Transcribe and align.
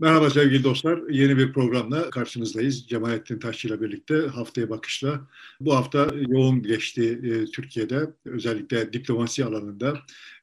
Merhaba 0.00 0.30
sevgili 0.30 0.64
dostlar. 0.64 1.00
Yeni 1.10 1.38
bir 1.38 1.52
programla 1.52 2.10
karşınızdayız. 2.10 2.86
Cemalettin 2.86 3.38
Taşçı 3.38 3.68
ile 3.68 3.80
birlikte 3.80 4.14
haftaya 4.14 4.70
bakışla. 4.70 5.20
Bu 5.60 5.76
hafta 5.76 6.08
yoğun 6.28 6.62
geçti 6.62 7.20
e, 7.22 7.44
Türkiye'de. 7.44 8.10
Özellikle 8.24 8.92
diplomasi 8.92 9.44
alanında. 9.44 9.98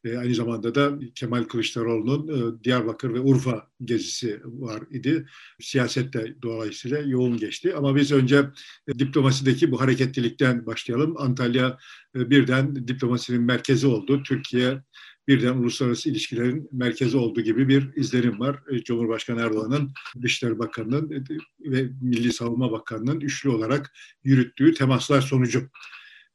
E, 0.05 0.17
aynı 0.17 0.35
zamanda 0.35 0.75
da 0.75 0.99
Kemal 1.15 1.43
Kılıçdaroğlu'nun 1.43 2.27
e, 2.27 2.63
Diyarbakır 2.63 3.13
ve 3.13 3.19
Urfa 3.19 3.67
gezisi 3.85 4.41
var 4.43 4.83
idi. 4.91 5.25
Siyaset 5.59 6.13
de 6.13 6.35
dolayısıyla 6.41 6.99
yoğun 6.99 7.37
geçti. 7.37 7.75
Ama 7.75 7.95
biz 7.95 8.11
önce 8.11 8.45
e, 8.87 8.99
diplomasideki 8.99 9.71
bu 9.71 9.81
hareketlilikten 9.81 10.65
başlayalım. 10.65 11.15
Antalya 11.17 11.77
e, 12.15 12.29
birden 12.29 12.87
diplomasinin 12.87 13.41
merkezi 13.41 13.87
oldu. 13.87 14.23
Türkiye 14.23 14.81
birden 15.27 15.53
uluslararası 15.53 16.09
ilişkilerin 16.09 16.69
merkezi 16.71 17.17
olduğu 17.17 17.41
gibi 17.41 17.67
bir 17.67 17.95
izlenim 17.95 18.39
var. 18.39 18.59
E, 18.71 18.83
Cumhurbaşkanı 18.83 19.41
Erdoğan'ın, 19.41 19.91
Dışişleri 20.21 20.59
Bakanı'nın 20.59 21.11
e, 21.11 21.23
ve 21.71 21.89
Milli 22.01 22.33
Savunma 22.33 22.71
Bakanı'nın 22.71 23.19
üçlü 23.19 23.49
olarak 23.49 23.93
yürüttüğü 24.23 24.73
temaslar 24.73 25.21
sonucu. 25.21 25.69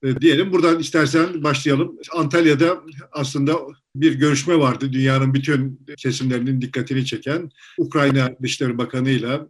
E, 0.03 0.21
diyelim 0.21 0.53
buradan 0.53 0.79
istersen 0.79 1.45
başlayalım. 1.45 1.99
Antalya'da 2.13 2.83
aslında 3.13 3.59
bir 3.95 4.15
görüşme 4.15 4.59
vardı. 4.59 4.93
Dünyanın 4.93 5.35
bütün 5.35 5.87
kesimlerinin 5.97 6.61
dikkatini 6.61 7.07
çeken 7.07 7.51
Ukrayna 7.79 8.31
Dışişleri 8.43 8.79
Bakanı 8.79 9.11
ile 9.11 9.41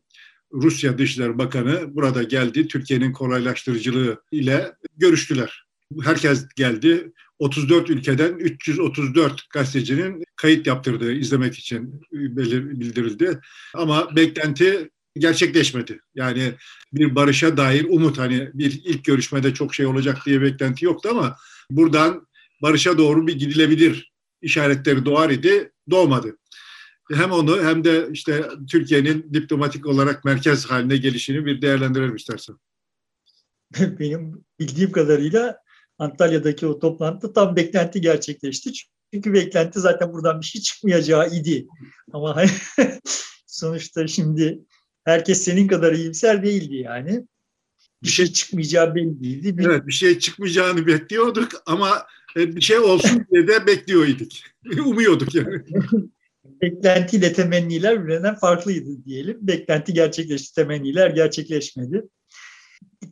Rusya 0.52 0.98
Dışişleri 0.98 1.38
Bakanı 1.38 1.96
burada 1.96 2.22
geldi. 2.22 2.68
Türkiye'nin 2.68 3.12
kolaylaştırıcılığı 3.12 4.22
ile 4.32 4.72
görüştüler. 4.96 5.64
Herkes 6.04 6.48
geldi. 6.56 7.12
34 7.42 7.90
ülkeden 7.90 8.34
334 8.38 9.50
gazetecinin 9.50 10.24
kayıt 10.36 10.66
yaptırdığı 10.66 11.12
izlemek 11.12 11.54
için 11.54 12.02
bildirildi. 12.12 13.40
Ama 13.74 14.16
beklenti 14.16 14.90
gerçekleşmedi. 15.18 16.00
Yani 16.14 16.52
bir 16.92 17.14
barışa 17.14 17.56
dair 17.56 17.86
umut 17.88 18.18
hani 18.18 18.50
bir 18.54 18.80
ilk 18.84 19.04
görüşmede 19.04 19.54
çok 19.54 19.74
şey 19.74 19.86
olacak 19.86 20.18
diye 20.26 20.42
beklenti 20.42 20.84
yoktu 20.84 21.08
ama 21.12 21.36
buradan 21.70 22.26
barışa 22.62 22.98
doğru 22.98 23.26
bir 23.26 23.38
gidilebilir 23.38 24.12
işaretleri 24.42 25.04
doğar 25.04 25.30
idi. 25.30 25.72
Doğmadı. 25.90 26.36
Hem 27.12 27.30
onu 27.30 27.64
hem 27.64 27.84
de 27.84 28.08
işte 28.12 28.48
Türkiye'nin 28.70 29.30
diplomatik 29.34 29.86
olarak 29.86 30.24
merkez 30.24 30.66
haline 30.66 30.96
gelişini 30.96 31.46
bir 31.46 31.62
değerlendirelim 31.62 32.16
istersen. 32.16 32.56
Benim 33.80 34.44
bildiğim 34.60 34.92
kadarıyla 34.92 35.61
Antalya'daki 36.02 36.66
o 36.66 36.78
toplantı 36.78 37.32
tam 37.32 37.56
beklenti 37.56 38.00
gerçekleşti. 38.00 38.70
Çünkü 39.14 39.32
beklenti 39.32 39.80
zaten 39.80 40.12
buradan 40.12 40.40
bir 40.40 40.46
şey 40.46 40.60
çıkmayacağı 40.60 41.30
idi. 41.34 41.66
Ama 42.12 42.44
sonuçta 43.46 44.06
şimdi 44.06 44.58
herkes 45.04 45.44
senin 45.44 45.68
kadar 45.68 45.92
iyimser 45.92 46.44
değildi 46.44 46.76
yani. 46.76 47.26
Bir 48.02 48.08
şey 48.08 48.26
çıkmayacağı 48.26 48.94
belli 48.94 49.22
değildi. 49.22 49.58
Bir... 49.58 49.66
Evet 49.66 49.86
bir 49.86 49.92
şey 49.92 50.18
çıkmayacağını 50.18 50.86
bekliyorduk 50.86 51.62
ama 51.66 52.06
e, 52.36 52.56
bir 52.56 52.60
şey 52.60 52.78
olsun 52.78 53.26
diye 53.32 53.48
de 53.48 53.66
bekliyorduk. 53.66 54.32
Umuyorduk 54.86 55.34
yani. 55.34 55.62
Beklentiyle 56.62 57.32
temenniler 57.32 58.02
birbirinden 58.02 58.34
farklıydı 58.34 59.04
diyelim. 59.04 59.38
Beklenti 59.40 59.92
gerçekleşti, 59.92 60.54
temenniler 60.54 61.10
gerçekleşmedi. 61.10 62.04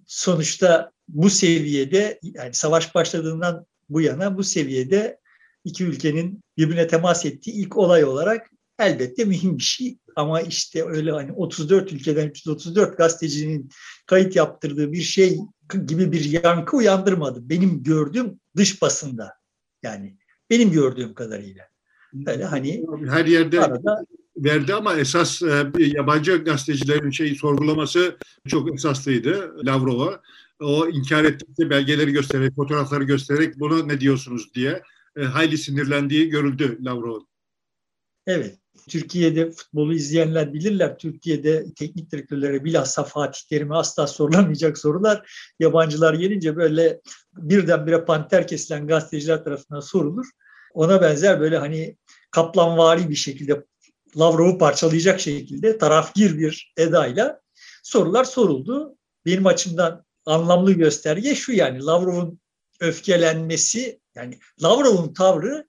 Sonuçta 0.06 0.92
bu 1.08 1.30
seviyede 1.30 2.18
yani 2.22 2.54
savaş 2.54 2.94
başladığından 2.94 3.66
bu 3.88 4.00
yana 4.00 4.38
bu 4.38 4.44
seviyede 4.44 5.18
iki 5.64 5.84
ülkenin 5.84 6.44
birbirine 6.58 6.86
temas 6.86 7.26
ettiği 7.26 7.50
ilk 7.50 7.76
olay 7.76 8.04
olarak 8.04 8.50
elbette 8.78 9.24
mühim 9.24 9.58
bir 9.58 9.62
şey. 9.62 9.98
Ama 10.16 10.40
işte 10.40 10.84
öyle 10.84 11.12
hani 11.12 11.32
34 11.32 11.92
ülkeden 11.92 12.28
334 12.28 12.96
gazetecinin 12.96 13.70
kayıt 14.06 14.36
yaptırdığı 14.36 14.92
bir 14.92 15.02
şey 15.02 15.38
gibi 15.86 16.12
bir 16.12 16.44
yankı 16.44 16.76
uyandırmadı. 16.76 17.48
Benim 17.48 17.82
gördüğüm 17.82 18.40
dış 18.56 18.82
basında 18.82 19.34
yani 19.82 20.16
benim 20.50 20.72
gördüğüm 20.72 21.14
kadarıyla. 21.14 21.64
Böyle 22.12 22.44
hani 22.44 22.86
her 23.08 23.26
yerde 23.26 23.60
arada, 23.60 24.04
verdi 24.44 24.74
ama 24.74 24.94
esas 24.94 25.42
e, 25.42 25.70
yabancı 25.78 26.44
gazetecilerin 26.44 27.10
şeyi 27.10 27.36
sorgulaması 27.36 28.16
çok 28.48 28.74
esaslıydı 28.74 29.66
Lavrov'a 29.66 30.20
o 30.60 30.88
inkar 30.88 31.24
ettikçe 31.24 31.70
belgeleri 31.70 32.12
göstererek, 32.12 32.56
fotoğrafları 32.56 33.04
göstererek 33.04 33.60
bunu 33.60 33.88
ne 33.88 34.00
diyorsunuz 34.00 34.54
diye 34.54 34.82
e, 35.16 35.22
hayli 35.22 35.58
sinirlendiği 35.58 36.28
görüldü 36.28 36.78
Lavrov'un. 36.84 37.28
Evet. 38.26 38.56
Türkiye'de 38.88 39.50
futbolu 39.50 39.94
izleyenler 39.94 40.52
bilirler. 40.52 40.98
Türkiye'de 40.98 41.64
teknik 41.76 42.12
direktörlere 42.12 42.64
bilhassa 42.64 43.04
Fatih 43.04 43.40
Terim'e 43.48 43.74
asla 43.74 44.06
sorulamayacak 44.06 44.78
sorular 44.78 45.30
yabancılar 45.58 46.14
gelince 46.14 46.56
böyle 46.56 47.00
birdenbire 47.36 48.04
panter 48.04 48.46
kesilen 48.46 48.86
gazeteciler 48.86 49.44
tarafından 49.44 49.80
sorulur. 49.80 50.26
Ona 50.74 51.02
benzer 51.02 51.40
böyle 51.40 51.58
hani 51.58 51.96
kaplanvari 52.30 53.10
bir 53.10 53.14
şekilde 53.14 53.64
Lavrov'u 54.18 54.58
parçalayacak 54.58 55.20
şekilde 55.20 55.78
tarafgir 55.78 56.38
bir 56.38 56.72
edayla 56.76 57.40
sorular 57.82 58.24
soruldu. 58.24 58.96
Benim 59.26 59.46
açımdan 59.46 60.04
anlamlı 60.26 60.72
gösterge 60.72 61.34
şu 61.34 61.52
yani 61.52 61.84
Lavrov'un 61.84 62.40
öfkelenmesi 62.80 64.00
yani 64.14 64.38
Lavrov'un 64.62 65.14
tavrı 65.14 65.68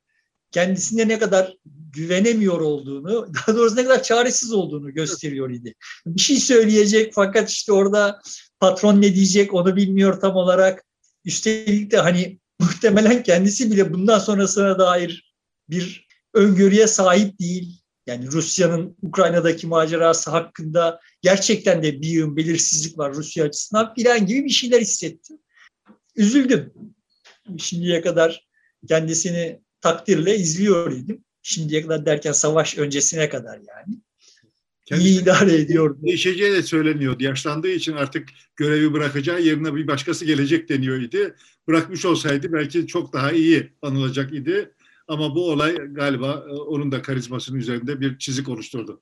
kendisine 0.51 1.07
ne 1.07 1.19
kadar 1.19 1.57
güvenemiyor 1.93 2.61
olduğunu, 2.61 3.33
daha 3.33 3.57
doğrusu 3.57 3.75
ne 3.75 3.83
kadar 3.83 4.03
çaresiz 4.03 4.53
olduğunu 4.53 4.93
gösteriyor 4.93 5.49
idi. 5.49 5.75
Bir 6.05 6.21
şey 6.21 6.37
söyleyecek 6.37 7.13
fakat 7.13 7.49
işte 7.49 7.71
orada 7.71 8.21
patron 8.59 9.01
ne 9.01 9.15
diyecek 9.15 9.53
onu 9.53 9.75
bilmiyor 9.75 10.19
tam 10.19 10.35
olarak. 10.35 10.83
Üstelik 11.25 11.91
de 11.91 11.97
hani 11.97 12.39
muhtemelen 12.59 13.23
kendisi 13.23 13.71
bile 13.71 13.93
bundan 13.93 14.19
sonrasına 14.19 14.79
dair 14.79 15.33
bir 15.69 16.07
öngörüye 16.33 16.87
sahip 16.87 17.39
değil. 17.39 17.80
Yani 18.07 18.31
Rusya'nın 18.31 18.97
Ukrayna'daki 19.01 19.67
macerası 19.67 20.31
hakkında 20.31 20.99
gerçekten 21.21 21.83
de 21.83 22.01
bir 22.01 22.07
yığın 22.07 22.37
belirsizlik 22.37 22.97
var 22.97 23.13
Rusya 23.13 23.45
açısından 23.45 23.93
filan 23.93 24.25
gibi 24.25 24.45
bir 24.45 24.49
şeyler 24.49 24.81
hissettim. 24.81 25.37
Üzüldüm. 26.15 26.73
Şimdiye 27.57 28.01
kadar 28.01 28.47
kendisini 28.87 29.59
takdirle 29.81 30.35
izliyor 30.35 30.91
idim. 30.91 31.23
Şimdiye 31.41 31.81
kadar 31.81 32.05
derken 32.05 32.31
savaş 32.31 32.77
öncesine 32.77 33.29
kadar 33.29 33.55
yani. 33.55 33.99
Kendisi 34.85 35.09
İyi 35.09 35.21
idare 35.21 35.55
ediyordu. 35.55 35.99
Değişeceği 36.01 36.53
de 36.53 36.63
söyleniyordu. 36.63 37.23
Yaşlandığı 37.23 37.71
için 37.71 37.93
artık 37.93 38.29
görevi 38.55 38.93
bırakacağı 38.93 39.41
yerine 39.41 39.75
bir 39.75 39.87
başkası 39.87 40.25
gelecek 40.25 40.69
deniyor 40.69 41.01
idi. 41.01 41.35
Bırakmış 41.67 42.05
olsaydı 42.05 42.53
belki 42.53 42.87
çok 42.87 43.13
daha 43.13 43.31
iyi 43.31 43.73
anılacak 43.81 44.33
idi. 44.33 44.71
Ama 45.07 45.35
bu 45.35 45.51
olay 45.51 45.75
galiba 45.75 46.45
e, 46.49 46.53
onun 46.53 46.91
da 46.91 47.01
karizmasının 47.01 47.59
üzerinde 47.59 48.01
bir 48.01 48.17
çizik 48.17 48.49
oluşturdu. 48.49 49.01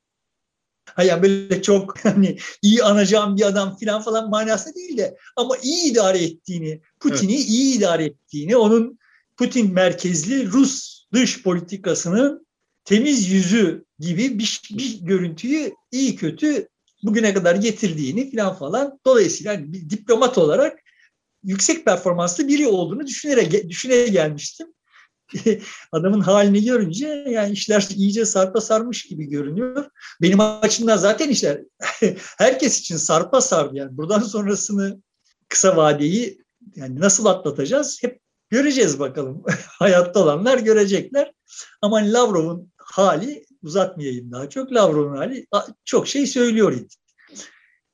Yani 0.98 1.22
böyle 1.22 1.62
çok 1.62 2.00
hani 2.06 2.38
iyi 2.62 2.84
anacağım 2.84 3.38
bir 3.38 3.46
adam 3.46 3.78
falan 3.78 4.02
falan 4.02 4.30
manası 4.30 4.76
değil 4.76 4.98
de 4.98 5.18
ama 5.36 5.58
iyi 5.58 5.92
idare 5.92 6.24
ettiğini, 6.24 6.82
Putin'i 7.00 7.36
evet. 7.36 7.50
iyi 7.50 7.78
idare 7.78 8.06
ettiğini, 8.06 8.58
onun 8.58 9.00
Putin 9.38 9.74
merkezli 9.74 10.52
Rus 10.52 11.04
dış 11.14 11.44
politikasının 11.44 12.48
temiz 12.86 13.30
yüzü 13.30 13.86
gibi 14.00 14.40
bir, 14.40 14.62
bir 14.72 15.00
görüntüyü 15.02 15.74
iyi 15.92 16.16
kötü 16.16 16.68
bugüne 17.04 17.34
kadar 17.34 17.56
getirdiğini 17.56 18.32
falan 18.32 18.56
falan. 18.56 19.00
Dolayısıyla 19.06 19.54
hani 19.54 19.74
bir 19.74 19.90
diplomat 19.90 20.38
olarak 20.38 20.80
yüksek 21.44 21.86
performanslı 21.86 22.48
biri 22.48 22.68
olduğunu 22.68 23.08
düşünerek 23.08 23.70
düşünerek 23.70 24.14
gelmiştim. 24.14 24.68
adamın 25.92 26.22
halini 26.22 26.64
görünce 26.66 27.08
yani 27.30 27.52
işler 27.52 27.88
iyice 27.96 28.26
sarpa 28.26 28.62
sarmış 28.62 29.04
gibi 29.04 29.26
görünüyor. 29.26 29.86
Benim 30.22 30.40
açımdan 30.40 30.98
zaten 30.98 31.30
işler 31.30 31.62
herkes 32.38 32.80
için 32.80 32.98
sarpa 32.98 33.42
sardı 33.42 33.76
yani. 33.76 33.98
Buradan 33.98 34.20
sonrasını 34.20 35.02
kısa 35.50 35.78
vadeyi 35.78 36.44
yani 36.76 37.00
nasıl 37.00 37.26
atlatacağız 37.26 38.04
hep 38.04 38.20
göreceğiz 38.50 39.00
bakalım. 39.00 39.44
Hayatta 39.68 40.20
olanlar 40.24 40.58
görecekler. 40.58 41.32
Ama 41.82 41.98
Lavrov'un 41.98 42.72
hali 42.78 43.46
uzatmayayım 43.64 44.32
daha 44.32 44.50
çok. 44.50 44.74
Lavrov'un 44.74 45.18
hali 45.18 45.48
çok 45.86 46.08
şey 46.08 46.28
söylüyor. 46.28 46.80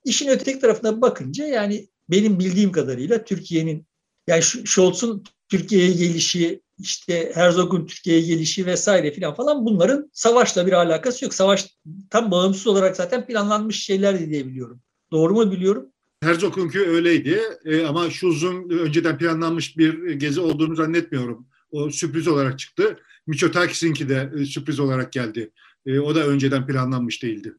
İşin 0.06 0.28
öteki 0.28 0.60
tarafına 0.60 1.02
bakınca 1.02 1.46
yani 1.46 1.88
benim 2.10 2.40
bildiğim 2.40 2.72
kadarıyla 2.72 3.24
Türkiye'nin 3.24 3.88
yani 4.28 4.42
Scholz'un 4.44 5.24
Türkiye'ye 5.50 5.92
gelişi, 5.92 6.62
işte 6.80 7.32
Herzog'un 7.34 7.86
Türkiye'ye 7.86 8.22
gelişi 8.22 8.66
vesaire 8.66 9.12
filan 9.12 9.36
falan 9.36 9.66
bunların 9.66 10.10
savaşla 10.14 10.68
bir 10.68 10.72
alakası 10.72 11.26
yok. 11.26 11.34
Savaş 11.34 11.68
tam 12.10 12.32
bağımsız 12.32 12.68
olarak 12.68 12.96
zaten 12.96 13.26
planlanmış 13.26 13.84
şeyler 13.84 14.30
diye 14.30 14.48
biliyorum. 14.48 14.82
Doğru 15.12 15.34
mu 15.34 15.52
biliyorum? 15.52 15.90
Herzog'unki 16.24 16.80
öyleydi 16.80 17.42
e, 17.66 17.86
ama 17.86 18.10
Schulz'un 18.10 18.70
önceden 18.70 19.18
planlanmış 19.18 19.78
bir 19.78 20.12
gezi 20.14 20.40
olduğunu 20.40 20.76
zannetmiyorum. 20.76 21.48
O 21.72 21.90
sürpriz 21.90 22.28
olarak 22.28 22.60
çıktı. 22.60 23.00
Miçotakis'inki 23.28 24.10
de 24.10 24.32
e, 24.40 24.46
sürpriz 24.46 24.80
olarak 24.80 25.14
geldi. 25.14 25.52
E, 25.86 26.00
o 26.00 26.16
da 26.16 26.28
önceden 26.28 26.68
planlanmış 26.68 27.24
değildi. 27.24 27.54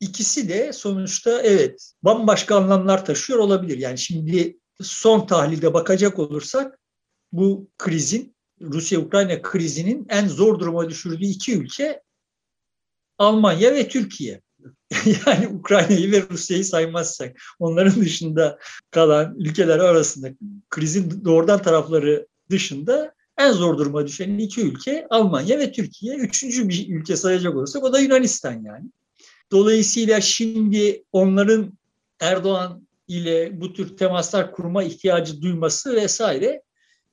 ikisi 0.00 0.48
de 0.48 0.72
sonuçta 0.72 1.42
evet 1.42 1.92
bambaşka 2.02 2.56
anlamlar 2.56 3.04
taşıyor 3.04 3.38
olabilir. 3.38 3.78
Yani 3.78 3.98
şimdi 3.98 4.58
son 4.82 5.26
tahlilde 5.26 5.74
bakacak 5.74 6.18
olursak 6.18 6.79
bu 7.32 7.68
krizin 7.78 8.34
Rusya-Ukrayna 8.60 9.42
krizinin 9.42 10.06
en 10.08 10.28
zor 10.28 10.60
duruma 10.60 10.90
düşürdüğü 10.90 11.24
iki 11.24 11.56
ülke 11.56 12.02
Almanya 13.18 13.74
ve 13.74 13.88
Türkiye. 13.88 14.40
yani 15.26 15.48
Ukrayna'yı 15.48 16.12
ve 16.12 16.22
Rusya'yı 16.30 16.64
saymazsak 16.64 17.40
onların 17.58 18.00
dışında 18.00 18.58
kalan 18.90 19.34
ülkeler 19.38 19.78
arasında 19.78 20.28
krizin 20.70 21.24
doğrudan 21.24 21.62
tarafları 21.62 22.26
dışında 22.50 23.14
en 23.38 23.52
zor 23.52 23.78
duruma 23.78 24.06
düşen 24.06 24.38
iki 24.38 24.60
ülke 24.60 25.06
Almanya 25.10 25.58
ve 25.58 25.72
Türkiye. 25.72 26.16
Üçüncü 26.16 26.68
bir 26.68 26.88
ülke 26.88 27.16
sayacak 27.16 27.56
olursak 27.56 27.84
o 27.84 27.92
da 27.92 28.00
Yunanistan 28.00 28.62
yani. 28.62 28.90
Dolayısıyla 29.52 30.20
şimdi 30.20 31.04
onların 31.12 31.78
Erdoğan 32.20 32.88
ile 33.08 33.60
bu 33.60 33.72
tür 33.72 33.96
temaslar 33.96 34.52
kurma 34.52 34.82
ihtiyacı 34.82 35.42
duyması 35.42 35.96
vesaire 35.96 36.62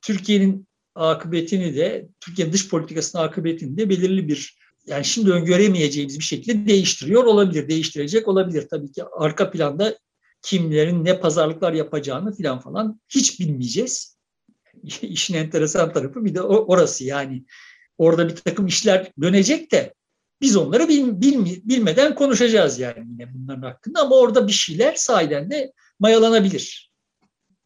Türkiye'nin 0.07 0.68
akıbetini 0.95 1.75
de 1.75 2.07
Türkiye 2.19 2.54
dış 2.54 2.69
politikasının 2.69 3.24
akıbetini 3.24 3.77
de 3.77 3.89
belirli 3.89 4.27
bir 4.27 4.57
yani 4.86 5.06
şimdi 5.06 5.31
öngöremeyeceğimiz 5.31 6.19
bir 6.19 6.24
şekilde 6.24 6.68
değiştiriyor 6.68 7.24
olabilir, 7.24 7.69
değiştirecek 7.69 8.27
olabilir. 8.27 8.68
Tabii 8.69 8.92
ki 8.92 9.04
arka 9.18 9.51
planda 9.51 9.98
kimlerin 10.42 11.06
ne 11.06 11.19
pazarlıklar 11.19 11.74
yapacağını 11.74 12.36
filan 12.36 12.59
falan 12.59 13.01
hiç 13.09 13.39
bilmeyeceğiz. 13.39 14.18
İşin 15.01 15.33
enteresan 15.33 15.94
tarafı 15.94 16.25
bir 16.25 16.36
de 16.36 16.42
orası 16.42 17.04
yani. 17.04 17.45
Orada 17.98 18.30
bir 18.30 18.36
takım 18.36 18.68
işler 18.68 19.12
dönecek 19.21 19.71
de 19.71 19.94
biz 20.42 20.56
onları 20.56 20.88
bil, 20.88 21.21
bil, 21.21 21.62
bilmeden 21.63 22.15
konuşacağız 22.15 22.80
yani 22.80 23.06
yine 23.12 23.33
bunların 23.33 23.62
hakkında 23.62 24.01
ama 24.01 24.15
orada 24.15 24.48
bir 24.48 24.54
şeyler 24.54 24.95
sahiden 24.95 25.51
de 25.51 25.71
mayalanabilir. 26.00 26.92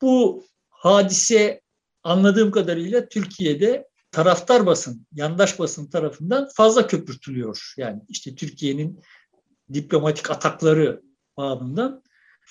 Bu 0.02 0.46
hadise 0.70 1.62
anladığım 2.03 2.51
kadarıyla 2.51 3.09
Türkiye'de 3.09 3.88
taraftar 4.12 4.65
basın, 4.65 5.07
yandaş 5.13 5.59
basın 5.59 5.89
tarafından 5.89 6.50
fazla 6.56 6.88
köpürtülüyor. 6.88 7.74
Yani 7.77 8.01
işte 8.09 8.36
Türkiye'nin 8.36 9.01
diplomatik 9.74 10.31
atakları 10.31 11.01
babından 11.38 12.03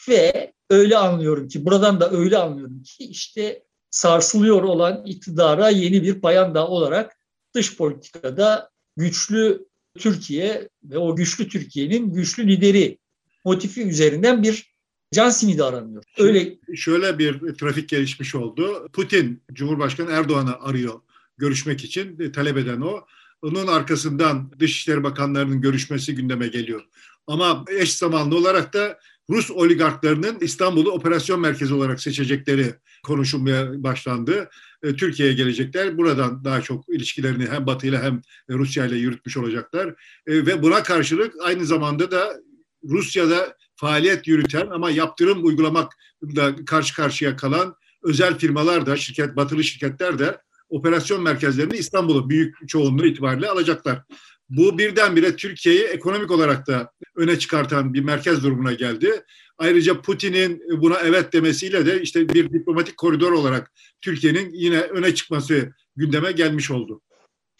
ve 0.08 0.52
öyle 0.70 0.96
anlıyorum 0.96 1.48
ki 1.48 1.64
buradan 1.64 2.00
da 2.00 2.10
öyle 2.10 2.38
anlıyorum 2.38 2.82
ki 2.82 3.04
işte 3.04 3.62
sarsılıyor 3.90 4.62
olan 4.62 5.04
iktidara 5.06 5.68
yeni 5.68 6.02
bir 6.02 6.20
payanda 6.20 6.68
olarak 6.68 7.16
dış 7.54 7.76
politikada 7.76 8.70
güçlü 8.96 9.66
Türkiye 9.98 10.68
ve 10.84 10.98
o 10.98 11.16
güçlü 11.16 11.48
Türkiye'nin 11.48 12.12
güçlü 12.12 12.48
lideri 12.48 12.98
motifi 13.44 13.82
üzerinden 13.82 14.42
bir 14.42 14.74
can 15.12 15.30
simidi 15.30 15.64
aranıyor. 15.64 16.02
Öyle 16.18 16.58
şöyle 16.74 17.18
bir 17.18 17.54
trafik 17.54 17.88
gelişmiş 17.88 18.34
oldu. 18.34 18.88
Putin 18.92 19.42
Cumhurbaşkanı 19.52 20.10
Erdoğan'ı 20.10 20.60
arıyor 20.60 21.00
görüşmek 21.38 21.84
için 21.84 22.20
e, 22.20 22.32
talep 22.32 22.56
eden 22.56 22.80
o. 22.80 23.00
Onun 23.42 23.66
arkasından 23.66 24.52
Dışişleri 24.58 25.02
Bakanlarının 25.02 25.60
görüşmesi 25.60 26.14
gündeme 26.14 26.48
geliyor. 26.48 26.82
Ama 27.26 27.64
eş 27.68 27.92
zamanlı 27.92 28.36
olarak 28.36 28.74
da 28.74 28.98
Rus 29.30 29.50
oligarklarının 29.50 30.38
İstanbul'u 30.40 30.90
operasyon 30.90 31.40
merkezi 31.40 31.74
olarak 31.74 32.02
seçecekleri 32.02 32.74
konuşulmaya 33.02 33.82
başlandı. 33.82 34.50
E, 34.82 34.96
Türkiye'ye 34.96 35.34
gelecekler. 35.34 35.98
Buradan 35.98 36.44
daha 36.44 36.62
çok 36.62 36.88
ilişkilerini 36.88 37.46
hem 37.46 37.66
Batı 37.66 37.86
ile 37.86 37.98
hem 37.98 38.22
Rusya 38.50 38.86
ile 38.86 38.96
yürütmüş 38.96 39.36
olacaklar. 39.36 39.88
E, 40.26 40.46
ve 40.46 40.62
buna 40.62 40.82
karşılık 40.82 41.34
aynı 41.42 41.66
zamanda 41.66 42.10
da 42.10 42.36
Rusya'da 42.84 43.56
faaliyet 43.80 44.26
yürüten 44.26 44.66
ama 44.66 44.90
yaptırım 44.90 45.44
uygulamakla 45.44 46.56
karşı 46.66 46.94
karşıya 46.94 47.36
kalan 47.36 47.74
özel 48.02 48.38
firmalar 48.38 48.86
da, 48.86 48.96
şirket, 48.96 49.36
batılı 49.36 49.64
şirketler 49.64 50.18
de 50.18 50.38
operasyon 50.68 51.22
merkezlerini 51.22 51.76
İstanbul'u 51.76 52.30
büyük 52.30 52.68
çoğunluğu 52.68 53.06
itibariyle 53.06 53.48
alacaklar. 53.48 54.02
Bu 54.48 54.78
birdenbire 54.78 55.36
Türkiye'yi 55.36 55.82
ekonomik 55.82 56.30
olarak 56.30 56.66
da 56.66 56.92
öne 57.16 57.38
çıkartan 57.38 57.94
bir 57.94 58.00
merkez 58.00 58.42
durumuna 58.42 58.72
geldi. 58.72 59.24
Ayrıca 59.58 60.00
Putin'in 60.00 60.62
buna 60.80 60.98
evet 60.98 61.32
demesiyle 61.32 61.86
de 61.86 62.02
işte 62.02 62.28
bir 62.28 62.52
diplomatik 62.52 62.96
koridor 62.96 63.32
olarak 63.32 63.72
Türkiye'nin 64.00 64.50
yine 64.52 64.80
öne 64.80 65.14
çıkması 65.14 65.72
gündeme 65.96 66.32
gelmiş 66.32 66.70
oldu. 66.70 67.00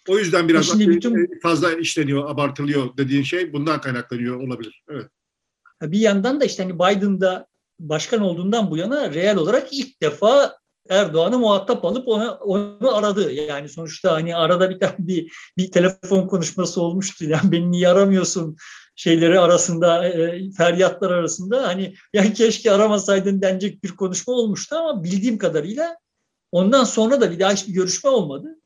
O 0.09 0.19
yüzden 0.19 0.49
biraz 0.49 0.81
bütün... 0.81 1.41
fazla 1.43 1.73
işleniyor, 1.73 2.31
abartılıyor 2.31 2.97
dediğin 2.97 3.23
şey 3.23 3.53
bundan 3.53 3.81
kaynaklanıyor 3.81 4.41
olabilir. 4.41 4.83
Evet. 4.89 5.07
Bir 5.83 5.99
yandan 5.99 6.41
da 6.41 6.45
işte 6.45 6.63
hani 6.63 6.75
Biden'da 6.75 7.47
başkan 7.81 8.21
olduğundan 8.21 8.71
bu 8.71 8.77
yana 8.77 9.15
reel 9.15 9.37
olarak 9.37 9.69
ilk 9.73 10.03
defa 10.03 10.61
Erdoğan'ı 10.89 11.39
muhatap 11.39 11.85
alıp 11.85 12.09
ona, 12.09 12.35
onu 12.35 12.97
aradı. 12.97 13.33
Yani 13.33 13.69
sonuçta 13.69 14.13
hani 14.13 14.37
arada 14.37 14.71
bir 14.71 14.81
tane 14.81 14.95
bir, 14.99 15.33
bir 15.59 15.71
telefon 15.71 16.27
konuşması 16.27 16.83
olmuştu. 16.83 17.25
Yani 17.25 17.53
beni 17.53 17.71
niye 17.71 17.89
aramıyorsun 17.89 18.57
şeyleri 18.97 19.41
arasında, 19.41 20.09
e, 20.09 20.51
feryatlar 20.57 21.11
arasında. 21.11 21.69
Hani 21.69 21.95
yani 22.13 22.35
keşke 22.35 22.73
aramasaydın 22.73 23.43
denecek 23.43 23.85
bir 23.85 23.97
konuşma 23.97 24.35
olmuştu 24.35 24.77
ama 24.77 25.05
bildiğim 25.05 25.39
kadarıyla 25.39 25.97
ondan 26.53 26.85
sonra 26.85 27.21
da 27.21 27.31
bir 27.31 27.41
daha 27.41 27.53
hiçbir 27.53 27.73
görüşme 27.73 28.11
olmadı. 28.11 28.57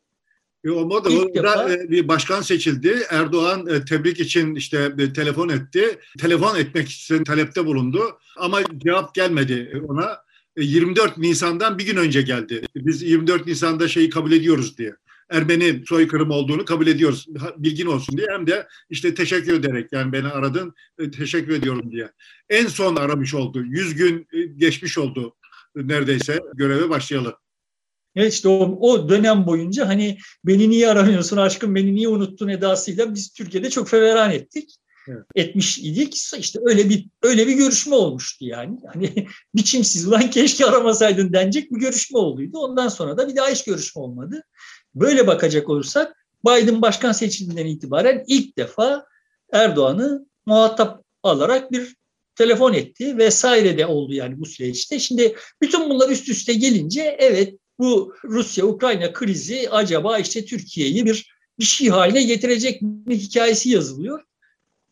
E, 0.64 0.70
olmadı. 0.70 1.08
İlk 1.10 1.34
defa... 1.34 1.72
E, 1.72 1.90
bir 1.90 2.08
başkan 2.08 2.42
seçildi. 2.42 3.02
Erdoğan 3.10 3.66
e, 3.66 3.84
tebrik 3.84 4.20
için 4.20 4.54
işte 4.54 4.96
telefon 5.14 5.48
etti. 5.48 5.98
Telefon 6.18 6.56
etmek 6.56 6.88
için 6.88 7.24
talepte 7.24 7.66
bulundu. 7.66 8.18
Ama 8.36 8.60
cevap 8.78 9.14
gelmedi 9.14 9.82
ona. 9.88 10.24
24 10.58 11.18
Nisan'dan 11.18 11.78
bir 11.78 11.86
gün 11.86 11.96
önce 11.96 12.22
geldi. 12.22 12.62
Biz 12.76 13.02
24 13.02 13.46
Nisan'da 13.46 13.88
şeyi 13.88 14.10
kabul 14.10 14.32
ediyoruz 14.32 14.78
diye. 14.78 14.96
Ermeni 15.30 15.82
soykırım 15.86 16.30
olduğunu 16.30 16.64
kabul 16.64 16.86
ediyoruz. 16.86 17.26
Bilgin 17.56 17.86
olsun 17.86 18.16
diye 18.16 18.26
hem 18.30 18.46
de 18.46 18.66
işte 18.90 19.14
teşekkür 19.14 19.52
ederek 19.52 19.92
yani 19.92 20.12
beni 20.12 20.26
aradın 20.26 20.74
teşekkür 21.16 21.52
ediyorum 21.52 21.92
diye. 21.92 22.10
En 22.50 22.66
son 22.66 22.96
aramış 22.96 23.34
oldu. 23.34 23.62
100 23.64 23.94
gün 23.94 24.26
geçmiş 24.56 24.98
oldu 24.98 25.34
neredeyse 25.76 26.40
göreve 26.54 26.90
başlayalım. 26.90 27.34
Evet 28.16 28.32
işte 28.32 28.48
o, 28.48 28.78
o 28.80 29.08
dönem 29.08 29.46
boyunca 29.46 29.88
hani 29.88 30.18
beni 30.44 30.70
niye 30.70 30.88
aramıyorsun 30.88 31.36
aşkım 31.36 31.74
beni 31.74 31.94
niye 31.94 32.08
unuttun 32.08 32.48
edasıyla 32.48 33.14
biz 33.14 33.32
Türkiye'de 33.32 33.70
çok 33.70 33.88
feveran 33.88 34.30
ettik. 34.30 34.70
Evet. 35.08 35.24
etmiş 35.34 35.78
idik. 35.78 36.14
İşte 36.38 36.58
öyle 36.62 36.88
bir 36.88 37.06
öyle 37.22 37.46
bir 37.46 37.52
görüşme 37.52 37.94
olmuştu 37.94 38.44
yani. 38.44 38.78
Hani 38.92 39.26
biçimsiz 39.54 40.08
ulan 40.08 40.30
keşke 40.30 40.66
aramasaydın 40.66 41.32
denecek 41.32 41.72
bir 41.72 41.80
görüşme 41.80 42.18
olduydu. 42.18 42.58
Ondan 42.58 42.88
sonra 42.88 43.16
da 43.16 43.28
bir 43.28 43.36
daha 43.36 43.48
hiç 43.48 43.64
görüşme 43.64 44.02
olmadı. 44.02 44.42
Böyle 44.94 45.26
bakacak 45.26 45.68
olursak 45.68 46.26
Biden 46.46 46.82
başkan 46.82 47.12
seçildiğinden 47.12 47.66
itibaren 47.66 48.24
ilk 48.26 48.58
defa 48.58 49.06
Erdoğan'ı 49.52 50.26
muhatap 50.46 51.04
alarak 51.22 51.72
bir 51.72 51.96
telefon 52.36 52.72
etti 52.72 53.18
vesaire 53.18 53.78
de 53.78 53.86
oldu 53.86 54.12
yani 54.14 54.40
bu 54.40 54.46
süreçte. 54.46 54.98
Şimdi 54.98 55.36
bütün 55.62 55.90
bunlar 55.90 56.08
üst 56.08 56.28
üste 56.28 56.52
gelince 56.54 57.16
evet 57.18 57.58
bu 57.78 58.14
Rusya-Ukrayna 58.24 59.12
krizi 59.12 59.70
acaba 59.70 60.18
işte 60.18 60.44
Türkiye'yi 60.44 61.06
bir 61.06 61.34
bir 61.58 61.64
şey 61.64 61.88
haline 61.88 62.22
getirecek 62.22 62.82
mi 62.82 63.16
hikayesi 63.16 63.70
yazılıyor. 63.70 64.22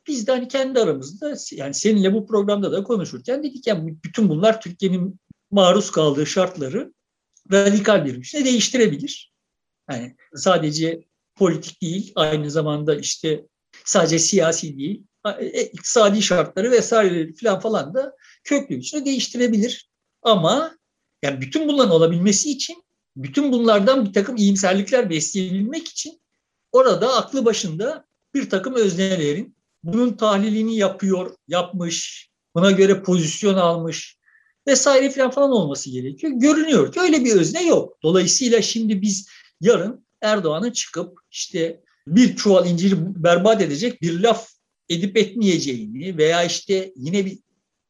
Biz 0.07 0.27
de 0.27 0.33
hani 0.33 0.49
kendi 0.49 0.81
aramızda 0.81 1.35
yani 1.53 1.75
seninle 1.75 2.15
bu 2.15 2.27
programda 2.27 2.73
da 2.73 2.83
konuşurken 2.83 3.45
dedik 3.45 3.67
ya 3.67 3.87
bütün 3.87 4.29
bunlar 4.29 4.61
Türkiye'nin 4.61 5.21
maruz 5.51 5.91
kaldığı 5.91 6.27
şartları 6.27 6.93
radikal 7.53 8.05
bir 8.05 8.21
biçimde 8.21 8.45
değiştirebilir. 8.45 9.33
Yani 9.91 10.17
sadece 10.35 11.05
politik 11.35 11.83
değil, 11.83 12.13
aynı 12.17 12.51
zamanda 12.51 12.97
işte 12.97 13.47
sadece 13.85 14.19
siyasi 14.19 14.79
değil, 14.79 15.05
e, 15.39 15.63
iktisadi 15.63 16.23
şartları 16.23 16.71
vesaire 16.71 17.33
falan 17.35 17.61
falan 17.61 17.95
da 17.95 18.17
köklü 18.45 18.77
biçimde 18.77 19.05
değiştirebilir. 19.05 19.91
Ama 20.23 20.77
yani 21.23 21.41
bütün 21.41 21.69
bunların 21.69 21.93
olabilmesi 21.93 22.51
için, 22.51 22.83
bütün 23.17 23.53
bunlardan 23.53 24.07
bir 24.07 24.13
takım 24.13 24.37
iyimserlikler 24.37 25.11
besleyebilmek 25.11 25.89
için 25.89 26.21
orada 26.73 27.17
aklı 27.17 27.45
başında 27.45 28.05
bir 28.35 28.51
takım 28.51 28.75
öznelerin 28.75 29.57
bunun 29.85 30.13
tahlilini 30.13 30.77
yapıyor, 30.77 31.37
yapmış, 31.49 32.29
buna 32.55 32.71
göre 32.71 33.03
pozisyon 33.03 33.55
almış 33.55 34.17
vesaire 34.67 35.11
falan 35.11 35.31
falan 35.31 35.51
olması 35.51 35.91
gerekiyor. 35.91 36.33
Görünüyor 36.37 36.93
ki 36.93 37.01
öyle 37.01 37.25
bir 37.25 37.33
özne 37.33 37.67
yok. 37.67 37.99
Dolayısıyla 38.03 38.63
şimdi 38.63 39.03
biz 39.03 39.29
yarın 39.61 40.07
Erdoğan'ın 40.21 40.71
çıkıp 40.71 41.19
işte 41.31 41.81
bir 42.07 42.37
çuval 42.37 42.67
inciri 42.67 43.25
berbat 43.25 43.63
edecek 43.63 44.03
bir 44.03 44.21
laf 44.21 44.49
edip 44.89 45.17
etmeyeceğini 45.17 46.17
veya 46.17 46.45
işte 46.45 46.93
yine 46.97 47.27
bir 47.27 47.39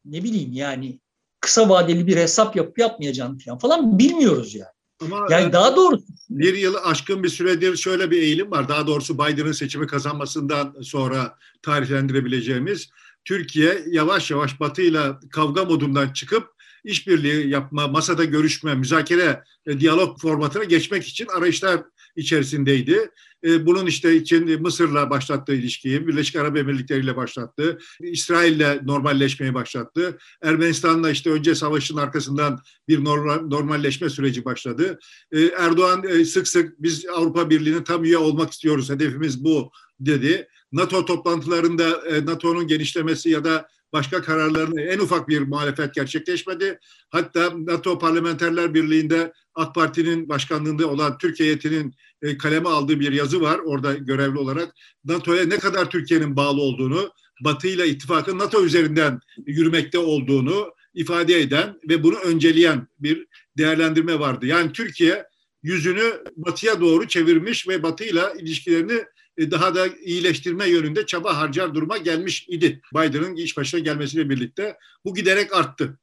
ne 0.05 0.25
bileyim 0.25 0.53
yani 0.53 1.01
kısa 1.43 1.69
vadeli 1.69 2.07
bir 2.07 2.17
hesap 2.17 2.57
yapıp 2.57 2.79
yapmayacağını 2.79 3.39
falan 3.39 3.59
falan 3.59 3.99
bilmiyoruz 3.99 4.55
yani. 4.55 4.71
Ama 5.05 5.27
yani 5.31 5.49
e, 5.49 5.53
daha 5.53 5.77
doğrusu 5.77 6.05
bir 6.31 6.55
yıl 6.55 6.75
aşkın 6.85 7.23
bir 7.23 7.29
süredir 7.29 7.77
şöyle 7.77 8.11
bir 8.11 8.23
eğilim 8.23 8.51
var. 8.51 8.69
Daha 8.69 8.87
doğrusu 8.87 9.19
Biden'ın 9.19 9.53
seçimi 9.53 9.87
kazanmasından 9.87 10.75
sonra 10.83 11.39
tarihlendirebileceğimiz. 11.63 12.89
Türkiye 13.25 13.83
yavaş 13.87 14.31
yavaş 14.31 14.61
Batı 14.61 14.83
ile 14.83 15.01
kavga 15.31 15.65
modundan 15.65 16.13
çıkıp 16.13 16.49
işbirliği 16.85 17.49
yapma, 17.49 17.89
masada 17.89 18.25
görüşme, 18.25 18.75
müzakere, 18.75 19.45
e, 19.67 19.81
diyalog 19.81 20.21
formatına 20.21 20.65
geçmek 20.65 21.05
için 21.07 21.27
arayışlar 21.27 21.81
içerisindeydi. 22.17 23.11
E, 23.45 23.67
bunun 23.67 23.87
işte 23.87 24.17
için 24.17 24.63
Mısır'la 24.63 25.11
başlattığı 25.11 25.55
ilişkiyi, 25.55 26.07
Birleşik 26.07 26.37
Arap 26.37 26.57
Emirlikleri 26.57 27.01
ile 27.01 27.17
başlattı, 27.17 27.79
İsrail'le 28.01 28.87
normalleşmeyi 28.87 29.55
başlattı, 29.55 30.19
Ermenistan'la 30.43 31.11
işte 31.11 31.31
önce 31.31 31.55
savaşın 31.55 31.97
arkasından 31.97 32.61
bir 32.89 33.05
normalleşme 33.51 34.11
süreci 34.11 34.45
başladı. 34.45 34.99
E, 35.33 35.41
Erdoğan 35.43 36.05
e, 36.09 36.25
sık 36.25 36.49
sık 36.49 36.83
biz 36.83 37.07
Avrupa 37.07 37.51
Birliği'ne 37.51 37.85
tam 37.85 38.05
üye 38.05 38.19
olmak 38.19 38.53
istiyoruz, 38.53 38.91
hedefimiz 38.91 39.45
bu 39.45 39.71
dedi. 40.01 40.49
NATO 40.73 41.05
toplantılarında 41.05 42.03
NATO'nun 42.25 42.67
genişlemesi 42.67 43.31
ya 43.31 43.45
da 43.45 43.69
başka 43.93 44.23
kararlarına 44.23 44.81
en 44.81 44.99
ufak 44.99 45.29
bir 45.29 45.41
muhalefet 45.41 45.95
gerçekleşmedi. 45.95 46.79
Hatta 47.11 47.53
NATO 47.57 47.99
Parlamenterler 47.99 48.75
Birliği'nde 48.75 49.33
AK 49.55 49.75
Parti'nin 49.75 50.29
başkanlığında 50.29 50.87
olan 50.87 51.19
Türkiye 51.19 51.49
heyetinin 51.49 51.95
e, 52.23 52.39
kaleme 52.39 52.69
aldığı 52.69 53.01
bir 53.01 53.13
yazı 53.13 53.41
var 53.41 53.59
orada 53.59 53.95
görevli 53.95 54.39
olarak. 54.39 54.75
NATO'ya 55.05 55.45
ne 55.45 55.59
kadar 55.59 55.91
Türkiye'nin 55.91 56.37
bağlı 56.37 56.61
olduğunu, 56.61 57.13
Batı 57.45 57.69
ile 57.69 57.89
ittifakın 57.89 58.39
NATO 58.39 58.65
üzerinden 58.65 59.21
yürümekte 59.47 59.99
olduğunu 59.99 60.73
ifade 60.95 61.41
eden 61.41 61.79
ve 61.89 62.03
bunu 62.03 62.19
önceleyen 62.19 62.89
bir 62.99 63.27
değerlendirme 63.59 64.19
vardı. 64.21 64.47
Yani 64.47 64.73
Türkiye 64.73 65.25
yüzünü 65.63 66.25
batıya 66.37 66.81
doğru 66.81 67.09
çevirmiş 67.09 67.69
ve 67.69 67.83
batıyla 67.83 68.33
ilişkilerini 68.33 69.05
daha 69.39 69.75
da 69.75 69.87
iyileştirme 69.87 70.69
yönünde 70.69 71.07
çaba 71.07 71.37
harcar 71.37 71.75
duruma 71.75 71.97
gelmiş 71.97 72.49
idi. 72.49 72.81
Biden'ın 72.95 73.37
iş 73.37 73.57
başına 73.57 73.81
gelmesiyle 73.81 74.31
birlikte 74.31 74.79
bu 75.05 75.15
giderek 75.15 75.55
arttı. 75.55 75.99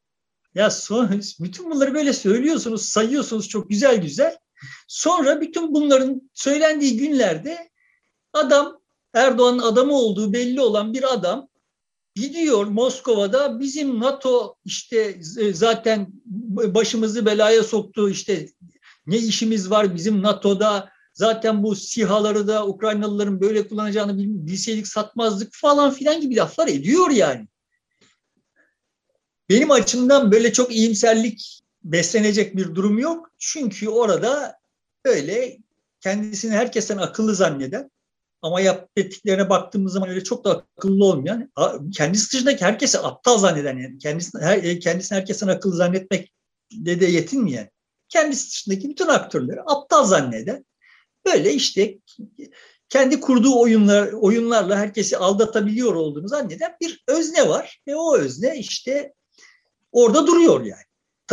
Ya 0.55 0.69
son, 0.69 1.21
bütün 1.39 1.71
bunları 1.71 1.93
böyle 1.93 2.13
söylüyorsunuz, 2.13 2.85
sayıyorsunuz 2.85 3.49
çok 3.49 3.69
güzel 3.69 4.01
güzel. 4.01 4.37
Sonra 4.87 5.41
bütün 5.41 5.73
bunların 5.73 6.29
söylendiği 6.33 6.97
günlerde 6.97 7.69
adam 8.33 8.79
Erdoğan'ın 9.13 9.59
adamı 9.59 9.93
olduğu 9.93 10.33
belli 10.33 10.61
olan 10.61 10.93
bir 10.93 11.13
adam 11.13 11.47
gidiyor 12.15 12.65
Moskova'da 12.65 13.59
bizim 13.59 13.99
NATO 13.99 14.55
işte 14.65 15.19
e, 15.39 15.53
zaten 15.53 16.07
başımızı 16.45 17.25
belaya 17.25 17.63
soktu 17.63 18.09
işte 18.09 18.49
ne 19.07 19.17
işimiz 19.17 19.69
var 19.69 19.95
bizim 19.95 20.21
NATO'da 20.21 20.89
zaten 21.19 21.63
bu 21.63 21.75
sihaları 21.75 22.47
da 22.47 22.67
Ukraynalıların 22.67 23.41
böyle 23.41 23.67
kullanacağını 23.67 24.17
bilseydik 24.17 24.87
satmazdık 24.87 25.49
falan 25.53 25.91
filan 25.91 26.21
gibi 26.21 26.35
laflar 26.35 26.67
ediyor 26.67 27.09
yani. 27.09 27.47
Benim 29.49 29.71
açımdan 29.71 30.31
böyle 30.31 30.53
çok 30.53 30.75
iyimserlik 30.75 31.61
beslenecek 31.83 32.57
bir 32.57 32.75
durum 32.75 32.99
yok. 32.99 33.31
Çünkü 33.37 33.89
orada 33.89 34.55
böyle 35.05 35.57
kendisini 36.01 36.55
herkesten 36.55 36.97
akıllı 36.97 37.35
zanneden 37.35 37.91
ama 38.41 38.61
yaptıklarına 38.61 39.49
baktığımız 39.49 39.93
zaman 39.93 40.09
öyle 40.09 40.23
çok 40.23 40.45
da 40.45 40.65
akıllı 40.77 41.05
olmayan, 41.05 41.51
kendisi 41.93 42.33
dışındaki 42.33 42.65
herkesi 42.65 42.99
aptal 42.99 43.37
zanneden 43.37 43.77
yani 43.77 43.97
kendisini, 43.97 44.41
her, 44.41 44.57
e, 44.57 44.79
kendisini 44.79 45.17
herkesten 45.17 45.47
akıllı 45.47 45.75
zannetmek 45.75 46.33
de, 46.71 46.99
de 46.99 47.05
yetinmeyen, 47.05 47.69
kendisi 48.09 48.51
dışındaki 48.51 48.89
bütün 48.89 49.07
aktörleri 49.07 49.61
aptal 49.61 50.03
zanneden, 50.03 50.65
böyle 51.33 51.53
işte 51.53 51.97
kendi 52.89 53.19
kurduğu 53.19 53.59
oyunlar 53.61 54.11
oyunlarla 54.13 54.77
herkesi 54.77 55.17
aldatabiliyor 55.17 55.95
olduğunu 55.95 56.27
zanneden 56.27 56.75
bir 56.81 57.03
özne 57.07 57.49
var 57.49 57.81
ve 57.87 57.95
o 57.95 58.17
özne 58.17 58.57
işte 58.59 59.13
orada 59.91 60.27
duruyor 60.27 60.65
yani. 60.65 60.83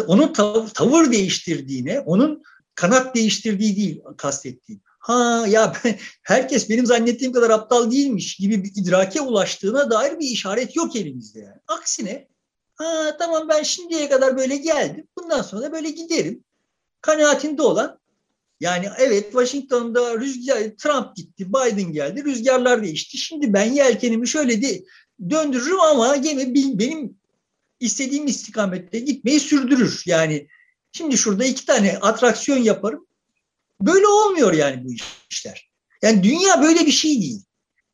Onun 0.07 0.33
tav- 0.33 0.73
tavır 0.73 1.13
değiştirdiğine, 1.13 2.01
onun 2.01 2.43
kanat 2.75 3.15
değiştirdiği 3.15 3.77
değil 3.77 4.03
kastettiğim. 4.17 4.81
Ha 4.99 5.47
ya 5.49 5.73
ben, 5.85 5.99
herkes 6.23 6.71
benim 6.71 6.87
zannettiğim 6.87 7.33
kadar 7.33 7.51
aptal 7.51 7.91
değilmiş 7.91 8.37
gibi 8.37 8.65
bir 8.65 8.73
idrake 8.77 9.21
ulaştığına 9.21 9.91
dair 9.91 10.19
bir 10.19 10.27
işaret 10.27 10.77
yok 10.77 10.97
elimizde 10.97 11.41
yani. 11.41 11.61
Aksine 11.69 12.29
ha 12.75 13.17
tamam 13.19 13.49
ben 13.49 13.63
şimdiye 13.63 14.09
kadar 14.09 14.37
böyle 14.37 14.57
geldim. 14.57 15.09
Bundan 15.19 15.43
sonra 15.43 15.63
da 15.63 15.73
böyle 15.73 15.91
giderim. 15.91 16.45
Kanaatinde 17.01 17.63
olan 17.63 17.99
yani 18.61 18.89
evet 18.99 19.25
Washington'da 19.25 20.21
rüzgar 20.21 20.59
Trump 20.79 21.17
gitti, 21.17 21.49
Biden 21.49 21.93
geldi, 21.93 22.25
rüzgarlar 22.25 22.83
değişti. 22.83 23.19
Şimdi 23.19 23.53
ben 23.53 23.73
yelkenimi 23.73 24.29
şöyle 24.29 24.63
de 24.63 24.85
döndürürüm 25.31 25.81
ama 25.81 26.17
gemi 26.17 26.79
benim 26.79 27.17
istediğim 27.81 28.27
istikamette 28.27 28.99
gitmeyi 28.99 29.41
sürdürür. 29.41 30.03
Yani 30.07 30.49
şimdi 30.93 31.19
şurada 31.19 31.45
iki 31.45 31.67
tane 31.67 31.99
atraksiyon 31.99 32.59
yaparım. 32.59 33.07
Böyle 33.81 34.07
olmuyor 34.07 34.53
yani 34.53 34.85
bu 34.85 34.93
işler. 35.31 35.71
Yani 36.03 36.23
dünya 36.23 36.63
böyle 36.63 36.87
bir 36.87 36.93
şey 36.93 37.21
değil. 37.21 37.43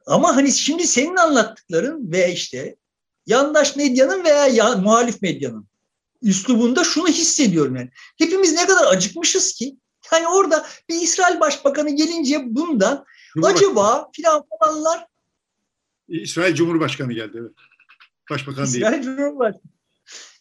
Ama 0.07 0.37
hani 0.37 0.53
şimdi 0.53 0.87
senin 0.87 1.17
anlattıkların 1.17 2.13
ve 2.13 2.33
işte 2.33 2.77
yandaş 3.27 3.77
medyanın 3.77 4.25
veya 4.25 4.47
ya, 4.47 4.77
muhalif 4.77 5.23
medyanın 5.23 5.67
üslubunda 6.23 6.85
şunu 6.85 7.09
hissediyorum 7.09 7.77
yani. 7.77 7.91
Hepimiz 8.19 8.53
ne 8.53 8.67
kadar 8.67 8.87
acıkmışız 8.87 9.53
ki 9.53 9.77
yani 10.13 10.29
orada 10.29 10.67
bir 10.89 10.95
İsrail 10.95 11.41
Başbakanı 11.41 11.91
gelince 11.91 12.43
bundan 12.47 13.05
acaba 13.43 14.11
filan 14.13 14.45
falanlar 14.59 15.07
İsrail 16.09 16.55
Cumhurbaşkanı 16.55 17.13
geldi 17.13 17.39
evet. 17.41 17.53
Başbakan 18.31 18.65
İsrail 18.65 18.93
değil. 18.93 19.03
Cumhurbaşkanı. 19.03 19.73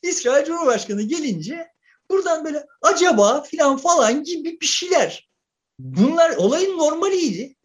İsrail 0.03 0.45
Cumhurbaşkanı 0.45 1.01
gelince 1.01 1.67
buradan 2.09 2.45
böyle 2.45 2.65
acaba 2.81 3.43
filan 3.43 3.77
falan 3.77 4.23
gibi 4.23 4.57
bir 4.61 4.65
şeyler. 4.65 5.29
Bunlar 5.79 6.35
olayın 6.35 6.77
normaliydi. 6.77 7.55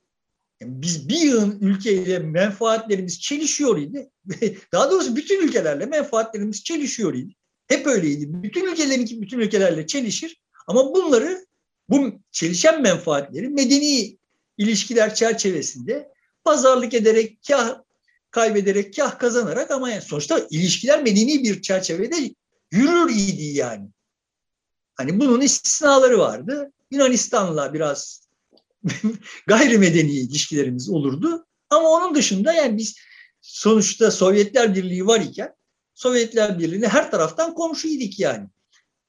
Yani 0.61 0.83
biz 0.83 1.09
bir 1.09 1.21
yığın 1.21 1.59
ülkeyle 1.61 2.19
menfaatlerimiz 2.19 3.21
çelişiyor 3.21 3.79
idi. 3.79 4.11
Daha 4.73 4.91
doğrusu 4.91 5.17
bütün 5.17 5.49
ülkelerle 5.49 5.87
menfaatlerimiz 5.87 6.65
çelişiyor 6.65 7.15
idi. 7.15 7.35
Hep 7.69 7.87
öyleydi. 7.87 8.43
Bütün 8.43 8.73
ülkelerin 8.73 9.23
bütün 9.23 9.39
ülkelerle 9.39 9.87
çelişir. 9.87 10.41
Ama 10.67 10.95
bunları 10.95 11.46
bu 11.89 12.21
çelişen 12.31 12.83
menfaatleri 12.83 13.49
medeni 13.49 14.19
ilişkiler 14.59 15.15
çerçevesinde 15.15 16.13
pazarlık 16.45 16.95
ederek 16.95 17.39
kah 17.49 17.79
kaybederek 18.31 18.97
kah 18.97 19.19
kazanarak 19.19 19.71
ama 19.71 19.91
yani 19.91 20.03
sonuçta 20.03 20.47
ilişkiler 20.51 21.03
medeni 21.03 21.43
bir 21.43 21.63
çerçevede 21.63 22.35
yürür 22.71 23.11
idi 23.11 23.45
yani. 23.45 23.89
Hani 24.95 25.21
bunun 25.21 25.41
istisnaları 25.41 26.19
vardı. 26.19 26.73
Yunanistan'la 26.91 27.75
biraz 27.75 28.29
gayrimedeni 29.47 30.13
ilişkilerimiz 30.13 30.91
olurdu. 30.91 31.47
Ama 31.71 31.89
onun 31.89 32.15
dışında 32.15 32.53
yani 32.53 32.79
biz 32.79 32.97
sonuçta 33.41 34.11
Sovyetler 34.11 34.75
Birliği 34.75 35.07
var 35.07 35.21
iken 35.21 35.55
Sovyetler 35.95 36.59
Birliği'ne 36.59 36.89
her 36.89 37.11
taraftan 37.11 37.55
komşuyduk 37.55 38.19
yani. 38.19 38.49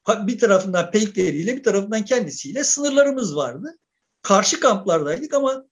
Bir 0.08 0.40
tarafından 0.40 0.92
peykleriyle 0.92 1.58
bir 1.58 1.64
tarafından 1.64 2.06
kendisiyle 2.06 2.64
sınırlarımız 2.64 3.36
vardı. 3.36 3.78
Karşı 4.22 4.60
kamplardaydık 4.60 5.34
ama 5.34 5.66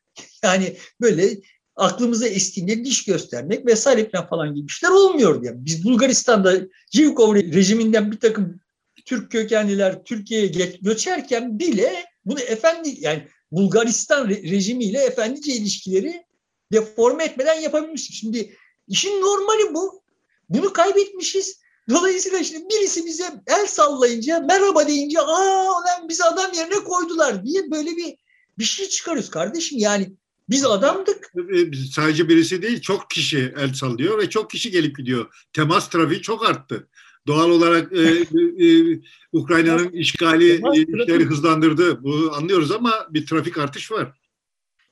yani 0.43 0.77
böyle 1.01 1.37
aklımıza 1.75 2.27
estiğinde 2.27 2.85
diş 2.85 3.05
göstermek 3.05 3.65
vesaire 3.65 4.09
falan 4.29 4.55
gibi 4.55 4.65
işler 4.65 4.89
olmuyordu. 4.89 5.45
Yani 5.45 5.65
biz 5.65 5.83
Bulgaristan'da 5.83 6.61
Zhivkov 6.91 7.35
rejiminden 7.35 8.11
bir 8.11 8.19
takım 8.19 8.59
Türk 9.05 9.31
kökenliler 9.31 10.03
Türkiye'ye 10.03 10.47
göçerken 10.81 11.59
bile 11.59 12.05
bunu 12.25 12.39
efendi 12.39 12.95
yani 12.99 13.27
Bulgaristan 13.51 14.29
rejimiyle 14.29 14.99
efendice 14.99 15.51
ilişkileri 15.51 16.23
deforme 16.71 17.25
etmeden 17.25 17.59
yapabilmiştik. 17.59 18.15
Şimdi 18.15 18.57
işin 18.87 19.21
normali 19.21 19.73
bu. 19.73 20.03
Bunu 20.49 20.73
kaybetmişiz. 20.73 21.59
Dolayısıyla 21.89 22.43
şimdi 22.43 22.65
birisi 22.69 23.05
bize 23.05 23.23
el 23.47 23.67
sallayınca 23.67 24.39
merhaba 24.39 24.87
deyince 24.87 25.21
aa 25.21 25.65
lan 25.65 26.09
bizi 26.09 26.23
adam 26.23 26.53
yerine 26.53 26.83
koydular 26.83 27.45
diye 27.45 27.71
böyle 27.71 27.89
bir 27.97 28.15
bir 28.57 28.63
şey 28.63 28.87
çıkarıyoruz 28.87 29.29
kardeşim. 29.29 29.77
Yani 29.79 30.13
biz 30.49 30.65
adamdık. 30.65 31.31
Sadece 31.91 32.29
birisi 32.29 32.61
değil 32.61 32.81
çok 32.81 33.09
kişi 33.09 33.53
el 33.57 33.73
sallıyor 33.73 34.17
ve 34.17 34.29
çok 34.29 34.49
kişi 34.49 34.71
gelip 34.71 34.97
gidiyor. 34.97 35.47
Temas 35.53 35.89
trafiği 35.89 36.21
çok 36.21 36.45
arttı. 36.45 36.87
Doğal 37.27 37.49
olarak 37.49 37.93
e, 37.93 38.01
e, 38.65 38.99
Ukrayna'nın 39.31 39.91
işgali 39.91 40.53
işleri 40.53 41.25
hızlandırdı. 41.25 42.03
Bu 42.03 42.31
anlıyoruz 42.33 42.71
ama 42.71 43.07
bir 43.09 43.25
trafik 43.25 43.57
artış 43.57 43.91
var. 43.91 44.19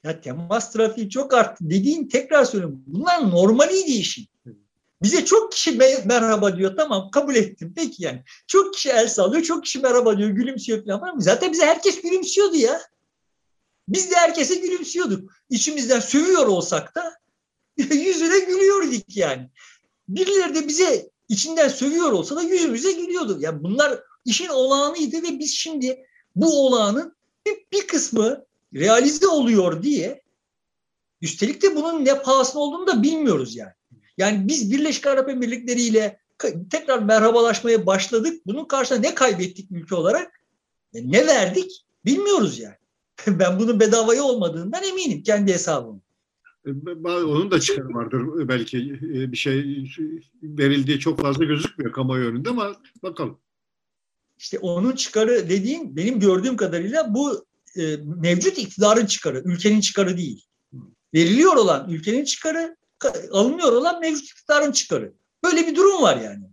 Ya 0.03 0.21
temas 0.21 0.73
trafiği 0.73 1.09
çok 1.09 1.33
arttı. 1.33 1.69
Dediğin 1.69 2.07
tekrar 2.07 2.45
söylüyorum. 2.45 2.83
Bunlar 2.88 3.31
normaliydi 3.31 3.91
işin. 3.91 4.27
Bize 5.03 5.25
çok 5.25 5.51
kişi 5.51 5.72
merhaba 6.05 6.57
diyor. 6.57 6.77
Tamam 6.77 7.12
kabul 7.12 7.36
ettim. 7.36 7.74
Peki 7.75 8.03
yani. 8.03 8.24
Çok 8.48 8.74
kişi 8.74 8.89
el 8.89 9.07
sallıyor. 9.07 9.43
Çok 9.43 9.63
kişi 9.63 9.79
merhaba 9.79 10.17
diyor. 10.17 10.29
Gülümsüyor 10.29 10.86
falan. 10.86 11.19
Zaten 11.19 11.51
bize 11.51 11.65
herkes 11.65 12.01
gülümsüyordu 12.01 12.55
ya. 12.55 12.81
Biz 13.88 14.12
de 14.12 14.15
herkese 14.15 14.55
gülümsüyorduk. 14.55 15.31
İçimizden 15.50 16.00
sövüyor 16.00 16.48
olsak 16.48 16.95
da 16.95 17.13
yüzüne 17.77 18.39
gülüyorduk 18.39 19.15
yani. 19.15 19.50
birileri 20.07 20.55
de 20.55 20.67
bize 20.67 21.10
içinden 21.29 21.67
sövüyor 21.67 22.12
olsa 22.12 22.36
da 22.36 22.41
yüzümüze 22.41 22.91
gülüyordu. 22.91 23.38
Yani 23.39 23.63
bunlar 23.63 24.00
işin 24.25 24.48
olağanıydı 24.48 25.24
ve 25.24 25.39
biz 25.39 25.53
şimdi 25.53 26.05
bu 26.36 26.67
olağanın 26.67 27.15
bir, 27.45 27.65
bir 27.72 27.88
kısmı 27.88 28.45
realize 28.74 29.27
oluyor 29.27 29.83
diye 29.83 30.24
üstelik 31.22 31.62
de 31.62 31.75
bunun 31.75 32.05
ne 32.05 32.22
pahasına 32.22 32.62
olduğunu 32.62 32.88
da 32.88 33.03
bilmiyoruz 33.03 33.55
yani. 33.55 33.74
Yani 34.17 34.48
biz 34.48 34.72
Birleşik 34.72 35.08
Arap 35.08 35.29
Emirlikleri 35.29 35.82
ile 35.82 36.20
tekrar 36.70 37.00
merhabalaşmaya 37.00 37.86
başladık. 37.86 38.41
Bunun 38.46 38.65
karşısında 38.65 39.00
ne 39.00 39.15
kaybettik 39.15 39.72
ülke 39.72 39.96
olarak? 39.96 40.41
E, 40.93 41.12
ne 41.12 41.27
verdik? 41.27 41.86
Bilmiyoruz 42.05 42.60
yani. 42.60 42.75
ben 43.39 43.60
bunun 43.60 43.79
bedavaya 43.79 44.24
olmadığından 44.24 44.84
eminim 44.84 45.24
kendi 45.24 45.53
hesabım. 45.53 46.01
E, 46.65 46.72
onun 47.10 47.51
da 47.51 47.60
çıkarı 47.60 47.93
vardır 47.93 48.48
belki 48.48 48.77
e, 48.77 49.32
bir 49.32 49.38
şey 49.38 49.86
verildiği 50.43 51.00
çok 51.00 51.20
fazla 51.20 51.46
gözükmüyor 51.46 51.91
kamuoyu 51.91 52.29
önünde 52.29 52.50
ama 52.50 52.75
bakalım. 53.03 53.39
İşte 54.38 54.60
onun 54.60 54.91
çıkarı 54.91 55.50
dediğin 55.50 55.96
benim 55.96 56.20
gördüğüm 56.20 56.58
kadarıyla 56.58 57.13
bu 57.13 57.46
mevcut 58.03 58.58
iktidarın 58.58 59.05
çıkarı, 59.05 59.41
ülkenin 59.46 59.79
çıkarı 59.79 60.17
değil. 60.17 60.46
Veriliyor 61.13 61.55
olan 61.55 61.89
ülkenin 61.89 62.24
çıkarı, 62.24 62.75
alınıyor 63.31 63.72
olan 63.72 64.00
mevcut 64.00 64.29
iktidarın 64.29 64.72
çıkarı. 64.72 65.13
Böyle 65.43 65.67
bir 65.67 65.75
durum 65.75 66.01
var 66.01 66.17
yani. 66.17 66.43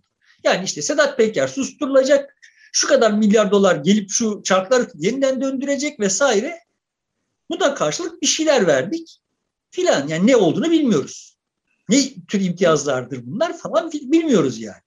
Yani 0.44 0.64
işte 0.64 0.82
Sedat 0.82 1.16
Peker 1.16 1.48
susturulacak, 1.48 2.36
şu 2.72 2.88
kadar 2.88 3.10
milyar 3.10 3.50
dolar 3.50 3.76
gelip 3.76 4.10
şu 4.10 4.42
çarkları 4.44 4.88
yeniden 4.94 5.40
döndürecek 5.40 6.00
vesaire. 6.00 6.58
Bu 7.50 7.60
da 7.60 7.74
karşılık 7.74 8.22
bir 8.22 8.26
şeyler 8.26 8.66
verdik 8.66 9.20
filan. 9.70 10.08
Yani 10.08 10.26
ne 10.26 10.36
olduğunu 10.36 10.70
bilmiyoruz. 10.70 11.36
Ne 11.88 12.24
tür 12.28 12.40
imtiyazlardır 12.40 13.26
bunlar 13.26 13.58
falan 13.58 13.92
bilmiyoruz 13.92 14.60
yani. 14.60 14.82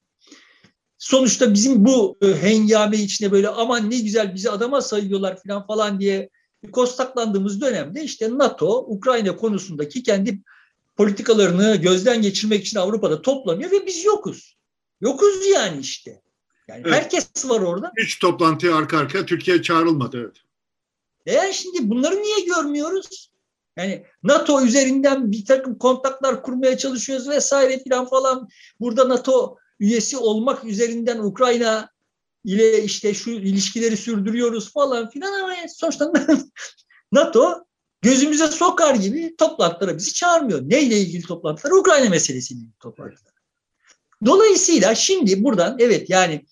Sonuçta 0.98 1.54
bizim 1.54 1.86
bu 1.86 2.18
e, 2.22 2.42
hengame 2.42 2.98
içine 2.98 3.32
böyle 3.32 3.50
aman 3.50 3.92
ne 3.92 4.00
güzel 4.00 4.36
bizi 4.36 4.52
adama 4.52 4.82
sayıyorlar 4.82 5.42
filan 5.42 5.68
falan 5.68 6.00
diye 6.00 6.30
kostaklandığımız 6.72 7.62
dönemde 7.62 8.04
işte 8.04 8.30
NATO 8.38 8.78
Ukrayna 8.78 9.36
konusundaki 9.36 10.04
kendi 10.04 10.40
politikalarını 10.96 11.76
gözden 11.76 12.22
geçirmek 12.22 12.66
için 12.66 12.80
Avrupa'da 12.80 13.22
toplanıyor 13.22 13.72
ve 13.72 13.86
biz 13.86 14.06
yokuz. 14.06 14.58
Yokuz 15.02 15.48
yani 15.48 15.80
işte. 15.80 16.22
Yani 16.68 16.82
evet. 16.86 16.94
herkes 16.94 17.50
var 17.50 17.62
orada. 17.62 17.92
Üç 17.98 18.20
toplantıya 18.20 18.76
arka 18.76 18.98
arkaya 18.98 19.26
Türkiye 19.26 19.62
çağrılmadı. 19.62 20.18
Evet. 20.18 20.36
Eğer 21.26 21.52
şimdi 21.52 21.90
bunları 21.90 22.16
niye 22.16 22.40
görmüyoruz? 22.40 23.32
Yani 23.78 24.06
NATO 24.24 24.62
üzerinden 24.62 25.32
bir 25.32 25.46
takım 25.46 25.78
kontaklar 25.78 26.44
kurmaya 26.44 26.78
çalışıyoruz 26.78 27.30
vesaire 27.30 27.84
filan 27.84 28.06
falan. 28.06 28.48
Burada 28.80 29.10
NATO 29.10 29.58
üyesi 29.80 30.18
olmak 30.18 30.66
üzerinden 30.66 31.20
Ukrayna 31.20 31.90
ile 32.44 32.84
işte 32.84 33.14
şu 33.14 33.32
ilişkileri 33.32 33.98
sürdürüyoruz 33.98 34.74
falan 34.74 35.10
filan 35.10 35.34
ama 35.34 35.56
sonuçta 35.76 36.14
NATO 37.12 37.66
gözümüze 38.04 38.48
sokar 38.48 38.96
gibi 38.96 39.36
toplantılara 39.38 39.98
bizi 39.98 40.14
çağırmıyor. 40.14 40.62
Neyle 40.70 41.00
ilgili 41.00 41.24
toplantılar? 41.24 41.72
Ukrayna 41.72 42.10
meselesiyle 42.10 42.60
ilgili 42.60 42.78
toplantılar. 42.80 43.34
Dolayısıyla 44.26 44.96
şimdi 44.96 45.44
buradan 45.44 45.76
evet 45.80 46.10
yani 46.10 46.46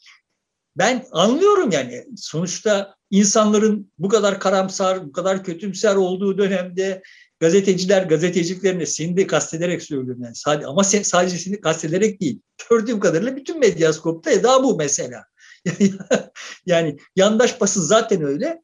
ben 0.77 1.05
anlıyorum 1.12 1.72
yani 1.72 2.08
sonuçta 2.17 2.96
insanların 3.10 3.91
bu 4.00 4.10
kadar 4.10 4.39
karamsar, 4.39 5.05
bu 5.05 5.12
kadar 5.12 5.43
kötümser 5.43 5.96
olduğu 5.96 6.38
dönemde 6.38 7.01
gazeteciler 7.39 8.03
gazeteciliklerini 8.03 8.88
seni 8.88 9.17
de 9.17 9.27
kastederek 9.27 9.84
söylüyorum 9.84 10.24
yani 10.24 10.36
sadece, 10.36 10.67
ama 10.67 10.84
sadece 10.84 11.38
seni 11.38 11.62
kastederek 11.62 12.22
değil. 12.22 12.41
Gördüğüm 12.70 13.00
kadarıyla 13.00 13.36
bütün 13.36 13.60
medyaskopta 13.60 14.31
eda 14.31 14.63
bu 14.63 14.77
mesela. 14.77 15.24
yani 16.66 16.98
yandaş 17.16 17.61
basın 17.61 17.81
zaten 17.81 18.24
öyle. 18.24 18.61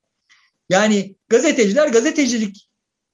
Yani 0.70 1.16
gazeteciler 1.30 1.88
gazetecilik 1.88 2.67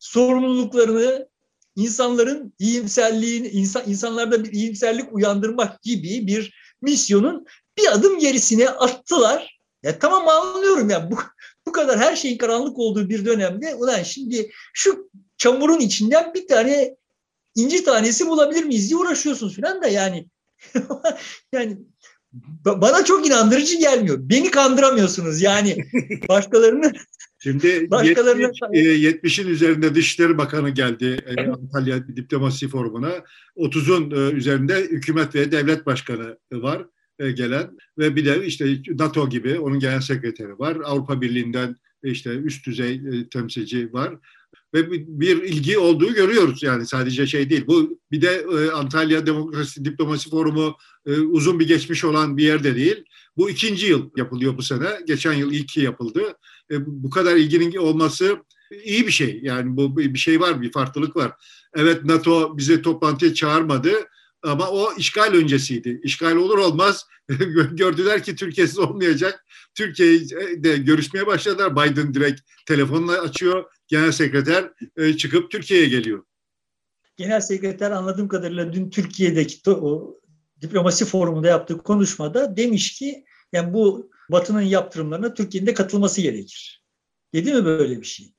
sorumluluklarını 0.04 1.28
insanların 1.76 2.54
iyimserliğini, 2.60 3.48
insan, 3.48 3.84
insanlarda 3.88 4.44
bir 4.44 4.52
iyimserlik 4.52 5.14
uyandırmak 5.14 5.82
gibi 5.82 6.28
bir 6.28 6.54
misyonun 6.82 7.46
bir 7.78 7.92
adım 7.94 8.20
gerisine 8.20 8.70
attılar. 8.70 9.60
Ya 9.84 10.00
tamam 10.00 10.28
anlıyorum 10.28 10.90
ya 10.90 11.12
bu, 11.12 11.18
bu 11.68 11.72
kadar 11.72 12.00
her 12.00 12.16
şeyin 12.16 12.38
karanlık 12.38 12.80
olduğu 12.80 13.10
bir 13.10 13.26
dönemde 13.26 13.76
ulan 13.76 14.04
şimdi 14.04 14.52
şu 14.74 15.10
çamurun 15.38 15.80
içinden 15.80 16.34
bir 16.34 16.48
tane 16.48 16.96
inci 17.56 17.84
tanesi 17.84 18.28
bulabilir 18.28 18.64
miyiz 18.64 18.90
diye 18.90 19.00
uğraşıyorsunuz 19.00 19.56
falan 19.56 19.82
da 19.82 19.88
yani 19.88 20.28
yani 21.54 21.78
bana 22.66 23.06
çok 23.06 23.28
inandırıcı 23.28 23.78
gelmiyor. 23.78 24.18
Beni 24.20 24.52
kandıramıyorsunuz 24.52 25.42
yani 25.42 25.78
başkalarını 26.30 26.92
Şimdi 27.44 27.92
başkalarına 27.92 28.46
70'in 28.46 29.48
e, 29.48 29.50
üzerinde 29.50 29.96
Dışişleri 29.96 30.38
Bakanı 30.38 30.70
geldi 30.70 31.18
e, 31.26 31.48
Antalya 31.48 32.08
Diplomasi 32.08 32.68
Forumu'na. 32.68 33.12
30'un 33.58 34.12
e, 34.12 34.36
üzerinde 34.36 34.82
hükümet 34.82 35.36
ve 35.36 35.52
devlet 35.52 35.86
başkanı 35.86 36.38
var 36.52 36.86
gelen 37.20 37.78
ve 37.98 38.16
bir 38.16 38.26
de 38.26 38.46
işte 38.46 38.78
NATO 39.00 39.30
gibi 39.30 39.60
onun 39.60 39.80
genel 39.80 40.02
sekreteri 40.02 40.60
var. 40.60 40.78
Avrupa 40.84 41.22
Birliği'nden 41.22 41.76
işte 42.04 42.30
üst 42.30 42.68
düzey 42.68 43.02
temsilci 43.30 43.94
var 43.94 44.16
ve 44.74 44.92
bir 44.92 45.44
ilgi 45.44 45.78
olduğu 45.78 46.14
görüyoruz 46.14 46.64
yani 46.64 46.86
sadece 46.86 47.28
şey 47.28 47.50
değil. 47.50 47.64
Bu 47.68 48.00
bir 48.12 48.22
de 48.22 48.46
Antalya 48.74 49.26
Demokrasi 49.26 49.86
Diplomasi 49.86 50.30
Forumu 50.30 50.76
uzun 51.08 51.60
bir 51.60 51.68
geçmiş 51.68 52.04
olan 52.04 52.38
bir 52.38 52.44
yerde 52.44 52.76
değil. 52.76 53.04
Bu 53.38 53.50
ikinci 53.50 53.86
yıl 53.86 54.10
yapılıyor 54.18 54.58
bu 54.58 54.62
sene. 54.62 54.88
Geçen 55.08 55.34
yıl 55.34 55.52
ilki 55.52 55.82
yapıldı. 55.82 56.22
E, 56.74 56.86
bu 56.86 57.10
kadar 57.10 57.36
ilginin 57.36 57.76
olması 57.76 58.38
iyi 58.84 59.08
bir 59.08 59.12
şey. 59.12 59.40
Yani 59.44 59.78
bu 59.78 59.98
bir 59.98 60.20
şey 60.20 60.40
var, 60.40 60.62
bir 60.62 60.72
farklılık 60.72 61.16
var. 61.16 61.32
Evet 61.76 62.04
NATO 62.04 62.58
bizi 62.58 62.82
toplantıya 62.82 63.34
çağırmadı 63.34 63.92
ama 64.44 64.70
o 64.70 64.94
işgal 64.98 65.34
öncesiydi. 65.34 66.00
İşgal 66.04 66.36
olur 66.36 66.58
olmaz 66.58 67.06
gördüler 67.72 68.24
ki 68.24 68.36
Türkiye'siz 68.36 68.80
olmayacak. 68.80 69.46
Türkiye'de 69.76 70.78
görüşmeye 70.78 71.28
başladılar. 71.28 71.76
Biden 71.76 72.14
direkt 72.14 72.42
telefonla 72.66 73.22
açıyor 73.22 73.64
genel 73.88 74.12
sekreter 74.12 74.72
e, 74.98 75.18
çıkıp 75.18 75.52
Türkiye'ye 75.52 75.88
geliyor. 75.88 76.24
Genel 77.18 77.42
sekreter 77.42 77.92
anladığım 77.92 78.28
kadarıyla 78.28 78.74
dün 78.74 78.90
Türkiye'deki 78.90 79.72
o 79.72 80.20
diplomasi 80.62 81.06
forumunda 81.06 81.48
yaptığı 81.48 81.78
konuşmada 81.78 82.58
demiş 82.58 82.94
ki 83.00 83.26
yani 83.54 83.74
bu 83.74 84.12
Batı'nın 84.30 84.62
yaptırımlarına 84.62 85.34
Türkiye'nin 85.34 85.68
de 85.68 85.74
katılması 85.74 86.22
gerekir. 86.22 86.84
Dedi 87.34 87.54
mi 87.54 87.66
böyle 87.66 88.02
bir 88.02 88.06
şey? 88.06 88.34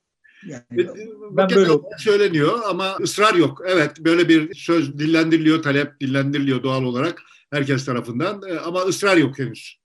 Yani 0.46 0.88
ben 1.30 1.50
böyle 1.50 1.72
söyleniyor 1.98 2.60
ama 2.66 2.96
ısrar 3.00 3.34
yok. 3.34 3.62
Evet 3.66 4.00
böyle 4.00 4.28
bir 4.28 4.54
söz 4.54 4.98
dillendiriliyor, 4.98 5.62
talep 5.62 6.00
dillendiriliyor 6.00 6.62
doğal 6.62 6.82
olarak 6.82 7.22
herkes 7.50 7.84
tarafından 7.84 8.42
e, 8.48 8.58
ama 8.58 8.80
ısrar 8.80 9.16
yok 9.16 9.38
henüz. 9.38 9.78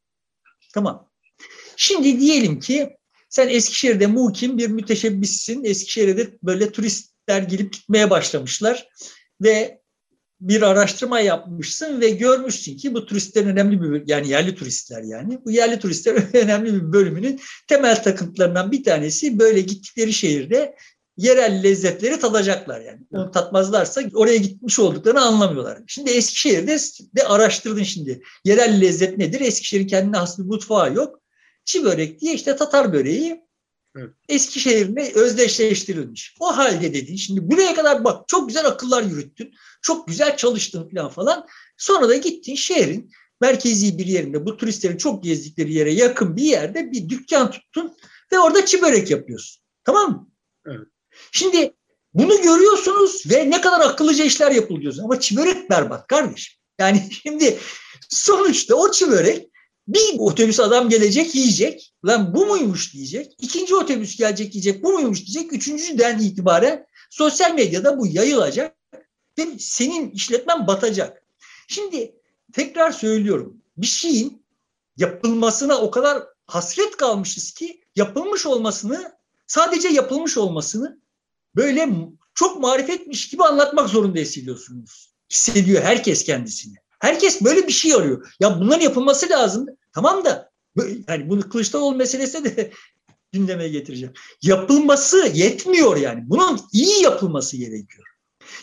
Tamam. 0.73 1.09
Şimdi 1.77 2.19
diyelim 2.19 2.59
ki 2.59 2.89
sen 3.29 3.47
Eskişehir'de 3.47 4.07
mukim 4.07 4.57
bir 4.57 4.67
müteşebbissin. 4.67 5.63
Eskişehir'de 5.63 6.37
böyle 6.43 6.71
turistler 6.71 7.41
gelip 7.41 7.73
gitmeye 7.73 8.09
başlamışlar 8.09 8.87
ve 9.41 9.78
bir 10.41 10.61
araştırma 10.61 11.19
yapmışsın 11.19 12.01
ve 12.01 12.09
görmüşsün 12.09 12.77
ki 12.77 12.93
bu 12.93 13.05
turistlerin 13.05 13.47
önemli 13.47 13.81
bir 13.81 14.03
yani 14.07 14.29
yerli 14.29 14.55
turistler 14.55 15.03
yani 15.03 15.39
bu 15.45 15.51
yerli 15.51 15.79
turistler 15.79 16.23
önemli 16.33 16.73
bir 16.73 16.93
bölümünün 16.93 17.39
temel 17.67 18.03
takıntılarından 18.03 18.71
bir 18.71 18.83
tanesi 18.83 19.39
böyle 19.39 19.61
gittikleri 19.61 20.13
şehirde 20.13 20.75
yerel 21.17 21.63
lezzetleri 21.63 22.19
tadacaklar 22.19 22.81
yani. 22.81 22.99
Onu 23.11 23.31
tatmazlarsa 23.31 24.01
oraya 24.13 24.37
gitmiş 24.37 24.79
olduklarını 24.79 25.21
anlamıyorlar. 25.21 25.79
Şimdi 25.87 26.09
Eskişehir'de 26.09 26.77
de 27.15 27.27
araştırdın 27.27 27.83
şimdi. 27.83 28.21
Yerel 28.45 28.81
lezzet 28.81 29.17
nedir? 29.17 29.41
Eskişehir'in 29.41 29.87
kendine 29.87 30.17
has 30.17 30.39
bir 30.39 30.43
mutfağı 30.43 30.93
yok. 30.93 31.21
Çi 31.65 31.83
börek 31.83 32.21
diye 32.21 32.33
işte 32.33 32.55
Tatar 32.55 32.93
böreği 32.93 33.48
evet. 33.97 34.09
Eskişehir'le 34.29 35.15
özdeşleştirilmiş. 35.15 36.35
O 36.39 36.57
halde 36.57 36.93
dedin 36.93 37.15
şimdi 37.15 37.51
buraya 37.51 37.75
kadar 37.75 38.03
bak 38.03 38.27
çok 38.27 38.47
güzel 38.47 38.65
akıllar 38.65 39.03
yürüttün. 39.03 39.53
Çok 39.81 40.07
güzel 40.07 40.37
çalıştın 40.37 40.89
falan 40.89 41.09
falan. 41.09 41.47
Sonra 41.77 42.09
da 42.09 42.15
gittin 42.15 42.55
şehrin 42.55 43.11
merkezi 43.41 43.97
bir 43.97 44.05
yerinde 44.05 44.45
bu 44.45 44.57
turistlerin 44.57 44.97
çok 44.97 45.23
gezdikleri 45.23 45.73
yere 45.73 45.93
yakın 45.93 46.35
bir 46.35 46.43
yerde 46.43 46.91
bir 46.91 47.09
dükkan 47.09 47.51
tuttun 47.51 47.95
ve 48.31 48.39
orada 48.39 48.65
çi 48.65 48.81
börek 48.81 49.11
yapıyorsun. 49.11 49.63
Tamam 49.83 50.11
mı? 50.11 50.29
Evet. 50.67 50.87
Şimdi 51.31 51.73
bunu 52.13 52.41
görüyorsunuz 52.41 53.23
ve 53.31 53.49
ne 53.49 53.61
kadar 53.61 53.81
akıllıca 53.81 54.23
işler 54.23 54.51
yapılıyor. 54.51 54.93
Ama 55.03 55.19
çi 55.19 55.37
börek 55.37 55.69
berbat 55.69 56.07
kardeşim. 56.07 56.59
Yani 56.79 57.09
şimdi 57.23 57.57
sonuçta 58.09 58.75
o 58.75 58.91
çi 58.91 59.11
börek 59.11 59.48
bir 59.89 60.19
otobüs 60.19 60.59
adam 60.59 60.89
gelecek 60.89 61.35
yiyecek. 61.35 61.93
Lan 62.05 62.35
bu 62.35 62.45
muymuş 62.45 62.93
diyecek. 62.93 63.35
İkinci 63.39 63.75
otobüs 63.75 64.17
gelecek 64.17 64.55
yiyecek. 64.55 64.83
Bu 64.83 64.93
muymuş 64.93 65.25
diyecek. 65.25 65.53
Üçüncüden 65.53 66.19
itibaren 66.19 66.85
sosyal 67.09 67.53
medyada 67.53 67.99
bu 67.99 68.07
yayılacak 68.07 68.75
ve 69.37 69.47
senin 69.59 70.11
işletmen 70.11 70.67
batacak. 70.67 71.23
Şimdi 71.67 72.15
tekrar 72.53 72.91
söylüyorum. 72.91 73.57
Bir 73.77 73.87
şeyin 73.87 74.45
yapılmasına 74.97 75.77
o 75.77 75.91
kadar 75.91 76.23
hasret 76.45 76.97
kalmışız 76.97 77.51
ki 77.51 77.81
yapılmış 77.95 78.45
olmasını 78.45 79.11
sadece 79.47 79.87
yapılmış 79.87 80.37
olmasını 80.37 80.99
böyle 81.55 81.89
çok 82.33 82.59
marifetmiş 82.59 83.29
gibi 83.29 83.43
anlatmak 83.43 83.89
zorunda 83.89 84.19
hissediyorsunuz. 84.19 85.13
Hissediyor 85.31 85.83
herkes 85.83 86.23
kendisini. 86.23 86.75
Herkes 86.99 87.41
böyle 87.41 87.67
bir 87.67 87.71
şey 87.71 87.93
arıyor. 87.93 88.33
Ya 88.39 88.59
bunların 88.59 88.83
yapılması 88.83 89.29
lazım. 89.29 89.65
Tamam 89.93 90.25
da 90.25 90.51
yani 91.07 91.29
bunu 91.29 91.49
Kılıçdaroğlu 91.49 91.95
meselesi 91.95 92.45
de 92.45 92.71
gündeme 93.31 93.67
getireceğim. 93.67 94.13
Yapılması 94.41 95.31
yetmiyor 95.33 95.97
yani. 95.97 96.21
Bunun 96.25 96.59
iyi 96.73 97.03
yapılması 97.03 97.57
gerekiyor. 97.57 98.07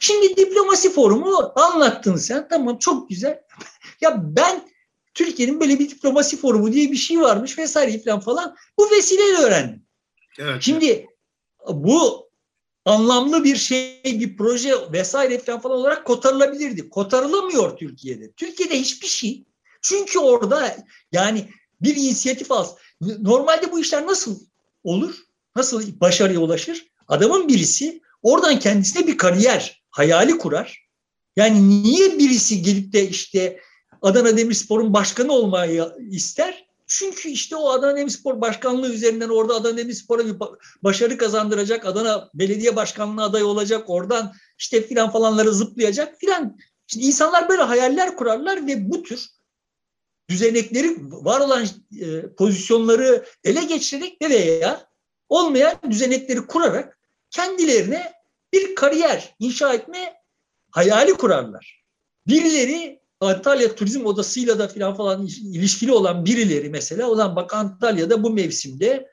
Şimdi 0.01 0.37
diplomasi 0.37 0.93
forumu 0.93 1.53
anlattın 1.57 2.17
sen. 2.17 2.49
Tamam 2.49 2.79
çok 2.79 3.09
güzel. 3.09 3.41
ya 4.01 4.23
ben 4.37 4.69
Türkiye'nin 5.15 5.61
böyle 5.61 5.79
bir 5.79 5.91
diplomasi 5.91 6.37
forumu 6.37 6.73
diye 6.73 6.93
bir 6.93 6.97
şey 6.97 7.21
varmış 7.21 7.59
vesaire 7.59 7.99
falan 7.99 8.21
falan. 8.21 8.57
Bu 8.79 8.91
vesileyle 8.91 9.39
öğrendim. 9.39 9.83
Evet. 10.39 10.63
Şimdi 10.63 11.07
bu 11.69 12.31
anlamlı 12.85 13.45
bir 13.45 13.57
şey, 13.57 14.01
bir 14.05 14.37
proje 14.37 14.75
vesaire 14.93 15.39
falan 15.39 15.61
falan 15.61 15.77
olarak 15.77 16.05
kotarılabilirdi. 16.05 16.91
Kotarılamıyor 16.91 17.77
Türkiye'de. 17.77 18.33
Türkiye'de 18.33 18.81
hiçbir 18.81 19.07
şey. 19.07 19.45
Çünkü 19.89 20.19
orada 20.19 20.77
yani 21.13 21.49
bir 21.81 21.97
inisiyatif 21.97 22.53
al. 22.53 22.67
Normalde 23.01 23.73
bu 23.73 23.81
işler 23.81 24.07
nasıl 24.07 24.41
olur? 24.85 25.15
Nasıl 25.57 26.01
başarıya 26.01 26.41
ulaşır? 26.41 26.87
Adamın 27.09 27.49
birisi 27.49 28.03
oradan 28.23 28.59
kendisine 28.59 29.07
bir 29.07 29.19
kariyer 29.19 29.83
hayali 29.91 30.39
kurar. 30.39 30.87
Yani 31.37 31.69
niye 31.69 32.19
birisi 32.19 32.63
gelip 32.63 32.93
de 32.93 33.09
işte 33.09 33.61
Adana 34.03 34.37
Demirspor'un 34.37 34.95
başkanı 34.95 35.33
olmayı 35.33 35.93
ister? 36.11 36.67
Çünkü 36.87 37.29
işte 37.29 37.57
o 37.57 37.71
Adana 37.71 37.97
Demirspor 37.97 38.41
başkanlığı 38.41 38.93
üzerinden 38.93 39.29
orada 39.29 39.55
Adana 39.55 39.77
Demirspor'a 39.77 40.27
bir 40.27 40.37
başarı 40.83 41.19
kazandıracak. 41.19 41.87
Adana 41.87 42.31
belediye 42.35 42.77
başkanlığı 42.77 43.23
adayı 43.23 43.47
olacak. 43.47 43.85
Oradan 43.87 44.33
işte 44.59 44.87
filan 44.87 45.11
falanları 45.11 45.53
zıplayacak 45.53 46.19
filan. 46.21 46.59
Şimdi 46.87 47.07
insanlar 47.07 47.49
böyle 47.49 47.63
hayaller 47.63 48.17
kurarlar 48.17 48.67
ve 48.67 48.91
bu 48.91 49.03
tür 49.03 49.36
düzenekleri 50.31 50.97
var 51.01 51.41
olan 51.41 51.67
e, 52.01 52.35
pozisyonları 52.35 53.25
ele 53.45 53.65
geçirerek 53.65 54.23
veya 54.23 54.89
olmayan 55.29 55.79
düzenekleri 55.91 56.47
kurarak 56.47 56.99
kendilerine 57.31 58.13
bir 58.53 58.75
kariyer 58.75 59.35
inşa 59.39 59.75
etme 59.75 60.15
hayali 60.71 61.13
kurarlar. 61.13 61.85
Birileri 62.27 63.01
Antalya 63.21 63.75
Turizm 63.75 64.07
Odası'yla 64.07 64.59
da 64.59 64.69
filan 64.69 64.95
falan 64.95 65.27
ilişkili 65.27 65.93
olan 65.93 66.25
birileri 66.25 66.71
mesela 66.71 67.11
olan 67.11 67.37
bak 67.37 67.55
Antalya'da 67.55 68.23
bu 68.23 68.31
mevsimde 68.31 69.11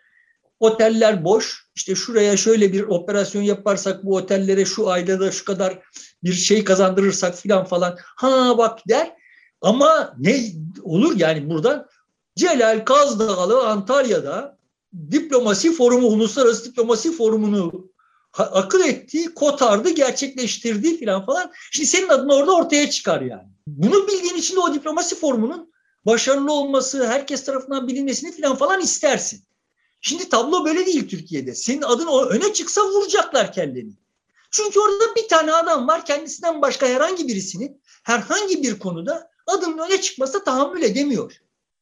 oteller 0.60 1.24
boş. 1.24 1.68
İşte 1.76 1.96
şuraya 1.96 2.38
şöyle 2.38 2.74
bir 2.74 2.82
operasyon 2.82 3.42
yaparsak 3.42 4.06
bu 4.06 4.16
otellere 4.16 4.66
şu 4.66 4.90
ayda 4.90 5.20
da 5.20 5.32
şu 5.32 5.46
kadar 5.46 5.80
bir 6.24 6.34
şey 6.34 6.64
kazandırırsak 6.64 7.36
filan 7.36 7.66
falan. 7.66 7.98
Ha 8.16 8.58
bak 8.58 8.80
der. 8.90 9.23
Ama 9.64 10.16
ne 10.20 10.52
olur 10.84 11.20
yani 11.20 11.50
buradan 11.50 11.88
Celal 12.36 12.86
Kazdağlı 12.86 13.68
Antalya'da 13.68 14.58
diplomasi 15.12 15.74
forumu, 15.74 16.08
uluslararası 16.08 16.66
diplomasi 16.66 17.12
forumunu 17.12 17.92
akıl 18.38 18.80
etti, 18.80 19.34
kotardı, 19.34 19.90
gerçekleştirdi 19.90 20.98
filan 20.98 21.26
falan. 21.26 21.52
Şimdi 21.72 21.88
senin 21.90 22.10
adın 22.10 22.30
orada 22.30 22.56
ortaya 22.56 22.90
çıkar 22.90 23.22
yani. 23.22 23.48
Bunu 23.68 24.08
bildiğin 24.08 24.36
için 24.36 24.56
de 24.56 24.60
o 24.60 24.74
diplomasi 24.74 25.16
formunun 25.16 25.74
başarılı 26.06 26.54
olması, 26.54 27.08
herkes 27.08 27.46
tarafından 27.46 27.88
bilinmesini 27.88 28.32
filan 28.32 28.56
falan 28.56 28.82
istersin. 28.82 29.44
Şimdi 30.02 30.30
tablo 30.30 30.66
böyle 30.66 30.86
değil 30.86 31.10
Türkiye'de. 31.10 31.56
Senin 31.56 31.82
adın 31.82 32.08
öne 32.30 32.54
çıksa 32.54 32.82
vuracaklar 32.82 33.54
kendini. 33.54 33.94
Çünkü 34.52 34.80
orada 34.80 35.16
bir 35.16 35.28
tane 35.28 35.54
adam 35.54 35.88
var 35.88 36.06
kendisinden 36.06 36.62
başka 36.62 36.88
herhangi 36.88 37.28
birisinin 37.28 37.82
herhangi 38.04 38.64
bir 38.64 38.80
konuda 38.80 39.33
adının 39.54 39.78
öne 39.78 40.02
çıkmasına 40.02 40.44
tahammül 40.44 40.82
edemiyor. 40.82 41.34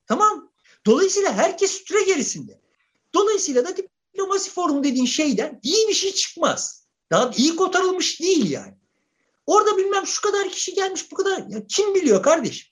Tamam. 0.07 0.51
Dolayısıyla 0.86 1.34
herkes 1.34 1.71
sütre 1.71 2.03
gerisinde. 2.03 2.60
Dolayısıyla 3.13 3.65
da 3.65 3.77
diplomasi 3.77 4.51
forum 4.51 4.84
dediğin 4.84 5.05
şeyden 5.05 5.60
iyi 5.63 5.88
bir 5.88 5.93
şey 5.93 6.12
çıkmaz. 6.12 6.86
Daha 7.12 7.31
iyi 7.38 7.55
kotarılmış 7.55 8.21
değil 8.21 8.51
yani. 8.51 8.73
Orada 9.45 9.77
bilmem 9.77 10.07
şu 10.07 10.21
kadar 10.21 10.49
kişi 10.49 10.73
gelmiş 10.73 11.12
bu 11.12 11.15
kadar. 11.15 11.38
Ya 11.49 11.67
kim 11.67 11.95
biliyor 11.95 12.23
kardeşim? 12.23 12.67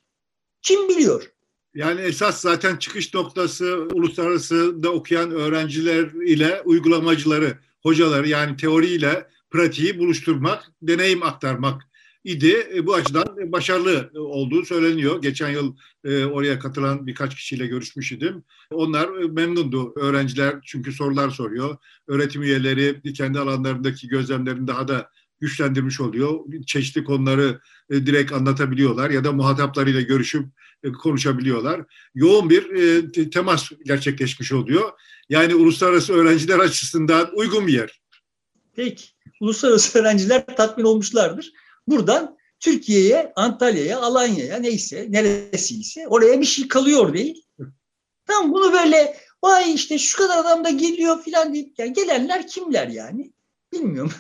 Kim 0.62 0.90
biliyor? 0.90 1.32
Yani 1.76 2.02
esas 2.02 2.42
zaten 2.42 2.78
çıkış 2.78 3.14
noktası 3.14 3.88
uluslararası 3.94 4.84
da 4.84 4.92
okuyan 4.92 5.32
öğrenciler 5.32 6.04
ile 6.26 6.62
uygulamacıları, 6.66 7.58
hocaları 7.84 8.28
yani 8.28 8.58
teoriyle 8.58 9.28
pratiği 9.50 10.00
buluşturmak, 10.00 10.72
deneyim 10.82 11.24
aktarmak 11.24 11.89
idi. 12.24 12.68
E, 12.76 12.86
bu 12.86 12.96
açıdan 12.96 13.52
başarılı 13.52 14.12
olduğu 14.16 14.66
söyleniyor. 14.66 15.22
Geçen 15.22 15.50
yıl 15.50 15.76
e, 16.04 16.26
oraya 16.26 16.60
katılan 16.60 17.08
birkaç 17.08 17.36
kişiyle 17.36 17.68
görüşmüş 17.68 18.12
idim. 18.12 18.44
Onlar 18.72 19.22
e, 19.22 19.28
memnundu. 19.28 19.94
Öğrenciler 19.96 20.56
çünkü 20.64 20.92
sorular 20.92 21.30
soruyor. 21.30 21.78
Öğretim 22.08 22.44
üyeleri 22.44 23.14
kendi 23.14 23.40
alanlarındaki 23.40 24.08
gözlemlerini 24.08 24.68
daha 24.68 24.88
da 24.88 25.10
güçlendirmiş 25.40 26.02
oluyor. 26.02 26.40
Çeşitli 26.66 27.04
konuları 27.04 27.60
e, 27.90 28.06
direkt 28.06 28.32
anlatabiliyorlar 28.32 29.10
ya 29.10 29.24
da 29.24 29.32
muhataplarıyla 29.32 30.02
görüşüp 30.02 30.46
e, 30.84 30.92
konuşabiliyorlar. 30.92 31.82
Yoğun 32.16 32.50
bir 32.50 32.70
e, 32.72 33.30
temas 33.30 33.72
gerçekleşmiş 33.86 34.52
oluyor. 34.52 34.92
Yani 35.30 35.56
uluslararası 35.56 36.14
öğrenciler 36.14 36.60
açısından 36.60 37.30
uygun 37.34 37.68
bir 37.68 37.74
yer. 37.74 38.02
Peki. 38.76 39.06
Uluslararası 39.42 40.00
öğrenciler 40.00 40.46
tatmin 40.46 40.86
olmuşlardır. 40.86 41.52
Buradan 41.90 42.38
Türkiye'ye, 42.60 43.34
Antalya'ya, 43.36 44.00
Alanya'ya 44.00 44.58
neyse 44.58 45.08
neresiyse 45.10 46.08
oraya 46.08 46.42
bir 46.42 46.46
şey 46.46 46.68
kalıyor 46.68 47.14
değil. 47.14 47.46
Tam 48.28 48.54
bunu 48.54 48.74
böyle 48.74 49.18
vay 49.44 49.74
işte 49.74 49.98
şu 49.98 50.18
kadar 50.18 50.38
adam 50.38 50.66
da 50.66 50.70
geliyor 50.70 51.24
filan 51.24 51.54
deyip 51.54 51.80
yani 51.80 51.94
gelenler 51.94 52.48
kimler 52.48 52.88
yani? 52.88 53.32
Bilmiyorum. 53.74 54.14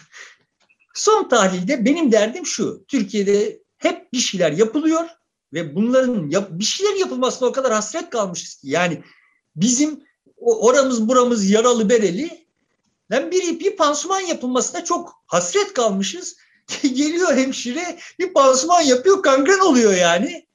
Son 0.94 1.30
tahlilde 1.30 1.86
benim 1.86 2.12
derdim 2.12 2.46
şu. 2.46 2.86
Türkiye'de 2.88 3.60
hep 3.78 4.14
bir 4.14 4.18
şeyler 4.18 4.52
yapılıyor 4.52 5.08
ve 5.54 5.76
bunların 5.76 6.30
yap, 6.30 6.50
bir 6.52 6.64
şeyler 6.64 6.96
yapılmasına 6.96 7.48
o 7.48 7.52
kadar 7.52 7.74
hasret 7.74 8.10
kalmışız 8.10 8.56
ki. 8.56 8.70
Yani 8.70 9.04
bizim 9.56 10.04
oramız 10.38 11.08
buramız 11.08 11.50
yaralı 11.50 11.90
bereli 11.90 12.46
ben 13.10 13.32
bir, 13.32 13.60
bir 13.60 13.76
pansuman 13.76 14.20
yapılmasına 14.20 14.84
çok 14.84 15.24
hasret 15.26 15.74
kalmışız. 15.74 16.38
Geliyor 16.82 17.38
hemşire 17.38 18.00
bir 18.20 18.34
pansuman 18.34 18.82
yapıyor 18.82 19.24
kangren 19.24 19.60
oluyor 19.60 19.94
yani. 19.94 20.48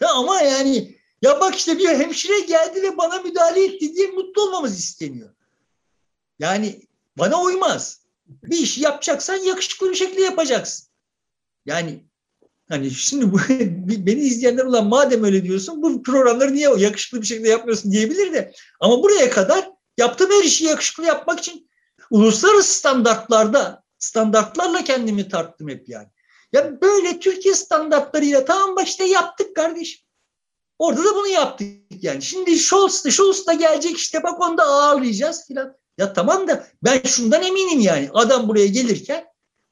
Ya 0.00 0.10
ama 0.10 0.40
yani 0.40 0.96
ya 1.22 1.40
bak 1.40 1.56
işte 1.56 1.78
bir 1.78 1.88
hemşire 1.88 2.40
geldi 2.40 2.82
ve 2.82 2.96
bana 2.96 3.22
müdahale 3.22 3.64
etti 3.64 3.94
diye 3.94 4.06
mutlu 4.06 4.42
olmamız 4.42 4.78
isteniyor. 4.78 5.30
Yani 6.38 6.82
bana 7.18 7.42
uymaz 7.42 8.00
bir 8.26 8.58
işi 8.58 8.80
yapacaksan 8.80 9.36
yakışıklı 9.36 9.90
bir 9.90 9.94
şekilde 9.94 10.22
yapacaksın. 10.22 10.86
Yani 11.66 12.04
hani 12.68 12.90
şimdi 12.90 13.32
bu, 13.32 13.38
beni 14.06 14.20
izleyenler 14.20 14.64
olan 14.64 14.86
madem 14.86 15.24
öyle 15.24 15.44
diyorsun 15.44 15.82
bu 15.82 16.02
programları 16.02 16.54
niye 16.54 16.70
yakışıklı 16.78 17.22
bir 17.22 17.26
şekilde 17.26 17.48
yapmıyorsun 17.48 17.92
diyebilir 17.92 18.32
de 18.32 18.52
ama 18.80 19.02
buraya 19.02 19.30
kadar 19.30 19.70
yaptığım 19.98 20.30
her 20.30 20.44
işi 20.44 20.64
yakışıklı 20.64 21.04
yapmak 21.04 21.38
için 21.38 21.70
uluslararası 22.10 22.74
standartlarda 22.74 23.85
standartlarla 23.98 24.84
kendimi 24.84 25.28
tarttım 25.28 25.68
hep 25.68 25.88
yani. 25.88 26.08
Ya 26.52 26.80
böyle 26.80 27.20
Türkiye 27.20 27.54
standartlarıyla 27.54 28.44
tamam 28.44 28.76
başta 28.76 29.04
yaptık 29.04 29.56
kardeşim. 29.56 30.06
Orada 30.78 31.04
da 31.04 31.14
bunu 31.14 31.28
yaptık 31.28 31.68
yani. 32.00 32.22
Şimdi 32.22 32.58
Scholz 32.58 33.04
da, 33.04 33.10
Scholz 33.10 33.46
da 33.46 33.52
gelecek 33.52 33.96
işte 33.96 34.22
bak 34.22 34.40
onu 34.40 34.58
da 34.58 34.62
ağırlayacağız 34.62 35.46
filan. 35.46 35.76
Ya 35.98 36.12
tamam 36.12 36.48
da 36.48 36.66
ben 36.82 37.02
şundan 37.04 37.42
eminim 37.42 37.80
yani. 37.80 38.10
Adam 38.12 38.48
buraya 38.48 38.66
gelirken 38.66 39.24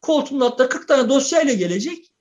koltuğun 0.02 0.40
altında 0.40 0.68
40 0.68 0.88
tane 0.88 1.08
dosyayla 1.08 1.54
gelecek 1.54 2.12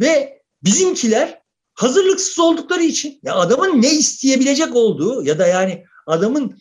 ve 0.00 0.42
bizimkiler 0.62 1.42
hazırlıksız 1.74 2.38
oldukları 2.38 2.82
için 2.82 3.20
ya 3.22 3.34
adamın 3.34 3.82
ne 3.82 3.92
isteyebilecek 3.92 4.76
olduğu 4.76 5.24
ya 5.24 5.38
da 5.38 5.46
yani 5.46 5.84
adamın 6.06 6.58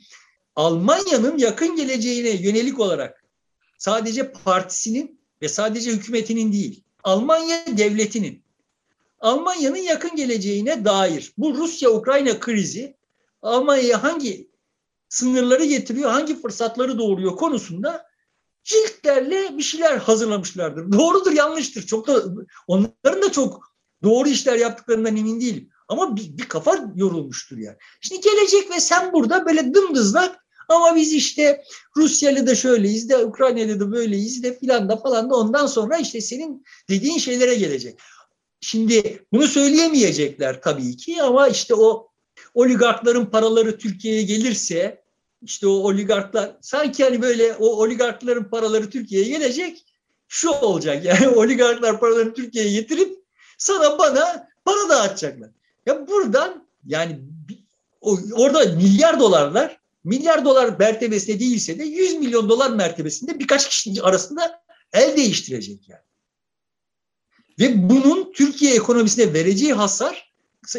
Almanya'nın 0.55 1.37
yakın 1.37 1.75
geleceğine 1.75 2.29
yönelik 2.29 2.79
olarak 2.79 3.22
sadece 3.83 4.31
partisinin 4.31 5.19
ve 5.41 5.49
sadece 5.49 5.91
hükümetinin 5.91 6.53
değil, 6.53 6.83
Almanya 7.03 7.77
devletinin, 7.77 8.43
Almanya'nın 9.19 9.77
yakın 9.77 10.15
geleceğine 10.15 10.85
dair 10.85 11.33
bu 11.37 11.57
Rusya-Ukrayna 11.57 12.39
krizi 12.39 12.97
Almanya'ya 13.41 14.03
hangi 14.03 14.49
sınırları 15.09 15.65
getiriyor, 15.65 16.11
hangi 16.11 16.41
fırsatları 16.41 16.99
doğuruyor 16.99 17.35
konusunda 17.35 18.05
ciltlerle 18.63 19.57
bir 19.57 19.63
şeyler 19.63 19.97
hazırlamışlardır. 19.97 20.91
Doğrudur, 20.91 21.31
yanlıştır. 21.31 21.85
Çok 21.85 22.07
da 22.07 22.23
onların 22.67 23.21
da 23.21 23.31
çok 23.31 23.73
Doğru 24.03 24.29
işler 24.29 24.55
yaptıklarından 24.55 25.17
emin 25.17 25.41
değilim. 25.41 25.69
Ama 25.87 26.15
bir, 26.15 26.37
bir 26.37 26.49
kafa 26.49 26.91
yorulmuştur 26.95 27.57
yani. 27.57 27.77
Şimdi 28.01 28.21
gelecek 28.21 28.71
ve 28.71 28.79
sen 28.79 29.13
burada 29.13 29.45
böyle 29.45 29.73
dımdızlak 29.73 30.42
ama 30.69 30.95
biz 30.95 31.13
işte 31.13 31.63
Rusyalı 31.97 32.47
da 32.47 32.55
şöyleyiz 32.55 33.09
de 33.09 33.17
Ukraynalı 33.17 33.79
da 33.79 33.91
böyleyiz 33.91 34.43
de 34.43 34.59
filan 34.59 34.89
da 34.89 34.97
falan 34.97 35.29
da 35.29 35.35
ondan 35.35 35.65
sonra 35.65 35.97
işte 35.97 36.21
senin 36.21 36.65
dediğin 36.89 37.17
şeylere 37.17 37.55
gelecek. 37.55 37.99
Şimdi 38.61 39.25
bunu 39.33 39.47
söyleyemeyecekler 39.47 40.61
tabii 40.61 40.97
ki 40.97 41.21
ama 41.21 41.47
işte 41.47 41.75
o 41.75 42.07
oligarkların 42.53 43.25
paraları 43.25 43.77
Türkiye'ye 43.77 44.23
gelirse 44.23 45.03
işte 45.41 45.67
o 45.67 45.71
oligarklar 45.71 46.57
sanki 46.61 47.03
hani 47.03 47.21
böyle 47.21 47.53
o 47.53 47.65
oligarkların 47.65 48.43
paraları 48.43 48.89
Türkiye'ye 48.89 49.27
gelecek 49.27 49.85
şu 50.27 50.49
olacak 50.49 51.05
yani 51.05 51.27
oligarklar 51.27 51.99
paralarını 51.99 52.33
Türkiye'ye 52.33 52.71
getirip 52.71 53.17
sana 53.57 53.99
bana 53.99 54.47
para 54.65 54.89
dağıtacaklar. 54.89 55.49
Ya 55.85 56.07
buradan 56.07 56.67
yani 56.85 57.19
orada 58.33 58.75
milyar 58.75 59.19
dolarlar 59.19 59.82
milyar 60.03 60.45
dolar 60.45 60.79
mertebesinde 60.79 61.39
değilse 61.39 61.79
de 61.79 61.83
100 61.83 62.13
milyon 62.13 62.49
dolar 62.49 62.69
mertebesinde 62.69 63.39
birkaç 63.39 63.69
kişi 63.69 64.01
arasında 64.01 64.63
el 64.93 65.17
değiştirecek 65.17 65.89
yani. 65.89 66.01
Ve 67.59 67.89
bunun 67.89 68.31
Türkiye 68.31 68.75
ekonomisine 68.75 69.33
vereceği 69.33 69.73
hasar 69.73 70.33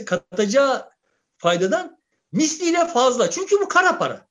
katacağı 0.07 0.91
faydadan 1.37 1.99
misliyle 2.33 2.87
fazla. 2.87 3.31
Çünkü 3.31 3.57
bu 3.61 3.69
kara 3.69 3.99
para. 3.99 4.27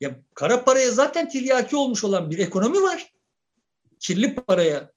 Ya 0.00 0.20
kara 0.34 0.64
paraya 0.64 0.90
zaten 0.90 1.28
tiryaki 1.28 1.76
olmuş 1.76 2.04
olan 2.04 2.30
bir 2.30 2.38
ekonomi 2.38 2.82
var. 2.82 3.12
Kirli 4.00 4.34
paraya 4.34 4.92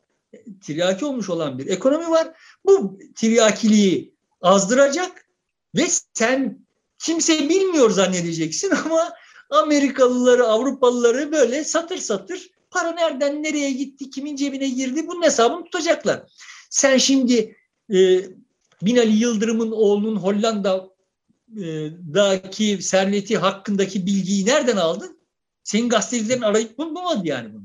tiryaki 0.62 1.06
olmuş 1.06 1.30
olan 1.30 1.58
bir 1.58 1.68
ekonomi 1.68 2.10
var. 2.10 2.34
Bu 2.66 3.00
tiryakiliği 3.16 4.16
azdıracak 4.42 5.28
ve 5.76 5.88
sen 6.14 6.62
kimse 7.04 7.50
bilmiyor 7.50 7.89
zannedeceksin 7.89 8.72
ama 8.86 9.13
Amerikalıları, 9.50 10.48
Avrupalıları 10.48 11.32
böyle 11.32 11.63
satır 11.63 11.98
satır 11.98 12.50
para 12.72 12.92
nereden 12.92 13.44
nereye 13.44 13.72
gitti, 13.72 14.10
kimin 14.10 14.36
cebine 14.36 14.70
girdi 14.70 15.08
bunun 15.08 15.24
hesabını 15.24 15.63
tutacaklar. 15.63 16.24
Sen 16.70 16.98
şimdi 16.98 17.58
e, 17.94 18.22
Binali 18.82 19.18
Yıldırım'ın 19.18 19.72
oğlunun 19.72 20.16
Hollanda'daki 20.16 22.80
serveti 22.82 23.38
hakkındaki 23.38 24.06
bilgiyi 24.06 24.46
nereden 24.46 24.78
aldın? 24.78 25.20
Senin 25.63 25.89
gazetecilerin 25.89 26.42
arayıp 26.42 26.78
bulmadı 26.78 27.22
yani 27.24 27.54
bunu. 27.54 27.63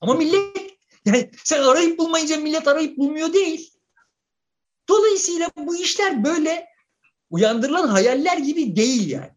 Ama 0.00 0.14
millet 0.14 0.56
yani 1.04 1.30
sen 1.44 1.62
arayıp 1.62 1.98
bulmayınca 1.98 2.36
millet 2.36 2.68
arayıp 2.68 2.98
bulmuyor 2.98 3.32
değil. 3.32 3.72
Dolayısıyla 4.88 5.50
bu 5.56 5.76
işler 5.76 6.24
böyle 6.24 6.75
uyandırılan 7.30 7.88
hayaller 7.88 8.38
gibi 8.38 8.76
değil 8.76 9.10
yani. 9.10 9.30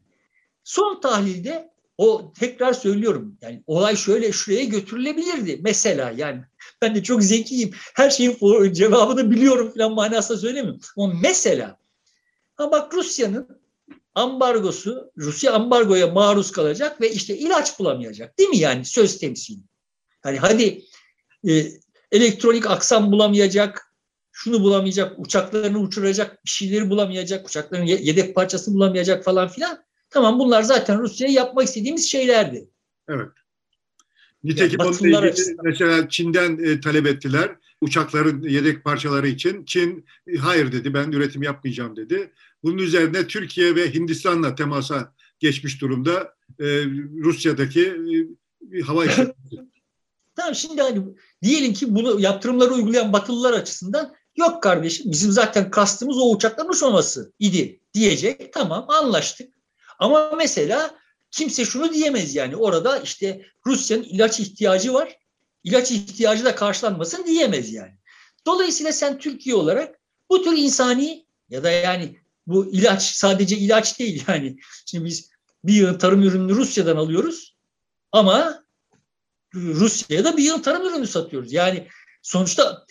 Son 0.64 1.02
tahlilde 1.02 1.70
o 1.98 2.34
tekrar 2.40 2.74
söylüyorum 2.74 3.38
yani 3.42 3.64
olay 3.68 3.96
şöyle 3.96 4.32
şuraya 4.32 4.64
götürülebilirdi. 4.64 5.60
Mesela 5.64 6.14
yani 6.18 6.42
ben 6.82 6.96
de 6.96 7.04
çok 7.04 7.24
zekiyim. 7.24 7.72
Her 7.96 8.10
şeyin 8.10 8.74
cevabını 8.74 9.32
biliyorum 9.32 9.74
falan 9.78 9.94
manasında 9.94 10.38
söylemiyorum. 10.38 10.82
Ama 10.98 11.14
mesela 11.22 11.78
ha 12.56 12.72
bak 12.72 12.94
Rusya'nın 12.94 13.60
ambargosu, 14.16 15.12
Rusya 15.18 15.54
ambargoya 15.54 16.08
maruz 16.08 16.52
kalacak 16.52 17.02
ve 17.02 17.12
işte 17.12 17.38
ilaç 17.38 17.80
bulamayacak. 17.80 18.40
Değil 18.40 18.50
mi 18.50 18.58
yani 18.58 18.86
söz 18.86 19.20
temsili? 19.20 19.60
Yani 20.26 20.38
hadi 20.38 20.84
e, 21.50 21.66
elektronik 22.12 22.70
aksam 22.70 23.12
bulamayacak, 23.12 23.89
şunu 24.40 24.62
bulamayacak, 24.62 25.20
uçaklarını 25.20 25.80
uçuracak, 25.80 26.46
bir 26.46 26.50
şeyleri 26.50 26.90
bulamayacak, 26.90 27.48
uçakların 27.48 27.86
yedek 27.86 28.36
parçası 28.36 28.74
bulamayacak 28.74 29.24
falan 29.24 29.48
filan. 29.48 29.84
Tamam 30.10 30.40
bunlar 30.40 30.62
zaten 30.62 31.00
Rusya'ya 31.00 31.34
yapmak 31.34 31.66
istediğimiz 31.66 32.12
şeylerdi. 32.12 32.70
Evet. 33.10 33.30
Nitekim 34.44 34.80
yani 34.80 34.90
onunla 34.90 35.30
ilgili 35.30 35.56
mesela 35.64 36.10
Çin'den 36.10 36.58
e, 36.64 36.80
talep 36.80 37.08
ettiler 37.08 37.56
uçakların 37.82 38.42
yedek 38.42 38.84
parçaları 38.84 39.28
için. 39.28 39.66
Çin 39.66 40.06
e, 40.28 40.38
hayır 40.38 40.72
dedi 40.72 40.94
ben 40.94 41.12
üretim 41.12 41.44
yapmayacağım 41.44 41.96
dedi. 41.96 42.32
Bunun 42.64 42.78
üzerine 42.78 43.28
Türkiye 43.28 43.76
ve 43.76 43.94
Hindistan'la 43.94 44.56
temasa 44.56 45.14
geçmiş 45.40 45.82
durumda 45.82 46.34
e, 46.60 46.66
Rusya'daki 47.24 47.96
e, 48.74 48.80
hava 48.80 49.06
işletmesi. 49.06 49.70
tamam 50.36 50.56
şimdi 50.56 50.82
hani 50.82 51.02
diyelim 51.44 51.74
ki 51.74 51.96
bunu 51.96 52.20
yaptırımları 52.20 52.74
uygulayan 52.74 53.14
Batılılar 53.14 53.54
açısından 53.54 54.19
yok 54.40 54.64
kardeşim 54.64 55.12
bizim 55.12 55.32
zaten 55.32 55.72
kastımız 55.72 56.18
o 56.18 56.32
uçakların 56.32 56.70
uçmaması 56.70 57.34
idi 57.40 57.80
diyecek. 57.94 58.54
Tamam 58.54 58.86
anlaştık. 58.90 59.54
Ama 60.00 60.32
mesela 60.38 60.96
kimse 61.32 61.66
şunu 61.66 61.94
diyemez 61.94 62.36
yani 62.36 62.56
orada 62.56 63.00
işte 63.00 63.46
Rusya'nın 63.66 64.04
ilaç 64.04 64.40
ihtiyacı 64.40 64.94
var. 64.94 65.18
İlaç 65.64 65.92
ihtiyacı 65.92 66.46
da 66.46 66.56
karşılanmasın 66.56 67.26
diyemez 67.26 67.74
yani. 67.74 67.94
Dolayısıyla 68.46 68.94
sen 68.94 69.20
Türkiye 69.20 69.56
olarak 69.56 70.00
bu 70.30 70.44
tür 70.44 70.58
insani 70.58 71.26
ya 71.50 71.64
da 71.64 71.70
yani 71.70 72.16
bu 72.48 72.66
ilaç 72.66 73.04
sadece 73.04 73.58
ilaç 73.58 74.00
değil 74.00 74.24
yani. 74.28 74.58
Şimdi 74.86 75.06
biz 75.06 75.30
bir 75.64 75.74
yıl 75.74 76.00
tarım 76.00 76.24
ürününü 76.24 76.56
Rusya'dan 76.56 76.98
alıyoruz 76.98 77.56
ama 78.12 78.64
Rusya'ya 79.54 80.24
da 80.24 80.38
bir 80.38 80.44
yıl 80.44 80.64
tarım 80.64 80.88
ürünü 80.88 81.08
satıyoruz. 81.08 81.54
Yani 81.54 81.88
sonuçta 82.22 82.86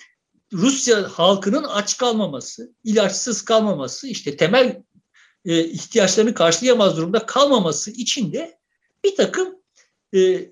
Rusya 0.52 1.08
halkının 1.08 1.64
aç 1.64 1.96
kalmaması, 1.98 2.72
ilaçsız 2.84 3.42
kalmaması, 3.42 4.08
işte 4.08 4.36
temel 4.36 4.82
e, 5.44 5.64
ihtiyaçlarını 5.64 6.34
karşılayamaz 6.34 6.96
durumda 6.96 7.26
kalmaması 7.26 7.90
için 7.90 8.32
de 8.32 8.58
bir 9.04 9.16
takım 9.16 9.54
e, 10.14 10.50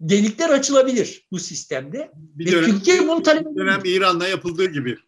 delikler 0.00 0.50
açılabilir 0.50 1.26
bu 1.32 1.38
sistemde. 1.38 2.10
Bir 2.14 2.52
dönem, 2.52 2.64
Türkiye 2.64 3.08
bunu 3.08 3.22
talep 3.22 3.46
bir 3.46 3.56
dönem 3.56 3.80
İran'la 3.84 4.28
yapıldığı 4.28 4.72
gibi. 4.72 4.98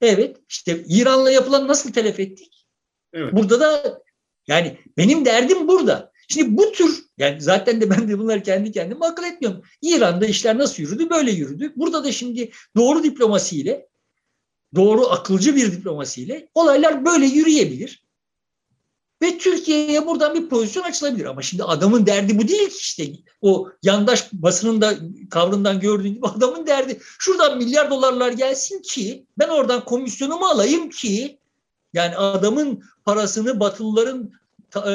Evet 0.00 0.36
işte 0.48 0.84
İran'la 0.88 1.30
yapılan 1.30 1.68
nasıl 1.68 1.92
telef 1.92 2.20
ettik? 2.20 2.66
Evet. 3.12 3.32
Burada 3.32 3.60
da 3.60 4.02
yani 4.46 4.78
benim 4.96 5.24
derdim 5.24 5.68
burada. 5.68 6.12
Şimdi 6.28 6.56
bu 6.56 6.72
tür 6.72 7.07
yani 7.18 7.40
zaten 7.40 7.80
de 7.80 7.90
ben 7.90 8.08
de 8.08 8.18
bunları 8.18 8.42
kendi 8.42 8.72
kendime 8.72 9.06
akıl 9.06 9.24
etmiyorum. 9.24 9.62
İran'da 9.82 10.26
işler 10.26 10.58
nasıl 10.58 10.82
yürüdü? 10.82 11.10
Böyle 11.10 11.30
yürüdü. 11.30 11.72
Burada 11.76 12.04
da 12.04 12.12
şimdi 12.12 12.50
doğru 12.76 13.02
diplomasiyle 13.02 13.88
doğru 14.74 15.10
akılcı 15.10 15.56
bir 15.56 15.72
diplomasiyle 15.72 16.48
olaylar 16.54 17.04
böyle 17.04 17.26
yürüyebilir. 17.26 18.08
Ve 19.22 19.38
Türkiye'ye 19.38 20.06
buradan 20.06 20.34
bir 20.34 20.48
pozisyon 20.48 20.82
açılabilir. 20.82 21.24
Ama 21.24 21.42
şimdi 21.42 21.64
adamın 21.64 22.06
derdi 22.06 22.38
bu 22.38 22.48
değil 22.48 22.68
ki 22.68 22.78
işte. 22.78 23.12
O 23.40 23.68
yandaş 23.82 24.32
basının 24.32 24.80
da 24.80 24.94
tavrından 25.30 25.80
gördüğün 25.80 26.14
gibi 26.14 26.26
adamın 26.26 26.66
derdi 26.66 26.98
şuradan 27.18 27.58
milyar 27.58 27.90
dolarlar 27.90 28.32
gelsin 28.32 28.82
ki 28.82 29.26
ben 29.38 29.48
oradan 29.48 29.84
komisyonumu 29.84 30.46
alayım 30.46 30.90
ki 30.90 31.38
yani 31.92 32.16
adamın 32.16 32.82
parasını 33.04 33.60
Batılıların 33.60 34.32
e, 34.76 34.92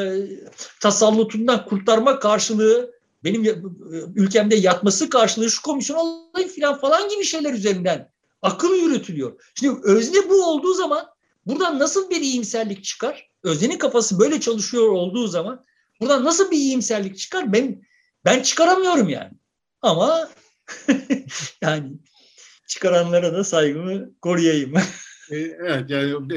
tasallutundan 0.82 1.66
kurtarma 1.66 2.20
karşılığı 2.20 2.94
benim 3.24 3.46
e, 3.46 3.56
ülkemde 4.16 4.56
yatması 4.56 5.10
karşılığı 5.10 5.52
şu 5.52 5.62
komisyon 5.62 5.98
alayım 5.98 6.50
filan 6.50 6.80
falan 6.80 7.10
gibi 7.10 7.24
şeyler 7.24 7.54
üzerinden 7.54 8.12
akıl 8.42 8.76
yürütülüyor. 8.76 9.42
Şimdi 9.56 9.80
özne 9.84 10.30
bu 10.30 10.46
olduğu 10.46 10.74
zaman 10.74 11.08
buradan 11.46 11.80
nasıl 11.80 12.10
bir 12.10 12.22
iyimserlik 12.22 12.84
çıkar? 12.84 13.30
Öznenin 13.44 13.78
kafası 13.78 14.20
böyle 14.20 14.42
çalışıyor 14.42 14.88
olduğu 14.88 15.28
zaman 15.28 15.64
buradan 16.02 16.24
nasıl 16.24 16.52
bir 16.52 16.58
iyimserlik 16.58 17.18
çıkar? 17.18 17.54
Ben 17.54 17.82
ben 18.26 18.42
çıkaramıyorum 18.42 19.10
yani. 19.10 19.32
Ama 19.82 20.30
yani 21.62 21.92
çıkaranlara 22.68 23.34
da 23.34 23.44
saygımı 23.44 24.20
koruyayım. 24.22 24.74
E, 25.32 25.38
evet 25.38 25.90
yani 25.90 26.30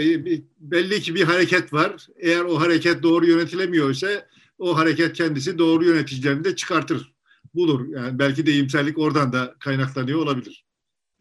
belli 0.61 1.01
ki 1.01 1.15
bir 1.15 1.23
hareket 1.23 1.73
var. 1.73 2.07
Eğer 2.17 2.41
o 2.41 2.61
hareket 2.61 3.03
doğru 3.03 3.27
yönetilemiyorsa 3.27 4.27
o 4.59 4.77
hareket 4.77 5.13
kendisi 5.13 5.59
doğru 5.59 5.85
yöneticilerini 5.85 6.45
de 6.45 6.57
çıkartır. 6.57 7.13
Bulur. 7.55 7.89
Yani 7.89 8.19
belki 8.19 8.47
de 8.47 8.53
iyimserlik 8.53 8.99
oradan 8.99 9.33
da 9.33 9.55
kaynaklanıyor 9.61 10.19
olabilir 10.19 10.67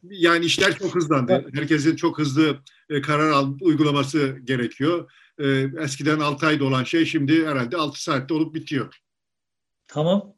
yani 0.10 0.45
işler 0.45 0.78
çok 0.78 0.95
hızlandı. 0.95 1.45
Herkesin 1.54 1.95
çok 1.95 2.19
hızlı 2.19 2.58
e, 2.89 3.01
karar 3.01 3.30
alıp 3.30 3.62
uygulaması 3.62 4.38
gerekiyor. 4.43 5.12
E, 5.39 5.67
eskiden 5.80 6.19
6 6.19 6.47
ayda 6.47 6.65
olan 6.65 6.84
şey 6.84 7.06
şimdi 7.06 7.47
herhalde 7.47 7.78
6 7.78 8.04
saatte 8.04 8.34
olup 8.34 8.56
bitiyor. 8.56 9.01
Tamam. 9.88 10.35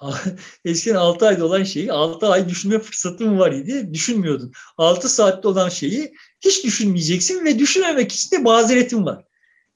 Eskiden 0.64 0.96
6 0.96 1.26
ayda 1.26 1.44
olan 1.44 1.62
şeyi 1.62 1.92
6 1.92 2.26
ay 2.26 2.48
düşünme 2.48 2.78
fırsatım 2.78 3.38
var 3.38 3.52
idi. 3.52 3.94
Düşünmüyordun. 3.94 4.52
6 4.78 5.08
saatte 5.08 5.48
olan 5.48 5.68
şeyi 5.68 6.14
hiç 6.40 6.64
düşünmeyeceksin 6.64 7.44
ve 7.44 7.58
düşünmemek 7.58 8.12
için 8.12 8.30
de 8.30 8.38
mazeretin 8.38 9.06
var. 9.06 9.24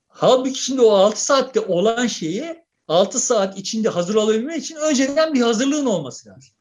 Halbuki 0.08 0.64
şimdi 0.64 0.80
o 0.80 0.90
6 0.90 1.24
saatte 1.24 1.60
olan 1.60 2.06
şeyi 2.06 2.62
6 2.88 3.18
saat 3.18 3.58
içinde 3.58 3.88
hazır 3.88 4.14
olabilmek 4.14 4.64
için 4.64 4.76
önceden 4.76 5.34
bir 5.34 5.40
hazırlığın 5.40 5.86
olması 5.86 6.28
lazım. 6.28 6.54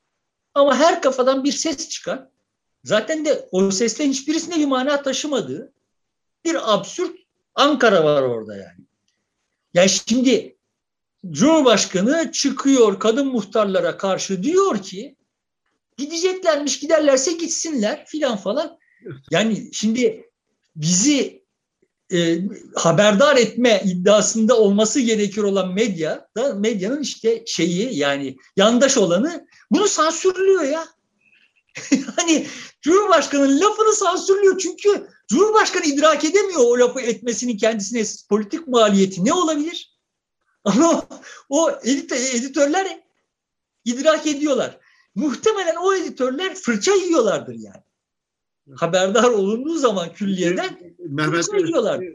Ama 0.54 0.76
her 0.76 1.02
kafadan 1.02 1.44
bir 1.44 1.52
ses 1.52 1.90
çıkar 1.90 2.28
zaten 2.84 3.26
de 3.26 3.50
o 3.52 3.72
seslerin 3.72 4.10
hiçbirisinde 4.10 4.56
bir 4.56 4.66
mana 4.66 5.02
taşımadığı 5.02 5.74
bir 6.46 6.74
absürt 6.74 7.22
Ankara 7.56 8.04
var 8.04 8.22
orada 8.22 8.56
yani. 8.56 8.86
Yani 9.74 9.90
şimdi 9.90 10.56
Cumhurbaşkanı 11.30 12.32
çıkıyor 12.32 13.00
kadın 13.00 13.28
muhtarlara 13.28 13.98
karşı 13.98 14.44
diyor 14.44 14.82
ki 14.82 15.16
gideceklermiş 15.98 16.80
giderlerse 16.80 17.32
gitsinler 17.32 18.06
filan 18.06 18.38
falan. 18.38 18.78
Yani 19.32 19.70
şimdi 19.74 20.30
bizi 20.76 21.42
e, 22.14 22.40
haberdar 22.76 23.38
etme 23.38 23.82
iddiasında 23.86 24.58
olması 24.58 25.00
gerekir 25.00 25.44
olan 25.44 25.74
medya 25.74 26.28
da 26.38 26.54
medyanın 26.54 27.02
işte 27.02 27.44
şeyi 27.46 27.98
yani 27.98 28.38
yandaş 28.58 28.98
olanı 28.98 29.48
bunu 29.72 29.88
sansürlüyor 29.88 30.64
ya. 30.64 30.88
hani 32.16 32.48
Cumhurbaşkanı'nın 32.82 33.60
lafını 33.60 33.96
sansürlüyor 33.96 34.58
çünkü 34.58 35.08
Cumhurbaşkanı 35.28 35.86
idrak 35.86 36.26
edemiyor 36.26 36.62
o 36.62 36.80
lafı 36.80 37.02
etmesinin 37.02 37.58
kendisine 37.58 38.04
politik 38.30 38.68
maliyeti 38.68 39.26
ne 39.26 39.34
olabilir? 39.34 39.91
Ama 40.66 41.08
o 41.50 41.72
edit 41.84 42.12
editörler 42.12 43.00
idrak 43.86 44.28
ediyorlar. 44.28 44.80
Muhtemelen 45.16 45.76
o 45.76 45.94
editörler 45.94 46.56
fırça 46.56 46.92
yiyorlardır 46.94 47.54
yani. 47.54 47.84
Haberdar 48.76 49.30
olunduğu 49.30 49.76
zaman 49.76 50.14
külliyeden 50.14 50.96
Mehmet 51.00 51.54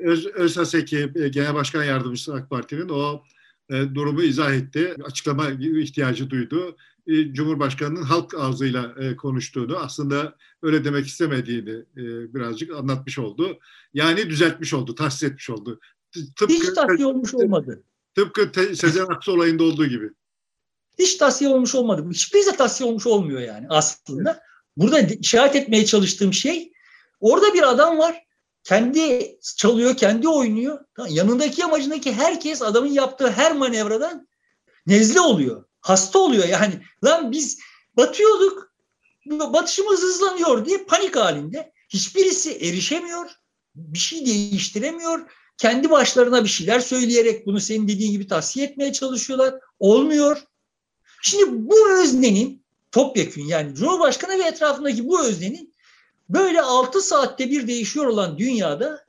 Öz, 0.01 0.27
Özhaseki 0.27 1.13
Genel 1.31 1.55
Başkan 1.55 1.85
Yardımcısı 1.85 2.35
AK 2.35 2.51
Parti'nin 2.51 2.89
o 2.89 3.23
e, 3.71 3.95
durumu 3.95 4.23
izah 4.23 4.55
etti. 4.55 4.95
Açıklama 5.05 5.51
ihtiyacı 5.51 6.31
duydu. 6.31 6.77
E, 7.07 7.33
Cumhurbaşkanı'nın 7.33 8.03
halk 8.03 8.35
ağzıyla 8.35 8.95
e, 9.01 9.17
konuştuğunu 9.17 9.77
aslında 9.77 10.37
öyle 10.63 10.85
demek 10.85 11.07
istemediğini 11.07 11.71
e, 11.97 12.35
birazcık 12.35 12.75
anlatmış 12.75 13.19
oldu. 13.19 13.59
Yani 13.95 14.31
düzeltmiş 14.31 14.75
oldu, 14.75 14.95
tahsis 14.95 15.23
etmiş 15.23 15.51
oldu. 15.51 15.81
Tıpkı, 16.13 16.55
Hiç 16.55 16.75
tahsiye 16.75 17.07
olmuş 17.07 17.35
olmadı. 17.35 17.83
Tıpkı 18.17 18.53
te, 18.53 18.75
Sezen 18.75 19.07
Aksu 19.07 19.33
olayında 19.33 19.65
olduğu 19.65 19.87
gibi. 19.87 20.11
Hiç 20.99 21.17
tahsiye 21.17 21.51
olmuş 21.51 21.75
olmadı. 21.75 22.07
Hiçbir 22.11 22.47
de 22.47 22.57
tahsiye 22.57 22.89
olmuş 22.89 23.07
olmuyor 23.07 23.41
yani 23.41 23.67
aslında. 23.71 24.43
Burada 24.77 25.01
işaret 25.01 25.57
etmeye 25.57 25.87
çalıştığım 25.87 26.33
şey 26.33 26.73
orada 27.21 27.55
bir 27.55 27.71
adam 27.71 27.99
var. 27.99 28.23
Kendi 28.65 29.37
çalıyor, 29.57 29.97
kendi 29.97 30.29
oynuyor. 30.29 30.81
Yanındaki 31.09 31.65
amacındaki 31.65 32.13
herkes 32.13 32.63
adamın 32.63 32.89
yaptığı 32.89 33.31
her 33.31 33.57
manevradan 33.57 34.29
nezle 34.87 35.21
oluyor 35.21 35.65
hasta 35.81 36.19
oluyor 36.19 36.49
yani. 36.49 36.83
Lan 37.05 37.33
biz 37.33 37.59
batıyorduk, 37.97 38.73
batışımız 39.27 40.03
hızlanıyor 40.03 40.65
diye 40.65 40.85
panik 40.85 41.17
halinde. 41.17 41.73
Hiçbirisi 41.89 42.53
erişemiyor, 42.53 43.31
bir 43.75 43.99
şey 43.99 44.27
değiştiremiyor. 44.27 45.21
Kendi 45.59 45.91
başlarına 45.91 46.45
bir 46.45 46.49
şeyler 46.49 46.81
söyleyerek 46.81 47.47
bunu 47.47 47.61
senin 47.61 47.89
dediğin 47.89 48.13
gibi 48.13 48.27
tavsiye 48.27 48.67
etmeye 48.67 48.93
çalışıyorlar. 48.93 49.55
Olmuyor. 49.79 50.43
Şimdi 51.23 51.45
bu 51.51 51.91
öznenin 52.01 52.63
topyekün 52.93 53.45
yani 53.45 53.75
Cumhurbaşkanı 53.75 54.39
ve 54.39 54.43
etrafındaki 54.43 55.09
bu 55.09 55.25
öznenin 55.25 55.75
böyle 56.29 56.61
altı 56.61 57.01
saatte 57.01 57.51
bir 57.51 57.69
değişiyor 57.69 58.07
olan 58.07 58.39
dünyada 58.39 59.07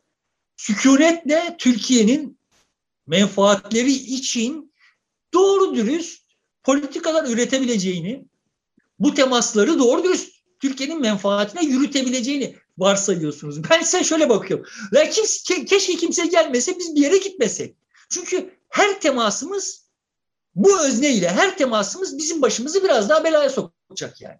sükunetle 0.57 1.55
Türkiye'nin 1.59 2.37
menfaatleri 3.07 3.91
için 3.91 4.73
doğru 5.33 5.75
dürüst 5.75 6.23
politikalar 6.63 7.29
üretebileceğini, 7.29 8.25
bu 8.99 9.13
temasları 9.13 9.79
doğru 9.79 10.03
dürüst 10.03 10.33
Türkiye'nin 10.61 11.01
menfaatine 11.01 11.63
yürütebileceğini 11.65 12.55
varsayıyorsunuz. 12.77 13.69
Ben 13.69 13.81
size 13.81 14.03
şöyle 14.03 14.29
bakıyorum. 14.29 14.65
Ya 14.91 15.09
kim, 15.09 15.65
keşke 15.65 15.95
kimse 15.95 16.25
gelmese 16.25 16.79
biz 16.79 16.95
bir 16.95 17.01
yere 17.01 17.17
gitmesek. 17.17 17.75
Çünkü 18.09 18.49
her 18.69 19.01
temasımız 19.01 19.87
bu 20.55 20.81
özneyle 20.85 21.29
her 21.29 21.57
temasımız 21.57 22.17
bizim 22.17 22.41
başımızı 22.41 22.83
biraz 22.83 23.09
daha 23.09 23.23
belaya 23.23 23.49
sokacak 23.49 24.21
yani. 24.21 24.37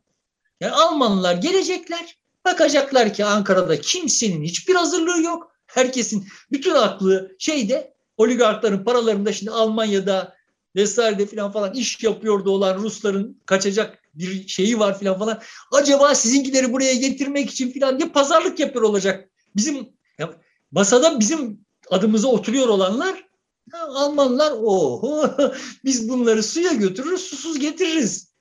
Yani 0.62 0.73
Almanlar 0.73 1.36
gelecekler, 1.36 2.17
bakacaklar 2.45 3.13
ki 3.13 3.26
Ankara'da 3.26 3.82
kimsenin 3.82 4.43
hiçbir 4.43 4.76
hazırlığı 4.76 5.21
yok. 5.21 5.52
Herkesin 5.67 6.28
bütün 6.52 6.76
aklı 6.76 7.36
şeyde 7.39 7.93
oligarkların 8.17 8.84
paralarında 8.84 9.34
şimdi 9.34 9.52
Almanya'da 9.52 10.38
vesaire 10.76 11.26
falan 11.26 11.52
falan 11.52 11.73
iş 11.73 12.04
yapıyordu 12.04 12.52
olan 12.52 12.78
Rusların 12.78 13.41
kaçacak 13.45 14.04
bir 14.19 14.47
şeyi 14.47 14.80
var 14.80 14.99
falan 14.99 15.19
falan. 15.19 15.41
Acaba 15.71 16.15
sizinkileri 16.15 16.73
buraya 16.73 16.95
getirmek 16.95 17.49
için 17.49 17.80
falan 17.80 17.99
diye 17.99 18.10
pazarlık 18.10 18.60
yapıyor 18.60 18.84
olacak. 18.84 19.30
Bizim 19.56 19.89
ya, 20.19 20.34
masada 20.71 21.19
bizim 21.19 21.65
adımıza 21.89 22.27
oturuyor 22.27 22.67
olanlar 22.67 23.27
Almanlar 23.73 24.53
o 24.56 25.36
biz 25.86 26.10
bunları 26.10 26.43
suya 26.43 26.73
götürürüz 26.73 27.21
susuz 27.21 27.60
getiririz 27.60 28.34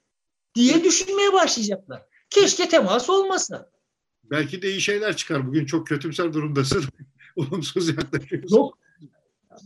diye 0.55 0.85
düşünmeye 0.85 1.33
başlayacaklar. 1.33 2.03
Keşke 2.31 2.69
temas 2.69 3.11
olmasa. 3.11 3.71
Belki 4.25 4.63
de 4.63 4.71
iyi 4.71 4.81
şeyler 4.81 5.17
çıkar. 5.17 5.47
Bugün 5.47 5.67
çok 5.67 5.87
kötümser 5.87 6.33
durumdasın. 6.33 6.85
Olumsuz 7.37 7.89
yaklaşıyorsun. 7.89 8.57
Yok 8.57 8.79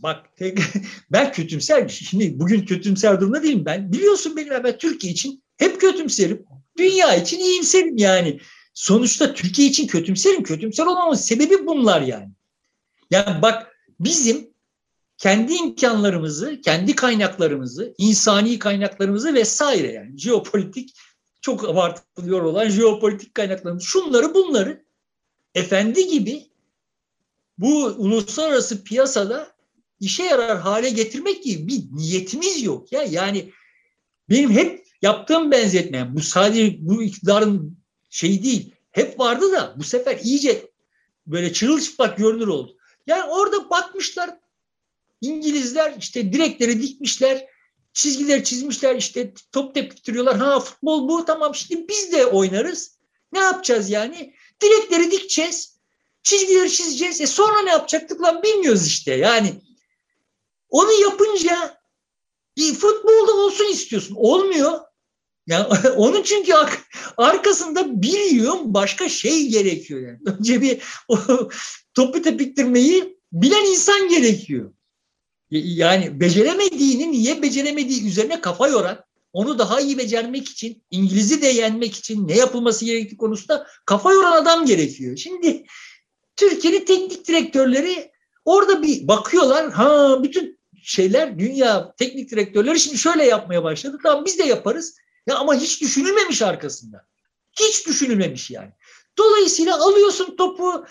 Bak 0.03 0.37
tek, 0.37 0.59
ben 1.11 1.31
kötümser. 1.31 1.87
Şimdi 1.87 2.39
bugün 2.39 2.65
kötümser 2.65 3.21
durumda 3.21 3.43
değilim 3.43 3.65
ben. 3.65 3.91
Biliyorsun 3.91 4.37
benim 4.37 4.63
ben 4.63 4.77
Türkiye 4.77 5.13
için 5.13 5.43
hep 5.61 5.81
kötümserim. 5.81 6.45
Dünya 6.77 7.15
için 7.15 7.39
iyimserim 7.39 7.97
yani. 7.97 8.39
Sonuçta 8.73 9.33
Türkiye 9.33 9.67
için 9.67 9.87
kötümserim. 9.87 10.43
Kötümser 10.43 10.85
olmamın 10.85 11.15
sebebi 11.15 11.67
bunlar 11.67 12.01
yani. 12.01 12.29
Yani 13.11 13.41
bak 13.41 13.77
bizim 13.99 14.51
kendi 15.17 15.53
imkanlarımızı, 15.53 16.61
kendi 16.61 16.95
kaynaklarımızı, 16.95 17.93
insani 17.97 18.59
kaynaklarımızı 18.59 19.33
vesaire 19.33 19.91
yani 19.91 20.17
jeopolitik 20.19 20.93
çok 21.41 21.69
abartılıyor 21.69 22.41
olan 22.41 22.69
jeopolitik 22.69 23.35
kaynaklarımız 23.35 23.83
şunları 23.83 24.33
bunları 24.33 24.85
efendi 25.55 26.07
gibi 26.07 26.47
bu 27.57 27.83
uluslararası 27.85 28.83
piyasada 28.83 29.51
işe 29.99 30.23
yarar 30.23 30.59
hale 30.59 30.89
getirmek 30.89 31.43
gibi 31.43 31.67
bir 31.67 31.97
niyetimiz 31.97 32.63
yok 32.63 32.91
ya. 32.91 33.03
Yani 33.03 33.51
benim 34.29 34.51
hep 34.51 34.80
yaptığım 35.01 35.51
benzetme 35.51 36.15
bu 36.15 36.21
sadece 36.21 36.77
bu 36.79 37.03
iktidarın 37.03 37.77
şeyi 38.09 38.43
değil. 38.43 38.75
Hep 38.91 39.19
vardı 39.19 39.51
da 39.51 39.75
bu 39.77 39.83
sefer 39.83 40.19
iyice 40.23 40.71
böyle 41.27 41.53
çırılçıplak 41.53 42.17
görünür 42.17 42.47
oldu. 42.47 42.77
Yani 43.07 43.23
orada 43.23 43.69
bakmışlar 43.69 44.37
İngilizler 45.21 45.95
işte 45.99 46.33
direkleri 46.33 46.81
dikmişler, 46.81 47.45
çizgileri 47.93 48.43
çizmişler, 48.43 48.95
işte 48.95 49.33
top 49.51 49.75
tepktiriyorlar. 49.75 50.37
Ha 50.37 50.59
futbol 50.59 51.09
bu 51.09 51.25
tamam 51.25 51.55
şimdi 51.55 51.87
biz 51.87 52.11
de 52.11 52.25
oynarız. 52.25 52.97
Ne 53.33 53.39
yapacağız 53.39 53.89
yani? 53.89 54.33
Direkleri 54.61 55.11
dikeceğiz, 55.11 55.79
çizgileri 56.23 56.71
çizeceğiz. 56.71 57.21
E 57.21 57.27
sonra 57.27 57.61
ne 57.61 57.69
yapacaktık 57.69 58.21
lan 58.21 58.43
bilmiyoruz 58.43 58.87
işte. 58.87 59.13
Yani 59.13 59.53
onu 60.69 60.91
yapınca 60.91 61.81
bir 62.57 62.73
futbolda 62.73 63.33
olsun 63.33 63.71
istiyorsun. 63.71 64.15
Olmuyor. 64.17 64.79
Yani 65.47 65.65
onun 65.97 66.23
çünkü 66.23 66.53
arkasında 67.17 68.01
bir 68.01 68.31
yığın 68.31 68.73
başka 68.73 69.09
şey 69.09 69.47
gerekiyor 69.47 70.01
yani. 70.01 70.19
Önce 70.39 70.61
bir 70.61 70.77
o, 71.07 71.17
topu 71.93 72.21
tepiktirmeyi 72.21 73.17
bilen 73.31 73.65
insan 73.65 74.09
gerekiyor. 74.09 74.73
Yani 75.51 76.19
beceremediğini 76.19 77.11
niye 77.11 77.41
beceremediği 77.41 78.07
üzerine 78.07 78.41
kafa 78.41 78.67
yoran, 78.67 79.03
onu 79.33 79.59
daha 79.59 79.81
iyi 79.81 79.97
becermek 79.97 80.49
için, 80.49 80.83
İngiliz'i 80.91 81.41
de 81.41 81.47
yenmek 81.47 81.95
için 81.95 82.27
ne 82.27 82.37
yapılması 82.37 82.85
gerektiği 82.85 83.17
konusunda 83.17 83.67
kafa 83.85 84.13
yoran 84.13 84.31
adam 84.31 84.65
gerekiyor. 84.65 85.17
Şimdi 85.17 85.63
Türkiye'nin 86.35 86.85
teknik 86.85 87.27
direktörleri 87.27 88.11
orada 88.45 88.83
bir 88.83 89.07
bakıyorlar. 89.07 89.71
Ha 89.71 90.19
bütün 90.23 90.59
şeyler 90.83 91.39
dünya 91.39 91.93
teknik 91.97 92.31
direktörleri 92.31 92.79
şimdi 92.79 92.97
şöyle 92.97 93.23
yapmaya 93.23 93.63
başladı. 93.63 93.99
Tamam 94.03 94.25
biz 94.25 94.39
de 94.39 94.43
yaparız. 94.43 94.95
Ya 95.27 95.35
ama 95.35 95.55
hiç 95.55 95.81
düşünülmemiş 95.81 96.41
arkasında. 96.41 97.05
Hiç 97.59 97.87
düşünülmemiş 97.87 98.51
yani. 98.51 98.71
Dolayısıyla 99.17 99.85
alıyorsun 99.85 100.35
topu 100.35 100.85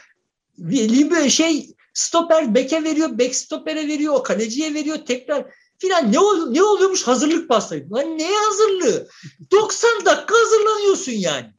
şey 1.29 1.75
stoper 1.95 2.55
beke 2.55 2.85
veriyor, 2.85 3.19
bek 3.19 3.35
stopere 3.37 3.89
veriyor, 3.89 4.15
o 4.15 4.23
kaleciye 4.23 4.75
veriyor 4.75 4.97
tekrar 5.07 5.55
filan 5.79 6.13
ne, 6.13 6.19
ol, 6.19 6.51
ne 6.51 6.63
oluyormuş 6.63 7.07
hazırlık 7.07 7.49
paslayı. 7.49 7.91
Lan 7.91 8.19
ne 8.19 8.35
hazırlığı? 8.35 9.09
90 9.51 10.05
dakika 10.05 10.35
hazırlanıyorsun 10.35 11.13
yani. 11.13 11.51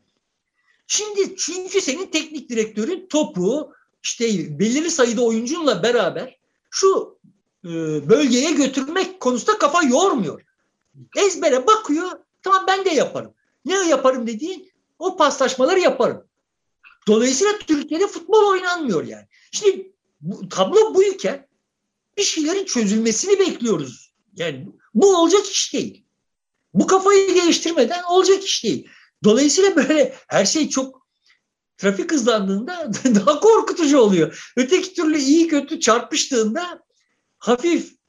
Şimdi 0.88 1.36
çünkü 1.36 1.82
senin 1.82 2.05
teknik 2.05 2.49
direktörün 2.49 3.07
topu 3.07 3.74
işte 4.03 4.59
belirli 4.59 4.91
sayıda 4.91 5.22
oyuncunla 5.22 5.84
beraber 5.84 6.39
şu 6.69 7.19
e, 7.65 7.69
bölgeye 8.09 8.51
götürmek 8.51 9.19
konusunda 9.19 9.57
kafa 9.57 9.84
yormuyor. 9.84 10.41
Ezbere 11.17 11.67
bakıyor. 11.67 12.11
Tamam 12.44 12.64
ben 12.68 12.86
de 12.86 12.89
yaparım. 12.89 13.34
Ne 13.66 13.88
yaparım 13.88 14.28
dediğin 14.28 14.72
o 15.00 15.18
paslaşmaları 15.18 15.80
yaparım. 15.80 16.28
Dolayısıyla 17.08 17.58
Türkiye'de 17.68 18.08
futbol 18.08 18.50
oynanmıyor 18.50 19.08
yani. 19.08 19.28
Şimdi 19.52 19.92
bu, 20.22 20.50
tablo 20.50 20.96
buyken 20.96 21.48
bir 22.18 22.24
şeylerin 22.24 22.66
çözülmesini 22.66 23.39
bekliyoruz. 23.39 24.14
Yani 24.36 24.68
bu 24.94 25.18
olacak 25.18 25.46
iş 25.46 25.74
değil. 25.74 26.06
Bu 26.74 26.88
kafayı 26.88 27.36
değiştirmeden 27.36 28.04
olacak 28.04 28.44
iş 28.44 28.64
değil. 28.64 28.88
Dolayısıyla 29.24 29.76
böyle 29.76 30.16
her 30.28 30.46
şey 30.46 30.70
çok 30.70 31.08
trafik 31.78 32.12
hızlandığında 32.12 32.92
daha 33.16 33.39
korkutucu 33.39 34.00
oluyor. 34.00 34.52
Öteki 34.58 34.94
türlü 34.94 35.18
iyi 35.18 35.48
kötü 35.48 35.80
çarpıştığında 35.80 36.84
hafif 37.39 38.01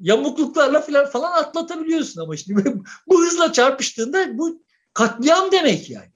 yamukluklarla 0.00 0.80
falan, 0.80 1.06
falan 1.06 1.32
atlatabiliyorsun 1.32 2.20
ama 2.20 2.36
şimdi 2.36 2.64
bu 3.08 3.20
hızla 3.22 3.52
çarpıştığında 3.52 4.38
bu 4.38 4.62
katliam 4.94 5.52
demek 5.52 5.90
yani. 5.90 6.10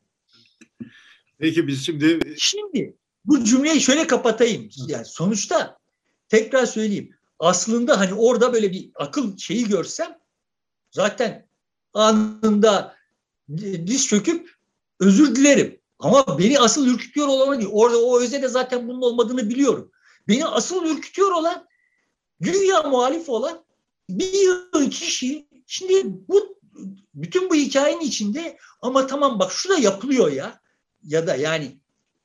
Peki 1.38 1.66
biz 1.66 1.86
şimdi... 1.86 2.34
Şimdi 2.38 2.96
bu 3.24 3.44
cümleyi 3.44 3.80
şöyle 3.80 4.06
kapatayım. 4.06 4.70
Yani 4.86 5.04
sonuçta 5.04 5.78
tekrar 6.28 6.66
söyleyeyim. 6.66 7.14
Aslında 7.38 8.00
hani 8.00 8.14
orada 8.14 8.52
böyle 8.52 8.72
bir 8.72 8.90
akıl 8.94 9.36
şeyi 9.36 9.68
görsem 9.68 10.18
zaten 10.90 11.48
anında 11.94 12.96
diz 13.58 14.08
çöküp 14.08 14.54
özür 15.00 15.36
dilerim. 15.36 15.80
Ama 15.98 16.38
beni 16.38 16.60
asıl 16.60 16.86
ürkütüyor 16.86 17.28
olan 17.28 17.60
değil. 17.60 17.70
Orada 17.72 17.98
o 17.98 18.20
özde 18.20 18.42
de 18.42 18.48
zaten 18.48 18.88
bunun 18.88 19.02
olmadığını 19.02 19.48
biliyorum. 19.48 19.90
Beni 20.28 20.46
asıl 20.46 20.86
ürkütüyor 20.86 21.32
olan 21.32 21.66
güya 22.40 22.82
muhalif 22.82 23.28
olan 23.28 23.64
bir 24.18 24.32
yığın 24.32 24.90
kişi 24.90 25.46
şimdi 25.66 26.06
bu 26.28 26.56
bütün 27.14 27.50
bu 27.50 27.54
hikayenin 27.54 28.00
içinde 28.00 28.58
ama 28.82 29.06
tamam 29.06 29.38
bak 29.38 29.52
şu 29.52 29.68
da 29.68 29.78
yapılıyor 29.78 30.32
ya 30.32 30.60
ya 31.02 31.26
da 31.26 31.36
yani 31.36 31.76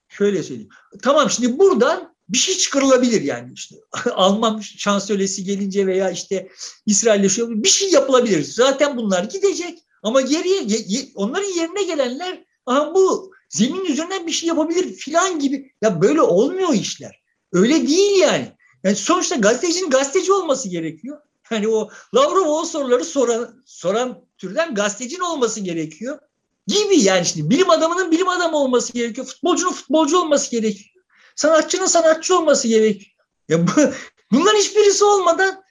şöyle 0.10 0.44
söyleyeyim. 0.44 0.70
Tamam 1.02 1.30
şimdi 1.30 1.60
buradan 1.60 2.16
bir 2.30 2.38
şey 2.38 2.58
çıkarılabilir 2.58 3.22
yani 3.22 3.52
işte 3.54 3.76
Alman 4.12 4.60
şansölyesi 4.60 5.44
gelince 5.44 5.88
veya 5.88 6.12
işte 6.12 6.50
İsrail'le 6.86 7.30
şu 7.30 7.64
bir 7.64 7.70
şey 7.70 7.92
yapılabilir. 7.92 8.44
Zaten 8.44 8.98
bunlar 8.98 9.24
gidecek 9.24 9.80
ama 10.04 10.22
geriye 10.22 10.68
onların 11.16 11.58
yerine 11.58 11.84
gelenler 11.84 12.46
aha 12.66 12.96
bu 12.96 13.32
zemin 13.50 13.86
üzerinden 13.86 14.28
bir 14.28 14.32
şey 14.32 14.48
yapabilir 14.48 14.94
filan 14.94 15.40
gibi. 15.40 15.72
Ya 15.82 16.02
böyle 16.02 16.22
olmuyor 16.22 16.74
işler. 16.74 17.22
Öyle 17.54 17.88
değil 17.88 18.20
yani. 18.20 18.52
Yani 18.84 18.96
sonuçta 18.96 19.36
gazetecinin 19.36 19.90
gazeteci 19.90 20.34
olması 20.34 20.70
gerekiyor. 20.70 21.22
Yani 21.52 21.68
o 21.76 21.90
Lavrov 22.16 22.48
o 22.48 22.66
soruları 22.66 23.06
soran, 23.06 23.64
soran 23.66 24.26
türden 24.38 24.76
gazetecinin 24.76 25.20
olması 25.20 25.60
gerekiyor. 25.60 26.20
Gibi 26.68 27.00
yani 27.00 27.26
şimdi 27.26 27.50
bilim 27.50 27.70
adamının 27.70 28.12
bilim 28.12 28.30
adamı 28.30 28.58
olması 28.58 28.94
gerekiyor. 28.94 29.28
Futbolcunun 29.28 29.72
futbolcu 29.72 30.18
olması 30.18 30.52
gerekiyor. 30.52 30.90
Sanatçının 31.36 31.86
sanatçı 31.86 32.38
olması 32.38 32.68
gerekiyor. 32.68 33.12
Ya 33.50 33.68
bu, 33.68 33.72
bunların 34.32 34.60
hiçbirisi 34.60 35.04
olmadan 35.04 35.64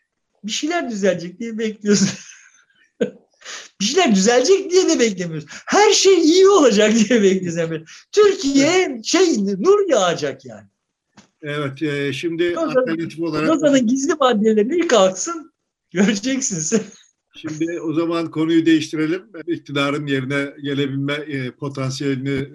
bir 0.44 0.52
şeyler 0.52 0.90
düzelecek 0.90 1.38
diye 1.38 1.58
bekliyoruz. 1.58 2.08
bir 3.80 3.84
şeyler 3.84 4.14
düzelecek 4.14 4.70
diye 4.70 4.88
de 4.88 5.00
beklemiyoruz. 5.00 5.48
Her 5.66 5.92
şey 5.92 6.20
iyi 6.20 6.48
olacak 6.48 6.92
diye 6.94 7.22
bekliyoruz. 7.22 7.82
Türkiye 8.12 9.00
şey 9.04 9.44
nur 9.58 9.88
yağacak 9.88 10.44
yani. 10.44 10.66
Evet, 11.42 11.82
e, 11.82 12.12
şimdi 12.12 12.56
alternatif 12.56 13.20
olarak... 13.20 13.48
Gazanın 13.48 13.86
gizli 13.86 14.14
maddeleri 14.14 14.88
kalksın, 14.88 15.53
göreceksiniz. 15.94 16.72
Şimdi 17.36 17.80
o 17.80 17.94
zaman 17.94 18.30
konuyu 18.30 18.66
değiştirelim. 18.66 19.22
İktidarın 19.46 20.06
yerine 20.06 20.54
gelebilme 20.62 21.12
e, 21.12 21.50
potansiyelini 21.50 22.48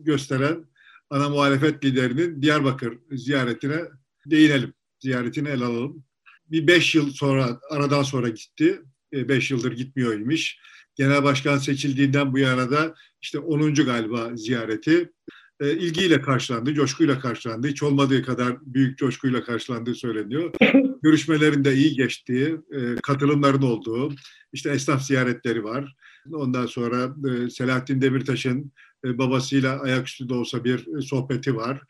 gösteren 0.00 0.64
ana 1.10 1.28
muhalefet 1.28 1.84
liderinin 1.84 2.42
Diyarbakır 2.42 2.98
ziyaretine 3.12 3.80
değinelim. 4.26 4.74
Ziyaretini 5.00 5.48
ele 5.48 5.64
alalım. 5.64 6.04
Bir 6.50 6.66
beş 6.66 6.94
yıl 6.94 7.10
sonra, 7.10 7.60
aradan 7.70 8.02
sonra 8.02 8.28
gitti. 8.28 8.82
E, 9.12 9.28
beş 9.28 9.50
yıldır 9.50 9.72
gitmiyormuş. 9.72 10.56
Genel 10.94 11.24
başkan 11.24 11.58
seçildiğinden 11.58 12.32
bu 12.32 12.38
yana 12.38 12.70
da 12.70 12.94
işte 13.22 13.38
10. 13.38 13.74
galiba 13.74 14.36
ziyareti 14.36 15.12
e, 15.60 15.72
ilgiyle 15.72 16.20
karşılandı, 16.20 16.74
coşkuyla 16.74 17.18
karşılandı. 17.18 17.68
Hiç 17.68 17.82
olmadığı 17.82 18.22
kadar 18.22 18.56
büyük 18.62 18.98
coşkuyla 18.98 19.44
karşılandığı 19.44 19.94
söyleniyor. 19.94 20.50
Görüşmelerin 21.02 21.64
de 21.64 21.74
iyi 21.74 21.94
geçtiği, 21.94 22.58
e, 22.72 22.94
katılımların 23.02 23.62
olduğu, 23.62 24.14
işte 24.52 24.70
esnaf 24.70 25.02
ziyaretleri 25.02 25.64
var. 25.64 25.94
Ondan 26.32 26.66
sonra 26.66 27.14
e, 27.30 27.50
Selahattin 27.50 28.00
Demirtaş'ın 28.00 28.72
e, 29.04 29.18
babasıyla 29.18 29.80
ayaküstü 29.80 30.28
de 30.28 30.34
olsa 30.34 30.64
bir 30.64 30.98
e, 30.98 31.00
sohbeti 31.00 31.56
var. 31.56 31.82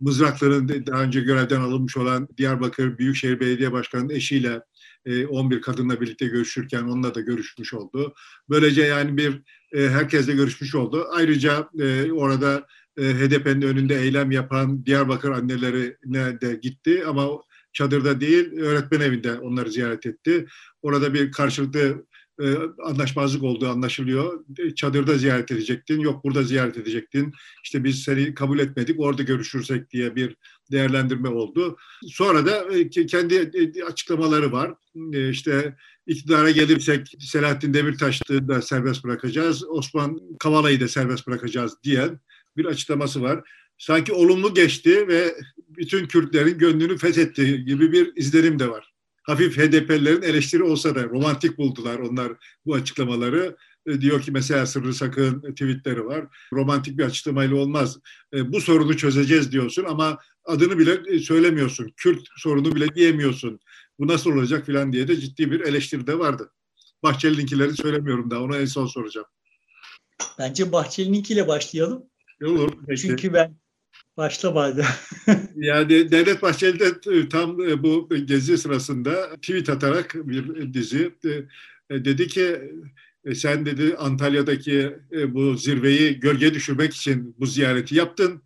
Mızrakların 0.00 0.86
daha 0.86 1.02
önce 1.02 1.20
görevden 1.20 1.60
alınmış 1.60 1.96
olan 1.96 2.28
Diyarbakır 2.36 2.98
Büyükşehir 2.98 3.40
Belediye 3.40 3.72
Başkanı'nın 3.72 4.08
eşiyle 4.08 4.60
11 5.28 5.60
kadınla 5.60 6.00
birlikte 6.00 6.26
görüşürken 6.26 6.82
onunla 6.82 7.14
da 7.14 7.20
görüşmüş 7.20 7.74
oldu. 7.74 8.14
Böylece 8.50 8.82
yani 8.82 9.16
bir 9.16 9.42
herkesle 9.72 10.32
görüşmüş 10.32 10.74
oldu. 10.74 11.06
Ayrıca 11.12 11.68
orada 12.12 12.66
HDP'nin 12.98 13.62
önünde 13.62 14.00
eylem 14.00 14.30
yapan 14.30 14.86
Diyarbakır 14.86 15.30
annelerine 15.30 16.40
de 16.40 16.54
gitti 16.62 17.04
ama 17.06 17.28
çadırda 17.72 18.20
değil 18.20 18.52
öğretmen 18.52 19.00
evinde 19.00 19.38
onları 19.38 19.70
ziyaret 19.70 20.06
etti. 20.06 20.46
Orada 20.82 21.14
bir 21.14 21.32
karşılıklı 21.32 22.04
e, 22.40 22.54
anlaşmazlık 22.84 23.42
olduğu 23.42 23.68
anlaşılıyor. 23.68 24.44
E, 24.58 24.74
çadırda 24.74 25.18
ziyaret 25.18 25.50
edecektin, 25.50 26.00
yok 26.00 26.24
burada 26.24 26.42
ziyaret 26.42 26.76
edecektin. 26.76 27.32
İşte 27.64 27.84
biz 27.84 28.02
seni 28.02 28.34
kabul 28.34 28.58
etmedik, 28.58 29.00
orada 29.00 29.22
görüşürsek 29.22 29.90
diye 29.90 30.16
bir 30.16 30.36
değerlendirme 30.72 31.28
oldu. 31.28 31.76
Sonra 32.06 32.46
da 32.46 32.74
e, 32.74 32.88
kendi 32.88 33.50
açıklamaları 33.86 34.52
var. 34.52 34.74
İşte 35.30 35.76
iktidara 36.06 36.50
gelirsek 36.50 37.14
Selahattin 37.20 37.74
Demirtaş'ı 37.74 38.48
da 38.48 38.62
serbest 38.62 39.04
bırakacağız, 39.04 39.64
Osman 39.68 40.20
Kavala'yı 40.38 40.80
da 40.80 40.88
serbest 40.88 41.26
bırakacağız 41.26 41.74
diyen 41.84 42.20
bir 42.56 42.64
açıklaması 42.64 43.22
var. 43.22 43.50
Sanki 43.78 44.12
olumlu 44.12 44.54
geçti 44.54 45.08
ve 45.08 45.34
bütün 45.68 46.06
Kürtlerin 46.06 46.58
gönlünü 46.58 46.98
fethetti 46.98 47.64
gibi 47.64 47.92
bir 47.92 48.12
izlenim 48.16 48.58
de 48.58 48.70
var 48.70 48.94
hafif 49.24 49.58
HDP'lilerin 49.58 50.22
eleştiri 50.22 50.62
olsa 50.62 50.94
da 50.94 51.04
romantik 51.04 51.58
buldular 51.58 51.98
onlar 51.98 52.32
bu 52.66 52.74
açıklamaları. 52.74 53.56
E, 53.86 54.00
diyor 54.00 54.22
ki 54.22 54.32
mesela 54.32 54.66
Sırrı 54.66 54.94
Sakın 54.94 55.52
tweetleri 55.52 56.06
var. 56.06 56.26
Romantik 56.52 56.98
bir 56.98 57.04
açıklamayla 57.04 57.56
olmaz. 57.56 57.98
E, 58.34 58.52
bu 58.52 58.60
sorunu 58.60 58.96
çözeceğiz 58.96 59.52
diyorsun 59.52 59.84
ama 59.88 60.18
adını 60.44 60.78
bile 60.78 61.00
e, 61.06 61.18
söylemiyorsun. 61.18 61.92
Kürt 61.96 62.26
sorunu 62.36 62.74
bile 62.74 62.94
diyemiyorsun. 62.94 63.60
Bu 63.98 64.06
nasıl 64.06 64.30
olacak 64.30 64.66
filan 64.66 64.92
diye 64.92 65.08
de 65.08 65.20
ciddi 65.20 65.50
bir 65.50 65.60
eleştiri 65.60 66.06
de 66.06 66.18
vardı. 66.18 66.52
Bahçeli'ninkileri 67.02 67.72
söylemiyorum 67.72 68.30
daha. 68.30 68.40
Ona 68.40 68.56
en 68.56 68.64
son 68.64 68.86
soracağım. 68.86 69.26
Bence 70.38 70.72
Bahçeli'ninkiyle 70.72 71.48
başlayalım. 71.48 72.02
Olur. 72.42 72.72
Peki. 72.88 73.02
Çünkü 73.02 73.32
ben 73.32 73.56
Başla 74.16 74.54
bari. 74.54 74.82
yani 75.56 76.10
Devlet 76.10 76.42
Bahçeli 76.42 76.80
de 76.80 77.12
e, 77.12 77.28
tam 77.28 77.60
e, 77.60 77.82
bu 77.82 78.08
gezi 78.24 78.58
sırasında 78.58 79.36
tweet 79.36 79.68
atarak 79.68 80.14
bir 80.14 80.74
dizi 80.74 81.14
e, 81.90 82.04
dedi 82.04 82.28
ki 82.28 82.60
sen 83.34 83.66
dedi 83.66 83.96
Antalya'daki 83.96 84.96
bu 85.28 85.54
zirveyi 85.54 86.20
gölge 86.20 86.54
düşürmek 86.54 86.94
için 86.94 87.36
bu 87.38 87.46
ziyareti 87.46 87.94
yaptın. 87.94 88.42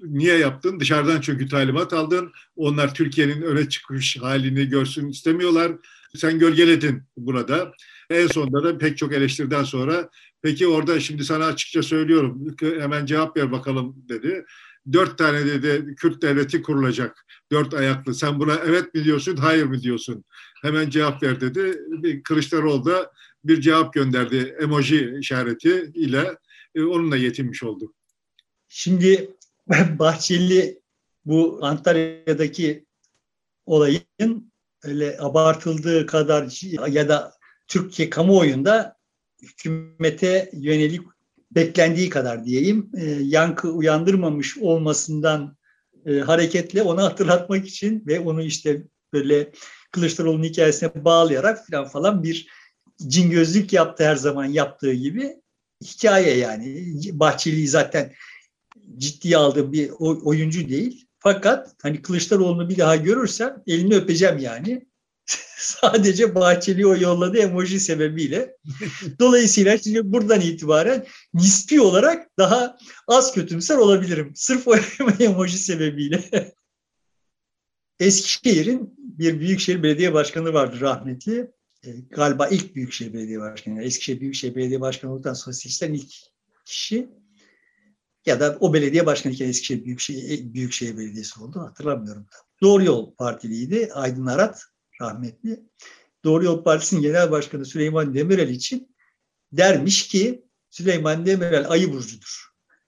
Niye 0.00 0.38
yaptın? 0.38 0.80
Dışarıdan 0.80 1.20
çünkü 1.20 1.48
talimat 1.48 1.92
aldın. 1.92 2.32
Onlar 2.56 2.94
Türkiye'nin 2.94 3.42
öne 3.42 3.68
çıkmış 3.68 4.16
halini 4.16 4.68
görsün 4.68 5.08
istemiyorlar. 5.08 5.72
Sen 6.16 6.38
gölgeledin 6.38 7.02
burada. 7.16 7.72
En 8.10 8.26
sonunda 8.26 8.64
da 8.64 8.78
pek 8.78 8.98
çok 8.98 9.12
eleştiriden 9.12 9.64
sonra 9.64 10.10
peki 10.44 10.66
orada 10.66 11.00
şimdi 11.00 11.24
sana 11.24 11.46
açıkça 11.46 11.82
söylüyorum 11.82 12.56
hemen 12.60 13.06
cevap 13.06 13.36
ver 13.36 13.52
bakalım 13.52 13.96
dedi 14.08 14.44
dört 14.92 15.18
tane 15.18 15.46
dedi 15.46 15.94
Kürt 15.94 16.22
devleti 16.22 16.62
kurulacak. 16.62 17.26
Dört 17.52 17.74
ayaklı. 17.74 18.14
Sen 18.14 18.40
buna 18.40 18.54
evet 18.54 18.94
mi 18.94 19.04
diyorsun, 19.04 19.36
hayır 19.36 19.64
mı 19.64 19.80
diyorsun? 19.80 20.24
Hemen 20.62 20.90
cevap 20.90 21.22
ver 21.22 21.40
dedi. 21.40 22.22
Kılıçdaroğlu 22.22 22.84
da 22.84 23.12
bir 23.44 23.60
cevap 23.60 23.92
gönderdi 23.92 24.56
emoji 24.60 25.16
işareti 25.20 25.92
ile 25.94 26.36
e, 26.74 26.82
onunla 26.82 27.16
yetinmiş 27.16 27.62
oldu. 27.62 27.94
Şimdi 28.68 29.30
Bahçeli 29.98 30.80
bu 31.24 31.58
Antalya'daki 31.62 32.84
olayın 33.66 34.52
öyle 34.82 35.16
abartıldığı 35.20 36.06
kadar 36.06 36.64
ya 36.88 37.08
da 37.08 37.32
Türkiye 37.66 38.10
kamuoyunda 38.10 38.96
hükümete 39.44 40.50
yönelik 40.52 41.00
beklendiği 41.50 42.08
kadar 42.10 42.44
diyeyim 42.44 42.90
e, 42.96 43.04
yankı 43.10 43.72
uyandırmamış 43.72 44.58
olmasından 44.58 45.56
e, 46.06 46.18
hareketle 46.18 46.82
onu 46.82 47.02
hatırlatmak 47.02 47.66
için 47.66 48.04
ve 48.06 48.20
onu 48.20 48.42
işte 48.42 48.82
böyle 49.12 49.52
Kılıçdaroğlu'nun 49.92 50.44
hikayesine 50.44 51.04
bağlayarak 51.04 51.66
falan 51.66 51.88
falan 51.88 52.22
bir 52.22 52.48
cingözlük 53.06 53.72
yaptı 53.72 54.04
her 54.04 54.16
zaman 54.16 54.44
yaptığı 54.44 54.92
gibi 54.92 55.36
hikaye 55.84 56.36
yani. 56.36 56.94
Bahçeli'yi 57.12 57.68
zaten 57.68 58.12
ciddiye 58.98 59.36
aldığım 59.36 59.72
bir 59.72 59.90
oyuncu 59.98 60.68
değil. 60.68 61.06
Fakat 61.18 61.74
hani 61.82 62.02
Kılıçdaroğlu'nu 62.02 62.68
bir 62.68 62.78
daha 62.78 62.96
görürsem 62.96 63.62
elini 63.66 63.94
öpeceğim 63.94 64.38
yani. 64.38 64.86
Sadece 65.56 66.34
Bahçeli 66.34 66.86
o 66.86 66.96
yolladı 66.96 67.38
emoji 67.38 67.80
sebebiyle. 67.80 68.56
Dolayısıyla 69.18 69.78
şimdi 69.78 70.12
buradan 70.12 70.40
itibaren 70.40 71.06
nispi 71.34 71.80
olarak 71.80 72.38
daha 72.38 72.78
az 73.08 73.34
kötümser 73.34 73.76
olabilirim. 73.76 74.32
Sırf 74.34 74.68
o 74.68 74.74
emoji 75.20 75.58
sebebiyle. 75.58 76.52
Eskişehir'in 78.00 78.94
bir 78.98 79.40
Büyükşehir 79.40 79.82
Belediye 79.82 80.14
Başkanı 80.14 80.52
vardı 80.52 80.80
rahmetli. 80.80 81.50
E, 81.84 81.90
galiba 82.10 82.48
ilk 82.48 82.74
Büyükşehir 82.74 83.12
Belediye 83.12 83.40
Başkanı. 83.40 83.82
Eskişehir 83.82 84.20
Büyükşehir 84.20 84.54
Belediye 84.54 84.80
Başkanı 84.80 85.12
olduktan 85.12 85.34
sonra 85.34 85.54
seçilen 85.54 85.94
ilk 85.94 86.12
kişi. 86.64 87.08
Ya 88.26 88.40
da 88.40 88.56
o 88.60 88.74
belediye 88.74 89.06
başkanıyken 89.06 89.48
Eskişehir 89.48 89.84
Büyükşehir, 89.84 90.54
Büyükşehir 90.54 90.98
Belediyesi 90.98 91.40
oldu 91.40 91.60
hatırlamıyorum. 91.60 92.26
Doğru 92.62 92.84
Yol 92.84 93.14
Partiliydi. 93.14 93.90
Aydın 93.92 94.26
Arat 94.26 94.64
rahmetli. 95.00 95.60
Doğru 96.24 96.44
Yol 96.44 96.64
Partisi'nin 96.64 97.02
genel 97.02 97.30
başkanı 97.30 97.64
Süleyman 97.64 98.14
Demirel 98.14 98.48
için 98.48 98.96
dermiş 99.52 100.08
ki 100.08 100.44
Süleyman 100.70 101.26
Demirel 101.26 101.70
ayı 101.70 101.92
burcudur. 101.92 102.44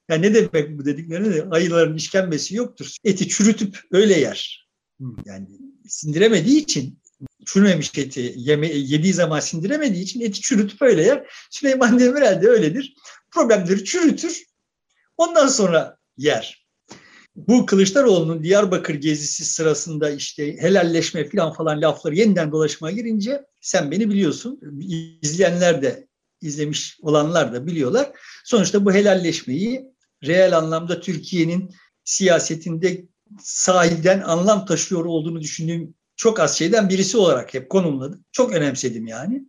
Yani 0.08 0.22
ne 0.22 0.34
demek 0.34 0.78
bu 0.78 0.84
dediklerini 0.84 1.54
ayıların 1.54 1.96
işkembesi 1.96 2.54
yoktur. 2.54 2.96
Eti 3.04 3.28
çürütüp 3.28 3.80
öyle 3.92 4.20
yer. 4.20 4.68
Yani 5.24 5.46
sindiremediği 5.88 6.60
için 6.60 6.98
çürümemiş 7.46 7.98
eti 7.98 8.32
yeme, 8.36 8.66
yediği 8.66 9.12
zaman 9.12 9.40
sindiremediği 9.40 10.02
için 10.02 10.20
eti 10.20 10.40
çürütüp 10.40 10.82
öyle 10.82 11.02
yer. 11.02 11.26
Süleyman 11.50 11.98
Demirel 11.98 12.42
de 12.42 12.48
öyledir. 12.48 12.94
Problemleri 13.30 13.84
çürütür. 13.84 14.44
Ondan 15.16 15.46
sonra 15.46 15.98
yer. 16.16 16.65
Bu 17.36 17.66
Kılıçdaroğlu'nun 17.66 18.42
Diyarbakır 18.42 18.94
gezisi 18.94 19.44
sırasında 19.44 20.10
işte 20.10 20.56
helalleşme 20.56 21.28
falan 21.28 21.52
falan 21.52 21.82
lafları 21.82 22.14
yeniden 22.14 22.52
dolaşmaya 22.52 22.96
girince 22.96 23.44
sen 23.60 23.90
beni 23.90 24.10
biliyorsun. 24.10 24.60
İzleyenler 25.22 25.82
de 25.82 26.06
izlemiş 26.40 26.98
olanlar 27.02 27.52
da 27.52 27.66
biliyorlar. 27.66 28.10
Sonuçta 28.44 28.84
bu 28.84 28.92
helalleşmeyi 28.92 29.84
reel 30.26 30.58
anlamda 30.58 31.00
Türkiye'nin 31.00 31.70
siyasetinde 32.04 33.04
sahilden 33.42 34.20
anlam 34.20 34.66
taşıyor 34.66 35.04
olduğunu 35.04 35.40
düşündüğüm 35.40 35.94
çok 36.16 36.40
az 36.40 36.58
şeyden 36.58 36.88
birisi 36.88 37.16
olarak 37.16 37.54
hep 37.54 37.70
konumladım. 37.70 38.24
Çok 38.32 38.52
önemsedim 38.52 39.06
yani. 39.06 39.44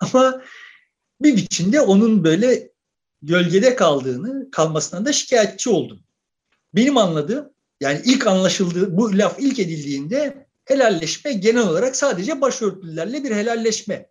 Ama 0.00 0.42
bir 1.22 1.36
biçimde 1.36 1.80
onun 1.80 2.24
böyle 2.24 2.70
gölgede 3.22 3.76
kaldığını, 3.76 4.50
kalmasından 4.50 5.04
da 5.04 5.12
şikayetçi 5.12 5.70
oldum. 5.70 6.00
Benim 6.74 6.96
anladığım, 6.96 7.52
yani 7.80 8.00
ilk 8.04 8.26
anlaşıldığı, 8.26 8.96
bu 8.96 9.18
laf 9.18 9.36
ilk 9.38 9.58
edildiğinde 9.58 10.46
helalleşme 10.64 11.32
genel 11.32 11.68
olarak 11.68 11.96
sadece 11.96 12.40
başörtülerle 12.40 13.24
bir 13.24 13.30
helalleşme 13.30 14.10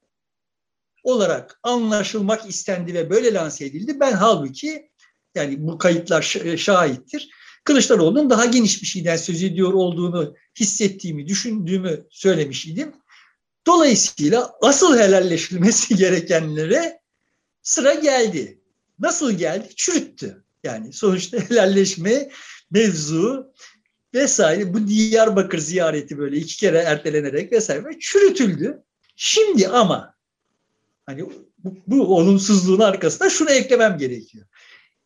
olarak 1.03 1.59
anlaşılmak 1.63 2.49
istendi 2.49 2.93
ve 2.93 3.09
böyle 3.09 3.33
lanse 3.33 3.65
edildi. 3.65 3.99
Ben 3.99 4.11
halbuki 4.11 4.89
yani 5.35 5.67
bu 5.67 5.77
kayıtlar 5.77 6.21
şahittir. 6.57 7.29
Kılıçdaroğlu'nun 7.63 8.29
daha 8.29 8.45
geniş 8.45 8.81
bir 8.81 8.87
şeyden 8.87 9.17
söz 9.17 9.43
ediyor 9.43 9.73
olduğunu 9.73 10.35
hissettiğimi, 10.59 11.27
düşündüğümü 11.27 12.07
söylemiş 12.09 12.65
idim. 12.65 12.93
Dolayısıyla 13.67 14.51
asıl 14.61 14.97
helalleşilmesi 14.97 15.95
gerekenlere 15.97 16.99
sıra 17.61 17.93
geldi. 17.93 18.61
Nasıl 18.99 19.31
geldi? 19.31 19.69
Çürüttü. 19.75 20.43
Yani 20.63 20.93
sonuçta 20.93 21.37
helalleşme 21.49 22.29
mevzu 22.71 23.53
vesaire 24.13 24.73
bu 24.73 24.87
Diyarbakır 24.87 25.57
ziyareti 25.57 26.17
böyle 26.17 26.37
iki 26.37 26.57
kere 26.57 26.77
ertelenerek 26.77 27.51
vesaire 27.51 27.99
çürütüldü. 27.99 28.83
Şimdi 29.15 29.67
ama 29.67 30.15
hani 31.05 31.25
bu, 31.57 31.77
bu 31.87 32.17
olumsuzluğun 32.17 32.79
arkasında 32.79 33.29
şunu 33.29 33.49
eklemem 33.49 33.97
gerekiyor. 33.97 34.47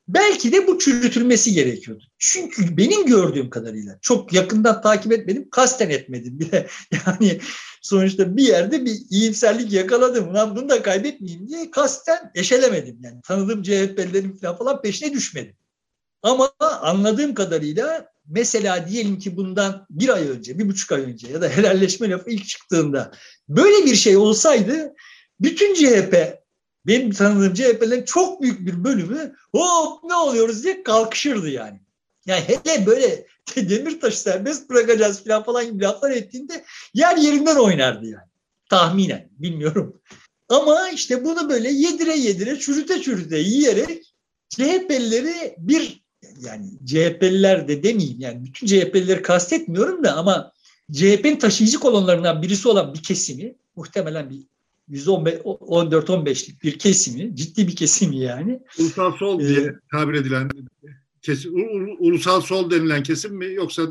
Belki 0.07 0.51
de 0.51 0.67
bu 0.67 0.79
çürütülmesi 0.79 1.53
gerekiyordu. 1.53 2.03
Çünkü 2.17 2.77
benim 2.77 3.05
gördüğüm 3.05 3.49
kadarıyla 3.49 3.99
çok 4.01 4.33
yakından 4.33 4.81
takip 4.81 5.11
etmedim, 5.11 5.49
kasten 5.49 5.89
etmedim 5.89 6.39
bile. 6.39 6.67
Yani 7.07 7.39
sonuçta 7.81 8.37
bir 8.37 8.43
yerde 8.43 8.85
bir 8.85 8.99
iyimserlik 9.09 9.71
yakaladım. 9.71 10.33
Lan 10.33 10.55
bunu 10.55 10.69
da 10.69 10.81
kaybetmeyeyim 10.81 11.47
diye 11.47 11.71
kasten 11.71 12.31
eşelemedim. 12.35 12.99
Yani 13.03 13.21
tanıdığım 13.21 13.63
CHP'lilerin 13.63 14.37
falan, 14.57 14.81
peşine 14.81 15.13
düşmedim. 15.13 15.55
Ama 16.23 16.51
anladığım 16.59 17.33
kadarıyla 17.33 18.11
mesela 18.25 18.87
diyelim 18.87 19.19
ki 19.19 19.37
bundan 19.37 19.85
bir 19.89 20.09
ay 20.09 20.29
önce, 20.29 20.59
bir 20.59 20.69
buçuk 20.69 20.91
ay 20.91 21.01
önce 21.01 21.27
ya 21.27 21.41
da 21.41 21.49
helalleşme 21.49 22.09
lafı 22.09 22.29
ilk 22.29 22.47
çıktığında 22.47 23.11
böyle 23.49 23.85
bir 23.85 23.95
şey 23.95 24.17
olsaydı 24.17 24.93
bütün 25.39 25.73
CHP 25.73 26.40
benim 26.87 27.11
tanıdığım 27.11 27.53
CHP'lerin 27.53 28.05
çok 28.05 28.41
büyük 28.41 28.65
bir 28.65 28.83
bölümü 28.83 29.35
hop 29.51 30.03
ne 30.03 30.15
oluyoruz 30.15 30.63
diye 30.63 30.83
kalkışırdı 30.83 31.49
yani. 31.49 31.81
Yani 32.25 32.43
hele 32.47 32.85
böyle 32.85 33.25
Demirtaş'ı 33.55 34.19
serbest 34.19 34.69
bırakacağız 34.69 35.23
falan 35.23 35.43
falan 35.43 35.65
gibi 35.65 35.83
laflar 35.83 36.11
ettiğinde 36.11 36.63
yer 36.93 37.17
yerinden 37.17 37.55
oynardı 37.55 38.05
yani. 38.05 38.29
Tahminen 38.69 39.29
bilmiyorum. 39.31 40.01
Ama 40.49 40.89
işte 40.89 41.25
bunu 41.25 41.49
böyle 41.49 41.71
yedire 41.71 42.17
yedire 42.17 42.59
çürüte 42.59 43.01
çürüte 43.01 43.37
yiyerek 43.37 44.13
CHP'lileri 44.49 45.55
bir 45.57 46.03
yani 46.39 46.69
CHP'liler 46.85 47.67
de 47.67 47.83
demeyeyim 47.83 48.19
yani 48.19 48.43
bütün 48.45 48.67
CHP'lileri 48.67 49.21
kastetmiyorum 49.21 50.03
da 50.03 50.15
ama 50.15 50.53
CHP'nin 50.91 51.39
taşıyıcı 51.39 51.79
kolonlarından 51.79 52.41
birisi 52.41 52.67
olan 52.67 52.93
bir 52.93 53.03
kesimi 53.03 53.55
muhtemelen 53.75 54.29
bir 54.29 54.50
114-15'lik 54.91 56.63
bir 56.63 56.79
kesimi, 56.79 57.35
ciddi 57.35 57.67
bir 57.67 57.75
kesimi 57.75 58.17
yani. 58.17 58.59
Ulusal 58.79 59.11
sol 59.11 59.39
diye 59.39 59.59
ee, 59.59 59.75
tabir 59.91 60.13
edilen 60.13 60.49
kesim, 61.21 61.53
ulusal 61.99 62.41
sol 62.41 62.71
denilen 62.71 63.03
kesim 63.03 63.35
mi 63.35 63.53
yoksa 63.53 63.83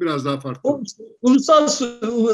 biraz 0.00 0.24
daha 0.24 0.40
farklı? 0.40 0.80
Ulusal 1.22 1.68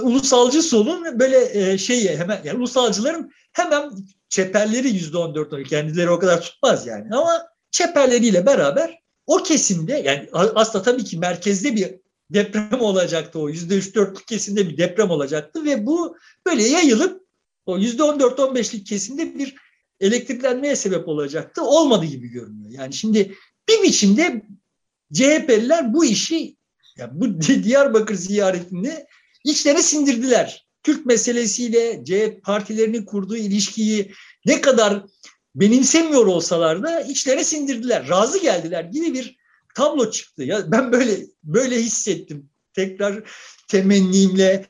ulusalcı 0.02 0.62
solun 0.62 1.20
böyle 1.20 1.70
e, 1.72 1.78
şeyi 1.78 2.16
hemen 2.16 2.40
yani 2.44 2.58
ulusalcıların 2.58 3.32
hemen 3.52 3.90
çeperleri 4.28 4.88
yüzde 4.88 5.18
on 5.18 5.34
dört 5.34 5.68
kendileri 5.68 6.10
o 6.10 6.18
kadar 6.18 6.40
tutmaz 6.40 6.86
yani 6.86 7.08
ama 7.12 7.46
çeperleriyle 7.70 8.46
beraber 8.46 8.98
o 9.26 9.42
kesimde 9.42 9.92
yani 9.92 10.28
aslında 10.32 10.84
tabii 10.84 11.04
ki 11.04 11.18
merkezde 11.18 11.76
bir 11.76 11.94
deprem 12.30 12.80
olacaktı 12.80 13.38
o 13.38 13.48
yüzde 13.48 13.76
üç 13.76 13.94
dörtlük 13.94 14.26
kesimde 14.26 14.68
bir 14.68 14.78
deprem 14.78 15.10
olacaktı 15.10 15.64
ve 15.64 15.86
bu 15.86 16.16
böyle 16.46 16.62
yayılıp 16.62 17.27
o 17.68 17.78
yüzde 17.78 18.02
on 18.02 18.20
dört 18.20 18.40
on 18.40 18.54
beşlik 18.54 18.86
kesimde 18.86 19.38
bir 19.38 19.54
elektriklenmeye 20.00 20.76
sebep 20.76 21.08
olacaktı. 21.08 21.62
Olmadı 21.62 22.04
gibi 22.04 22.28
görünüyor. 22.28 22.70
Yani 22.70 22.92
şimdi 22.92 23.34
bir 23.68 23.82
biçimde 23.82 24.42
CHP'liler 25.12 25.94
bu 25.94 26.04
işi 26.04 26.56
yani 26.98 27.10
bu 27.14 27.40
Diyarbakır 27.64 28.14
ziyaretini 28.14 29.06
içlerine 29.44 29.82
sindirdiler. 29.82 30.68
Kürt 30.82 31.06
meselesiyle 31.06 32.04
CHP 32.04 32.44
partilerinin 32.44 33.04
kurduğu 33.04 33.36
ilişkiyi 33.36 34.12
ne 34.46 34.60
kadar 34.60 35.04
benimsemiyor 35.54 36.26
olsalar 36.26 36.82
da 36.82 37.00
içlerine 37.00 37.44
sindirdiler. 37.44 38.08
Razı 38.08 38.38
geldiler 38.38 38.84
gibi 38.84 39.14
bir 39.14 39.36
tablo 39.74 40.10
çıktı. 40.10 40.44
Ya 40.44 40.72
ben 40.72 40.92
böyle 40.92 41.26
böyle 41.44 41.82
hissettim. 41.82 42.50
Tekrar 42.72 43.30
temennimle 43.68 44.66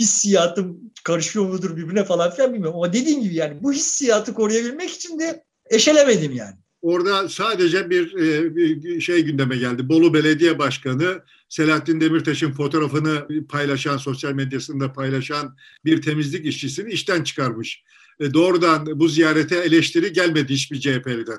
hissiyatım 0.00 0.80
karışıyor 1.04 1.46
mudur 1.46 1.76
birbirine 1.76 2.04
falan 2.04 2.30
filan 2.30 2.52
bilmiyorum. 2.54 2.76
Ama 2.76 2.92
dediğim 2.92 3.22
gibi 3.22 3.34
yani 3.34 3.62
bu 3.62 3.72
hissiyatı 3.72 4.34
koruyabilmek 4.34 4.90
için 4.90 5.18
de 5.18 5.44
eşelemedim 5.70 6.32
yani. 6.32 6.54
Orada 6.82 7.28
sadece 7.28 7.90
bir, 7.90 8.14
e, 8.14 8.56
bir 8.56 9.00
şey 9.00 9.22
gündeme 9.22 9.56
geldi. 9.56 9.88
Bolu 9.88 10.14
Belediye 10.14 10.58
Başkanı 10.58 11.22
Selahattin 11.48 12.00
Demirtaş'ın 12.00 12.52
fotoğrafını 12.52 13.26
paylaşan, 13.48 13.96
sosyal 13.96 14.32
medyasında 14.32 14.92
paylaşan 14.92 15.56
bir 15.84 16.02
temizlik 16.02 16.46
işçisini 16.46 16.92
işten 16.92 17.24
çıkarmış. 17.24 17.82
E, 18.20 18.34
doğrudan 18.34 19.00
bu 19.00 19.08
ziyarete 19.08 19.56
eleştiri 19.56 20.12
gelmedi 20.12 20.54
hiçbir 20.54 20.80
CHP'liden. 20.80 21.38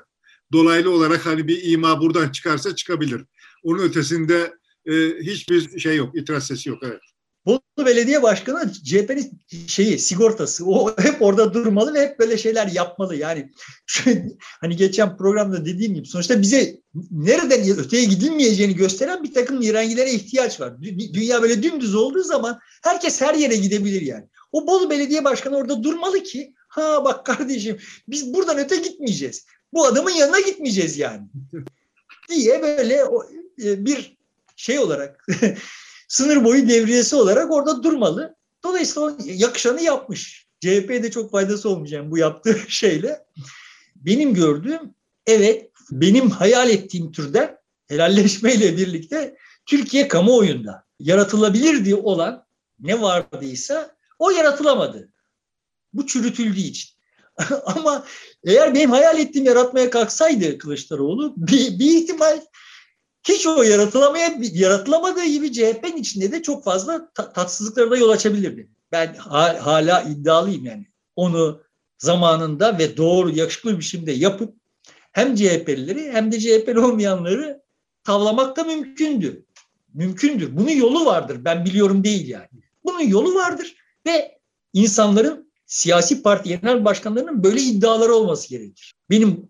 Dolaylı 0.52 0.90
olarak 0.90 1.26
hani 1.26 1.48
bir 1.48 1.62
ima 1.62 2.00
buradan 2.00 2.28
çıkarsa 2.28 2.74
çıkabilir. 2.76 3.22
Onun 3.62 3.82
ötesinde 3.82 4.52
e, 4.86 4.92
hiçbir 5.22 5.78
şey 5.78 5.96
yok, 5.96 6.18
itiraz 6.18 6.46
sesi 6.46 6.68
yok. 6.68 6.78
Evet. 6.82 7.00
Bolu 7.46 7.60
Belediye 7.86 8.22
Başkanı 8.22 8.72
CHP'nin 8.72 9.40
şeyi 9.66 9.98
sigortası. 9.98 10.66
O 10.66 10.96
hep 10.98 11.22
orada 11.22 11.54
durmalı 11.54 11.94
ve 11.94 12.00
hep 12.00 12.18
böyle 12.18 12.38
şeyler 12.38 12.66
yapmalı. 12.66 13.16
Yani 13.16 13.52
şu, 13.86 14.10
hani 14.60 14.76
geçen 14.76 15.16
programda 15.16 15.64
dediğim 15.64 15.94
gibi 15.94 16.06
sonuçta 16.06 16.42
bize 16.42 16.80
nereden 17.10 17.78
öteye 17.78 18.04
gidilmeyeceğini 18.04 18.76
gösteren 18.76 19.22
bir 19.22 19.34
takım 19.34 19.58
mirengilere 19.58 20.12
ihtiyaç 20.12 20.60
var. 20.60 20.82
Dünya 21.12 21.42
böyle 21.42 21.62
dümdüz 21.62 21.94
olduğu 21.94 22.22
zaman 22.22 22.58
herkes 22.82 23.20
her 23.20 23.34
yere 23.34 23.56
gidebilir 23.56 24.02
yani. 24.02 24.24
O 24.52 24.66
Bolu 24.66 24.90
Belediye 24.90 25.24
Başkanı 25.24 25.56
orada 25.56 25.82
durmalı 25.82 26.22
ki 26.22 26.54
ha 26.68 27.04
bak 27.04 27.26
kardeşim 27.26 27.78
biz 28.08 28.34
buradan 28.34 28.58
öte 28.58 28.76
gitmeyeceğiz. 28.76 29.46
Bu 29.72 29.86
adamın 29.86 30.10
yanına 30.10 30.40
gitmeyeceğiz 30.40 30.98
yani. 30.98 31.26
diye 32.28 32.62
böyle 32.62 32.94
e, 33.64 33.84
bir 33.84 34.16
şey 34.56 34.78
olarak 34.78 35.26
sınır 36.10 36.44
boyu 36.44 36.68
devriyesi 36.68 37.16
olarak 37.16 37.52
orada 37.52 37.82
durmalı. 37.82 38.34
Dolayısıyla 38.64 39.16
yakışanı 39.24 39.82
yapmış. 39.82 40.46
CHP'de 40.60 41.10
çok 41.10 41.30
faydası 41.30 41.68
olmayacak 41.68 42.10
bu 42.10 42.18
yaptığı 42.18 42.58
şeyle. 42.68 43.24
Benim 43.96 44.34
gördüğüm 44.34 44.94
evet 45.26 45.70
benim 45.90 46.30
hayal 46.30 46.70
ettiğim 46.70 47.12
türden 47.12 47.56
helalleşmeyle 47.88 48.76
birlikte 48.76 49.36
Türkiye 49.66 50.08
kamuoyunda 50.08 50.84
yaratılabilirdi 51.00 51.94
olan 51.94 52.46
ne 52.80 53.00
vardıysa 53.00 53.96
o 54.18 54.30
yaratılamadı. 54.30 55.08
Bu 55.92 56.06
çürütüldüğü 56.06 56.60
için. 56.60 56.90
Ama 57.64 58.04
eğer 58.44 58.74
benim 58.74 58.90
hayal 58.90 59.18
ettiğim 59.18 59.46
yaratmaya 59.46 59.90
kalksaydı 59.90 60.58
Kılıçdaroğlu 60.58 61.34
bir, 61.36 61.78
bir 61.78 61.96
ihtimal 61.96 62.40
hiç 63.28 63.46
o 63.46 63.62
yaratılamaya 63.62 64.38
yaratılamadığı 64.40 65.24
gibi 65.24 65.52
CHP'nin 65.52 65.96
içinde 65.96 66.32
de 66.32 66.42
çok 66.42 66.64
fazla 66.64 67.12
tatsızlıklara 67.14 67.90
da 67.90 67.96
yol 67.96 68.10
açabilirdi. 68.10 68.70
Ben 68.92 69.14
ha, 69.14 69.58
hala 69.60 70.02
iddialıyım 70.02 70.64
yani. 70.64 70.86
Onu 71.16 71.62
zamanında 71.98 72.78
ve 72.78 72.96
doğru 72.96 73.30
yakışıklı 73.30 73.78
biçimde 73.78 74.12
yapıp 74.12 74.54
hem 75.12 75.34
CHP'lileri 75.34 76.12
hem 76.12 76.32
de 76.32 76.40
CHP'li 76.40 76.80
olmayanları 76.80 77.62
tavlamak 78.04 78.56
da 78.56 78.64
mümkündü. 78.64 79.44
Mümkündür. 79.94 80.56
Bunun 80.56 80.70
yolu 80.70 81.06
vardır. 81.06 81.44
Ben 81.44 81.64
biliyorum 81.64 82.04
değil 82.04 82.28
yani. 82.28 82.48
Bunun 82.84 83.00
yolu 83.00 83.34
vardır 83.34 83.76
ve 84.06 84.38
insanların 84.72 85.50
siyasi 85.66 86.22
parti 86.22 86.48
genel 86.48 86.84
başkanlarının 86.84 87.44
böyle 87.44 87.60
iddiaları 87.60 88.14
olması 88.14 88.48
gerekir. 88.48 88.94
Benim 89.10 89.48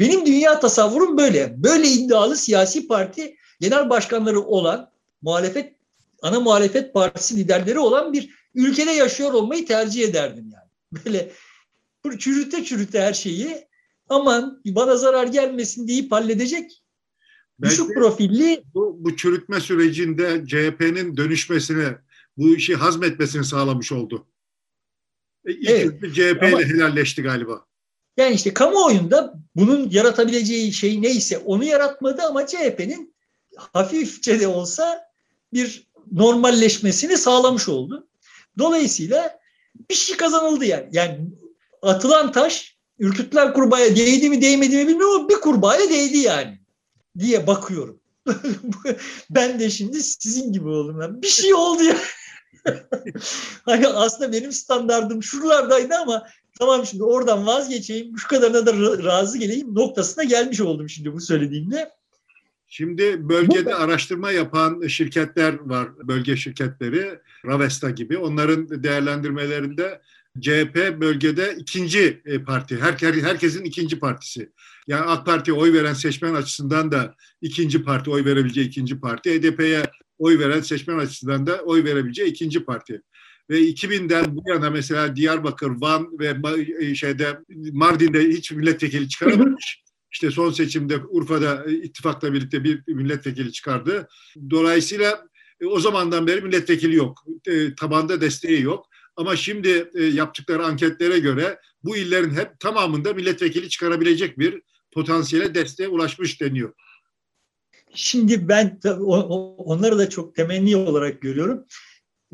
benim 0.00 0.26
dünya 0.26 0.60
tasavvurum 0.60 1.18
böyle. 1.18 1.54
Böyle 1.56 1.88
iddialı 1.88 2.36
siyasi 2.36 2.86
parti 2.86 3.36
genel 3.60 3.90
başkanları 3.90 4.40
olan 4.40 4.90
muhalefet 5.22 5.74
ana 6.22 6.40
muhalefet 6.40 6.94
partisi 6.94 7.36
liderleri 7.36 7.78
olan 7.78 8.12
bir 8.12 8.34
ülkede 8.54 8.90
yaşıyor 8.90 9.32
olmayı 9.32 9.66
tercih 9.66 10.08
ederdim 10.08 10.50
yani. 10.52 10.70
Böyle 11.04 11.32
çürüte 12.18 12.64
çürüte 12.64 13.00
her 13.00 13.12
şeyi 13.12 13.68
aman 14.08 14.62
bana 14.66 14.96
zarar 14.96 15.26
gelmesin 15.26 15.88
deyip 15.88 16.12
halledecek 16.12 16.82
Belki 17.58 17.72
düşük 17.72 17.94
profilli 17.94 18.62
bu, 18.74 18.96
bu 19.00 19.16
çürütme 19.16 19.60
sürecinde 19.60 20.44
CHP'nin 20.46 21.16
dönüşmesine 21.16 21.98
bu 22.36 22.56
işi 22.56 22.74
hazmetmesini 22.74 23.44
sağlamış 23.44 23.92
oldu. 23.92 24.26
E, 25.44 25.52
ilk 25.52 25.70
evet. 25.70 26.14
CHP 26.14 26.42
ile 26.42 26.66
helalleşti 26.66 27.22
galiba. 27.22 27.66
Yani 28.20 28.34
işte 28.34 28.54
kamuoyunda 28.54 29.34
bunun 29.56 29.90
yaratabileceği 29.90 30.72
şey 30.72 31.02
neyse 31.02 31.38
onu 31.38 31.64
yaratmadı 31.64 32.22
ama 32.22 32.46
CHP'nin 32.46 33.14
hafifçe 33.56 34.40
de 34.40 34.48
olsa 34.48 35.04
bir 35.52 35.90
normalleşmesini 36.12 37.18
sağlamış 37.18 37.68
oldu. 37.68 38.08
Dolayısıyla 38.58 39.38
bir 39.90 39.94
şey 39.94 40.16
kazanıldı 40.16 40.64
yani. 40.64 40.88
Yani 40.92 41.20
atılan 41.82 42.32
taş 42.32 42.76
ürkütülen 42.98 43.52
kurbağaya 43.52 43.96
değdi 43.96 44.30
mi 44.30 44.42
değmedi 44.42 44.76
mi 44.76 44.88
bilmiyorum 44.88 45.20
ama 45.20 45.28
bir 45.28 45.40
kurbağaya 45.40 45.90
değdi 45.90 46.18
yani 46.18 46.58
diye 47.18 47.46
bakıyorum. 47.46 48.00
ben 49.30 49.60
de 49.60 49.70
şimdi 49.70 50.02
sizin 50.02 50.52
gibi 50.52 50.68
oldum. 50.68 51.22
Bir 51.22 51.28
şey 51.28 51.54
oldu 51.54 51.82
ya. 51.82 51.96
hani 53.64 53.88
aslında 53.88 54.32
benim 54.32 54.52
standardım 54.52 55.22
şuralardaydı 55.22 55.94
ama 55.94 56.26
tamam 56.60 56.86
şimdi 56.86 57.04
oradan 57.04 57.46
vazgeçeyim, 57.46 58.18
şu 58.18 58.28
kadarına 58.28 58.66
da 58.66 58.72
razı 59.04 59.38
geleyim 59.38 59.74
noktasına 59.74 60.24
gelmiş 60.24 60.60
oldum 60.60 60.88
şimdi 60.88 61.12
bu 61.12 61.20
söylediğimde. 61.20 61.90
Şimdi 62.68 63.28
bölgede 63.28 63.70
bu, 63.70 63.74
araştırma 63.74 64.32
yapan 64.32 64.86
şirketler 64.86 65.58
var, 65.60 65.88
bölge 66.08 66.36
şirketleri, 66.36 67.18
Ravesta 67.46 67.90
gibi. 67.90 68.18
Onların 68.18 68.82
değerlendirmelerinde 68.82 70.00
CHP 70.40 71.00
bölgede 71.00 71.54
ikinci 71.58 72.22
e, 72.24 72.44
parti, 72.44 72.76
her, 72.80 73.12
herkesin 73.12 73.64
ikinci 73.64 73.98
partisi. 73.98 74.52
Yani 74.86 75.04
AK 75.04 75.26
Parti'ye 75.26 75.56
oy 75.56 75.72
veren 75.72 75.92
seçmen 75.92 76.34
açısından 76.34 76.92
da 76.92 77.14
ikinci 77.40 77.82
parti, 77.82 78.10
oy 78.10 78.24
verebileceği 78.24 78.66
ikinci 78.66 79.00
parti. 79.00 79.40
HDP'ye 79.40 79.82
oy 80.18 80.38
veren 80.38 80.60
seçmen 80.60 80.98
açısından 80.98 81.46
da 81.46 81.60
oy 81.60 81.84
verebileceği 81.84 82.28
ikinci 82.28 82.64
parti. 82.64 83.02
Ve 83.50 83.60
2000'den 83.60 84.36
bu 84.36 84.42
yana 84.48 84.70
mesela 84.70 85.16
Diyarbakır, 85.16 85.70
Van 85.80 86.18
ve 86.18 86.36
e, 86.78 86.94
şeyde 86.94 87.38
Mardin'de 87.72 88.28
hiç 88.28 88.52
milletvekili 88.52 89.08
çıkaramamış. 89.08 89.82
İşte 90.12 90.30
son 90.30 90.50
seçimde 90.50 90.98
Urfa'da 90.98 91.64
e, 91.66 91.72
ittifakla 91.72 92.32
birlikte 92.32 92.64
bir 92.64 92.82
milletvekili 92.88 93.52
çıkardı. 93.52 94.08
Dolayısıyla 94.50 95.24
e, 95.60 95.66
o 95.66 95.80
zamandan 95.80 96.26
beri 96.26 96.40
milletvekili 96.40 96.96
yok. 96.96 97.24
Tabanda 97.80 98.20
desteği 98.20 98.62
yok. 98.62 98.86
Ama 99.16 99.36
şimdi 99.36 99.90
yaptıkları 100.12 100.64
anketlere 100.64 101.18
göre 101.18 101.58
bu 101.84 101.96
illerin 101.96 102.34
hep 102.34 102.60
tamamında 102.60 103.12
milletvekili 103.14 103.68
çıkarabilecek 103.68 104.38
bir 104.38 104.62
potansiyele 104.92 105.54
desteğe 105.54 105.88
ulaşmış 105.88 106.40
deniyor. 106.40 106.72
Şimdi 107.94 108.48
ben 108.48 108.80
onları 109.58 109.98
da 109.98 110.10
çok 110.10 110.34
temenni 110.34 110.76
olarak 110.76 111.20
görüyorum. 111.20 111.66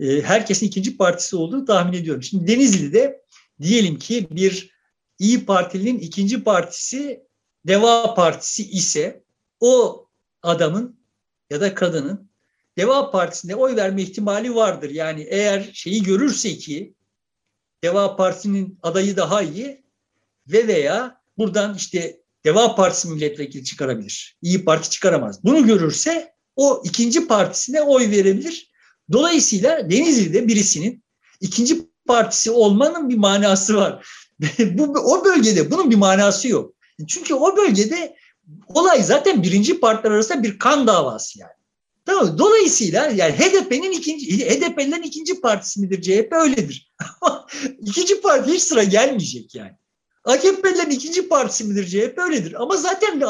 Ee, 0.00 0.22
herkesin 0.22 0.66
ikinci 0.66 0.96
partisi 0.96 1.36
olduğunu 1.36 1.64
tahmin 1.64 1.92
ediyorum. 1.92 2.22
Şimdi 2.22 2.46
Denizli'de 2.46 3.22
diyelim 3.60 3.98
ki 3.98 4.26
bir 4.30 4.76
İyi 5.18 5.46
Partili'nin 5.46 5.98
ikinci 5.98 6.44
partisi 6.44 7.26
Deva 7.66 8.14
Partisi 8.14 8.70
ise 8.70 9.24
o 9.60 10.06
adamın 10.42 11.00
ya 11.50 11.60
da 11.60 11.74
kadının 11.74 12.30
Deva 12.78 13.10
Partisi'ne 13.10 13.54
oy 13.54 13.76
verme 13.76 14.02
ihtimali 14.02 14.54
vardır. 14.54 14.90
Yani 14.90 15.22
eğer 15.30 15.70
şeyi 15.72 16.02
görürse 16.02 16.56
ki 16.56 16.94
Deva 17.84 18.16
Partisi'nin 18.16 18.78
adayı 18.82 19.16
daha 19.16 19.42
iyi 19.42 19.84
ve 20.46 20.66
veya 20.66 21.20
buradan 21.38 21.74
işte 21.74 22.20
Deva 22.44 22.74
Partisi 22.74 23.08
milletvekili 23.08 23.64
çıkarabilir. 23.64 24.38
İyi 24.42 24.64
Parti 24.64 24.90
çıkaramaz. 24.90 25.44
Bunu 25.44 25.66
görürse 25.66 26.34
o 26.56 26.82
ikinci 26.84 27.26
partisine 27.26 27.82
oy 27.82 28.10
verebilir. 28.10 28.70
Dolayısıyla 29.12 29.90
Denizli'de 29.90 30.48
birisinin 30.48 31.04
ikinci 31.40 31.88
partisi 32.06 32.50
olmanın 32.50 33.08
bir 33.08 33.16
manası 33.16 33.76
var. 33.76 34.06
Bu 34.58 34.82
o 34.82 35.24
bölgede 35.24 35.70
bunun 35.70 35.90
bir 35.90 35.96
manası 35.96 36.48
yok. 36.48 36.74
Çünkü 37.08 37.34
o 37.34 37.56
bölgede 37.56 38.16
olay 38.68 39.02
zaten 39.02 39.42
birinci 39.42 39.80
partiler 39.80 40.10
arasında 40.10 40.42
bir 40.42 40.58
kan 40.58 40.86
davası 40.86 41.38
yani. 41.38 41.52
Tamam 42.06 42.38
Dolayısıyla 42.38 43.06
yani 43.06 43.32
HDP'nin 43.32 43.92
ikinci 43.92 44.48
HDP'lerin 44.48 45.02
ikinci 45.02 45.40
partisi 45.40 45.80
midir 45.80 46.02
CHP 46.02 46.32
öyledir. 46.32 46.92
İkinci 47.80 48.20
parti 48.20 48.52
hiç 48.52 48.62
sıra 48.62 48.84
gelmeyecek 48.84 49.54
yani. 49.54 49.72
AKP'lerin 50.24 50.90
ikinci 50.90 51.28
partisi 51.28 51.64
midir 51.64 51.86
CHP 51.86 52.18
öyledir. 52.18 52.62
Ama 52.62 52.76
zaten 52.76 53.22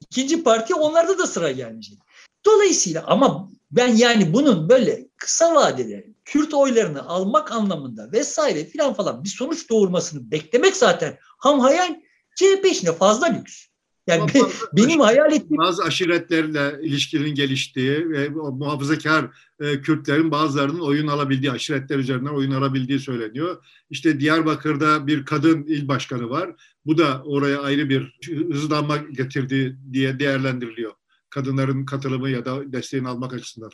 ikinci 0.00 0.42
parti 0.42 0.74
onlarda 0.74 1.18
da 1.18 1.26
sıra 1.26 1.52
gelmeyecek. 1.52 1.98
Dolayısıyla 2.44 3.04
ama 3.06 3.50
ben 3.70 3.96
yani 3.96 4.32
bunun 4.32 4.68
böyle 4.68 5.08
kısa 5.16 5.54
vadede 5.54 6.06
Kürt 6.24 6.54
oylarını 6.54 7.08
almak 7.08 7.52
anlamında 7.52 8.12
vesaire 8.12 8.64
filan 8.64 8.94
falan 8.94 9.24
bir 9.24 9.28
sonuç 9.28 9.70
doğurmasını 9.70 10.30
beklemek 10.30 10.76
zaten 10.76 11.18
ham 11.20 11.60
hayal 11.60 11.94
CHP 12.36 12.66
içinde 12.66 12.92
fazla 12.92 13.26
lüks. 13.26 13.66
Yani 14.06 14.30
bazı, 14.34 14.66
benim 14.72 15.00
hayal 15.00 15.32
ettiğim... 15.32 15.58
Bazı 15.58 15.84
aşiretlerle 15.84 16.78
ilişkinin 16.82 17.34
geliştiği 17.34 18.10
ve 18.10 18.28
muhafazakar 18.28 19.24
e, 19.60 19.80
Kürtlerin 19.80 20.30
bazılarının 20.30 20.80
oyun 20.80 21.06
alabildiği, 21.06 21.52
aşiretler 21.52 21.98
üzerinden 21.98 22.30
oyun 22.30 22.50
alabildiği 22.50 22.98
söyleniyor. 22.98 23.64
İşte 23.90 24.20
Diyarbakır'da 24.20 25.06
bir 25.06 25.24
kadın 25.24 25.64
il 25.66 25.88
başkanı 25.88 26.30
var. 26.30 26.50
Bu 26.86 26.98
da 26.98 27.22
oraya 27.24 27.60
ayrı 27.60 27.88
bir 27.88 28.18
hızlanma 28.52 28.96
getirdi 28.96 29.78
diye 29.92 30.18
değerlendiriliyor. 30.18 30.92
Kadınların 31.36 31.84
katılımı 31.84 32.30
ya 32.30 32.44
da 32.44 32.72
desteğini 32.72 33.08
almak 33.08 33.34
açısından. 33.34 33.70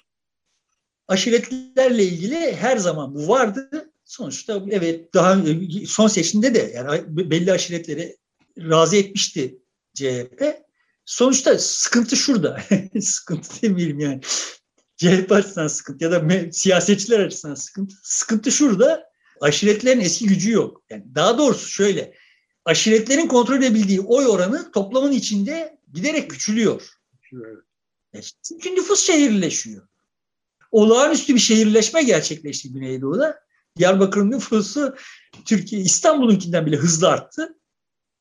Aşiretlerle 1.09 2.05
ilgili 2.05 2.57
her 2.57 2.77
zaman 2.77 3.15
bu 3.15 3.29
vardı. 3.29 3.93
Sonuçta 4.05 4.63
evet 4.71 5.15
daha 5.15 5.39
son 5.87 6.09
seçimde 6.09 6.55
de 6.55 6.73
yani 6.75 7.05
belli 7.07 7.53
aşiretleri 7.53 8.17
razı 8.59 8.97
etmişti 8.97 9.59
CHP. 9.95 10.43
Sonuçta 11.05 11.59
sıkıntı 11.59 12.17
şurada. 12.17 12.63
sıkıntı 13.01 13.63
demeyelim 13.63 13.99
yani. 13.99 14.21
CHP 14.97 15.33
açısından 15.33 15.69
sıkıntı 15.69 16.05
ya 16.05 16.11
da 16.13 16.53
siyasetçiler 16.53 17.21
açısından 17.21 17.55
sıkıntı. 17.55 17.95
Sıkıntı 18.03 18.53
şurada. 18.53 19.05
Aşiretlerin 19.41 20.01
eski 20.01 20.27
gücü 20.27 20.51
yok. 20.51 20.83
Yani 20.91 21.05
daha 21.15 21.39
doğrusu 21.39 21.69
şöyle. 21.69 22.15
Aşiretlerin 22.65 23.29
kontrol 23.29 23.57
edebildiği 23.57 24.01
oy 24.01 24.27
oranı 24.27 24.73
toplamın 24.73 25.13
içinde 25.13 25.79
giderek 25.93 26.31
küçülüyor. 26.31 27.02
Evet. 27.33 28.33
Çünkü 28.49 28.75
nüfus 28.75 29.07
şehirleşiyor. 29.07 29.89
Olağanüstü 30.71 31.35
bir 31.35 31.41
şehirleşme 31.41 32.03
gerçekleşti 32.03 32.73
Güneydoğu'da. 32.73 33.41
Diyarbakır'ın 33.79 34.31
nüfusu 34.31 34.95
Türkiye 35.47 35.83
İstanbul'unkinden 35.83 36.67
bile 36.67 36.77
hızlı 36.77 37.09
arttı. 37.09 37.59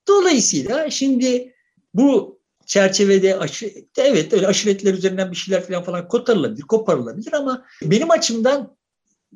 Dolayısıyla 0.07 0.89
şimdi 0.89 1.55
bu 1.93 2.41
çerçevede 2.65 3.37
aşı, 3.37 3.73
evet 3.97 4.33
öyle 4.33 4.47
aşiretler 4.47 4.93
üzerinden 4.93 5.31
bir 5.31 5.35
şeyler 5.35 5.67
falan 5.67 5.83
falan 5.83 6.07
kotarılabilir, 6.07 6.61
koparılabilir 6.61 7.33
ama 7.33 7.65
benim 7.83 8.11
açımdan 8.11 8.77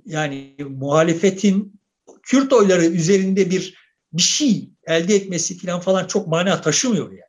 yani 0.06 0.56
muhalefetin 0.70 1.80
Kürt 2.24 2.54
oyları 2.54 2.86
üzerinde 2.86 3.50
bir 3.50 3.86
bir 4.14 4.22
şey 4.22 4.70
elde 4.88 5.16
etmesi 5.16 5.58
falan 5.58 5.80
falan 5.80 6.08
çok 6.08 6.28
mana 6.28 6.62
taşımıyor 6.62 7.12
yani. 7.12 7.25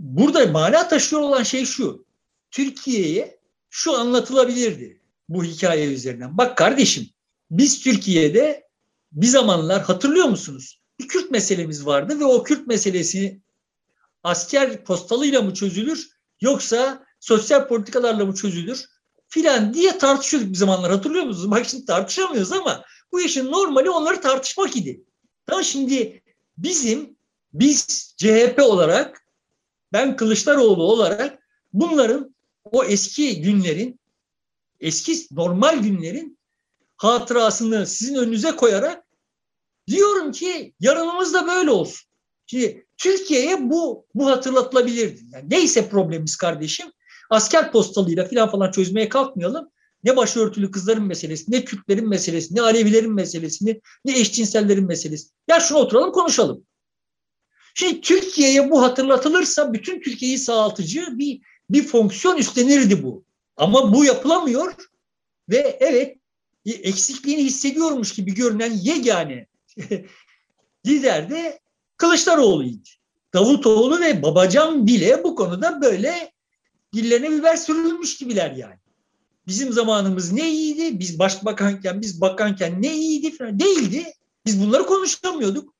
Burada 0.00 0.46
mana 0.46 0.88
taşıyor 0.88 1.22
olan 1.22 1.42
şey 1.42 1.64
şu. 1.64 2.04
Türkiye'ye 2.50 3.38
şu 3.70 3.92
anlatılabilirdi 3.92 5.00
bu 5.28 5.44
hikaye 5.44 5.92
üzerinden. 5.92 6.38
Bak 6.38 6.58
kardeşim 6.58 7.08
biz 7.50 7.80
Türkiye'de 7.80 8.68
bir 9.12 9.26
zamanlar 9.26 9.82
hatırlıyor 9.82 10.26
musunuz? 10.26 10.80
Bir 11.00 11.08
Kürt 11.08 11.30
meselemiz 11.30 11.86
vardı 11.86 12.20
ve 12.20 12.24
o 12.24 12.42
Kürt 12.42 12.66
meselesi 12.66 13.40
asker 14.22 14.84
postalıyla 14.84 15.42
mı 15.42 15.54
çözülür 15.54 16.10
yoksa 16.40 17.06
sosyal 17.20 17.68
politikalarla 17.68 18.26
mı 18.26 18.34
çözülür 18.34 18.84
filan 19.28 19.74
diye 19.74 19.98
tartışıyorduk 19.98 20.50
bir 20.50 20.58
zamanlar 20.58 20.90
hatırlıyor 20.90 21.24
musunuz? 21.24 21.50
Bak 21.50 21.66
şimdi 21.66 21.84
tartışamıyoruz 21.84 22.52
ama 22.52 22.84
bu 23.12 23.20
işin 23.20 23.46
normali 23.52 23.90
onları 23.90 24.20
tartışmak 24.20 24.76
idi. 24.76 25.04
Tamam 25.46 25.64
şimdi 25.64 26.22
bizim 26.58 27.16
biz 27.52 28.14
CHP 28.16 28.58
olarak 28.62 29.29
ben 29.92 30.16
Kılıçdaroğlu 30.16 30.82
olarak 30.82 31.38
bunların 31.72 32.34
o 32.64 32.84
eski 32.84 33.42
günlerin 33.42 34.00
eski 34.80 35.26
normal 35.30 35.78
günlerin 35.78 36.38
hatırasını 36.96 37.86
sizin 37.86 38.14
önünüze 38.14 38.50
koyarak 38.50 39.04
diyorum 39.86 40.32
ki 40.32 40.74
yarınımız 40.80 41.34
da 41.34 41.46
böyle 41.46 41.70
olsun. 41.70 42.10
Şimdi 42.46 42.86
Türkiye'ye 42.98 43.70
bu 43.70 44.06
bu 44.14 44.26
hatırlatılabilirdi. 44.26 45.20
Yani 45.32 45.50
neyse 45.50 45.88
problemimiz 45.88 46.36
kardeşim 46.36 46.92
asker 47.30 47.72
postalıyla 47.72 48.24
filan 48.24 48.50
falan 48.50 48.70
çözmeye 48.70 49.08
kalkmayalım. 49.08 49.70
Ne 50.04 50.16
başörtülü 50.16 50.70
kızların 50.70 51.06
meselesi, 51.06 51.52
ne 51.52 51.64
Kürtlerin 51.64 52.08
meselesi, 52.08 52.54
ne 52.54 52.62
Alevilerin 52.62 53.14
meselesini, 53.14 53.80
ne 54.04 54.18
eşcinsellerin 54.20 54.86
meselesi. 54.86 55.28
Ya 55.48 55.60
şunu 55.60 55.78
oturalım 55.78 56.12
konuşalım. 56.12 56.64
Şimdi 57.74 58.00
Türkiye'ye 58.00 58.70
bu 58.70 58.82
hatırlatılırsa 58.82 59.72
bütün 59.72 60.00
Türkiye'yi 60.00 60.38
sağaltıcı 60.38 61.18
bir 61.18 61.40
bir 61.70 61.86
fonksiyon 61.86 62.36
üstlenirdi 62.36 63.02
bu. 63.02 63.24
Ama 63.56 63.94
bu 63.94 64.04
yapılamıyor 64.04 64.74
ve 65.48 65.78
evet 65.80 66.16
eksikliğini 66.66 67.44
hissediyormuş 67.44 68.14
gibi 68.14 68.34
görünen 68.34 68.72
yegane 68.72 69.46
lider 70.86 71.30
de 71.30 71.60
Kılıçdaroğlu'ydu. 71.96 72.88
Davutoğlu 73.34 74.00
ve 74.00 74.22
Babacan 74.22 74.86
bile 74.86 75.24
bu 75.24 75.34
konuda 75.34 75.82
böyle 75.82 76.32
dillerine 76.92 77.30
biber 77.30 77.56
sürülmüş 77.56 78.16
gibiler 78.16 78.50
yani. 78.50 78.80
Bizim 79.46 79.72
zamanımız 79.72 80.32
ne 80.32 80.50
iyiydi? 80.50 81.00
Biz 81.00 81.18
başbakanken, 81.18 82.00
biz 82.00 82.20
bakanken 82.20 82.82
ne 82.82 82.96
iyiydi 82.96 83.36
falan 83.36 83.60
değildi. 83.60 84.04
Biz 84.46 84.62
bunları 84.62 84.86
konuşamıyorduk. 84.86 85.74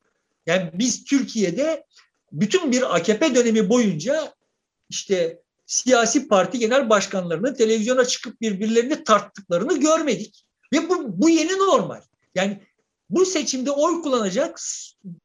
Yani 0.51 0.71
biz 0.75 1.05
Türkiye'de 1.05 1.85
bütün 2.33 2.73
bir 2.73 2.97
AKP 2.97 3.35
dönemi 3.35 3.69
boyunca 3.69 4.35
işte 4.89 5.41
siyasi 5.67 6.29
parti 6.29 6.59
genel 6.59 6.91
başkanlarının 6.91 7.55
televizyona 7.55 8.05
çıkıp 8.05 8.41
birbirlerini 8.41 9.05
tarttıklarını 9.05 9.81
görmedik. 9.81 10.45
Ve 10.73 10.89
bu, 10.89 11.23
bu 11.23 11.31
yeni 11.31 11.53
normal. 11.53 12.01
Yani 12.35 12.63
bu 13.11 13.27
seçimde 13.27 13.71
oy 13.71 14.03
kullanacak 14.03 14.61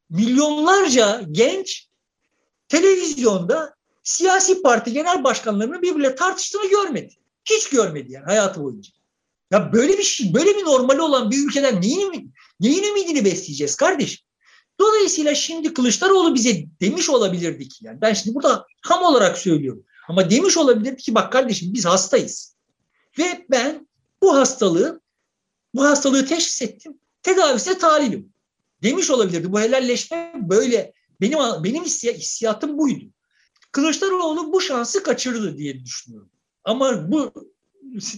milyonlarca 0.09 1.21
genç 1.31 1.87
televizyonda 2.69 3.75
siyasi 4.03 4.61
parti 4.61 4.93
genel 4.93 5.23
başkanlarının 5.23 5.81
birbirle 5.81 6.15
tartıştığını 6.15 6.69
görmedi. 6.69 7.13
Hiç 7.45 7.69
görmedi 7.69 8.11
yani 8.11 8.25
hayatı 8.25 8.63
boyunca. 8.63 8.91
Ya 9.51 9.73
böyle 9.73 9.97
bir 9.97 10.03
şey, 10.03 10.33
böyle 10.33 10.57
bir 10.57 10.63
normali 10.63 11.01
olan 11.01 11.31
bir 11.31 11.47
ülkeden 11.47 11.81
neyin, 11.81 12.33
neyin 12.59 12.83
ümidini 12.83 13.25
besleyeceğiz 13.25 13.75
kardeşim? 13.75 14.24
Dolayısıyla 14.79 15.35
şimdi 15.35 15.73
Kılıçdaroğlu 15.73 16.35
bize 16.35 16.65
demiş 16.81 17.09
olabilirdi 17.09 17.67
ki 17.67 17.85
yani 17.85 18.01
ben 18.01 18.13
şimdi 18.13 18.35
burada 18.35 18.65
ham 18.81 19.03
olarak 19.03 19.37
söylüyorum. 19.37 19.83
Ama 20.07 20.29
demiş 20.29 20.57
olabilirdi 20.57 20.97
ki 20.97 21.15
bak 21.15 21.31
kardeşim 21.31 21.73
biz 21.73 21.85
hastayız. 21.85 22.55
Ve 23.19 23.45
ben 23.49 23.87
bu 24.21 24.35
hastalığı 24.35 25.01
bu 25.73 25.83
hastalığı 25.83 26.25
teşhis 26.25 26.61
ettim. 26.61 26.99
Tedavisine 27.23 27.77
talibim. 27.77 28.33
Demiş 28.83 29.09
olabilirdi. 29.09 29.51
Bu 29.51 29.59
helalleşme 29.59 30.33
böyle 30.35 30.93
benim 31.21 31.39
benim 31.63 31.83
hissiyatım 31.83 32.77
buydu. 32.77 33.05
Kılıçdaroğlu 33.71 34.53
bu 34.53 34.61
şansı 34.61 35.03
kaçırdı 35.03 35.57
diye 35.57 35.85
düşünüyorum. 35.85 36.29
Ama 36.63 37.11
bu 37.11 37.33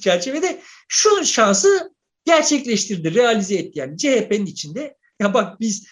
çerçevede 0.01 0.61
şu 0.87 1.25
şansı 1.25 1.93
gerçekleştirdi, 2.25 3.13
realize 3.13 3.55
etti 3.55 3.79
yani 3.79 3.97
CHP'nin 3.97 4.45
içinde. 4.45 4.97
Ya 5.19 5.33
bak 5.33 5.59
biz 5.59 5.87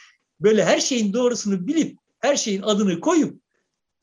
böyle 0.45 0.65
her 0.65 0.79
şeyin 0.79 1.13
doğrusunu 1.13 1.67
bilip 1.67 1.97
her 2.19 2.35
şeyin 2.35 2.61
adını 2.61 2.99
koyup 2.99 3.41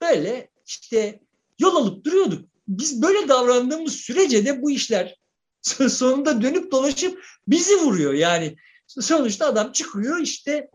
böyle 0.01 0.51
işte 0.66 1.20
yol 1.59 1.76
alıp 1.76 2.05
duruyorduk. 2.05 2.49
Biz 2.68 3.03
böyle 3.03 3.28
davrandığımız 3.28 3.93
sürece 3.93 4.47
de 4.47 4.62
bu 4.62 4.70
işler 4.70 5.16
sonunda 5.88 6.43
dönüp 6.43 6.72
dolaşıp 6.72 7.24
bizi 7.49 7.76
vuruyor. 7.76 8.12
Yani 8.12 8.57
sonuçta 8.86 9.47
adam 9.47 9.72
çıkıyor 9.72 10.18
işte 10.18 10.70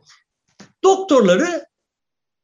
doktorları 0.83 1.65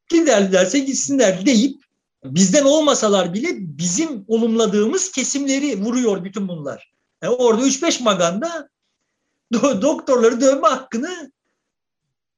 giderlerse 0.10 0.80
gitsinler 0.80 1.46
deyip 1.46 1.84
bizden 2.24 2.64
olmasalar 2.64 3.34
bile 3.34 3.50
bizim 3.60 4.26
olumladığımız 4.28 5.12
kesimleri 5.12 5.82
vuruyor 5.82 6.24
bütün 6.24 6.48
bunlar. 6.48 6.94
Yani 7.24 7.36
orada 7.36 7.62
3-5 7.68 8.04
maganda 8.04 8.70
do- 9.54 9.82
doktorları 9.82 10.42
dövme 10.42 10.68
hakkını 10.68 11.32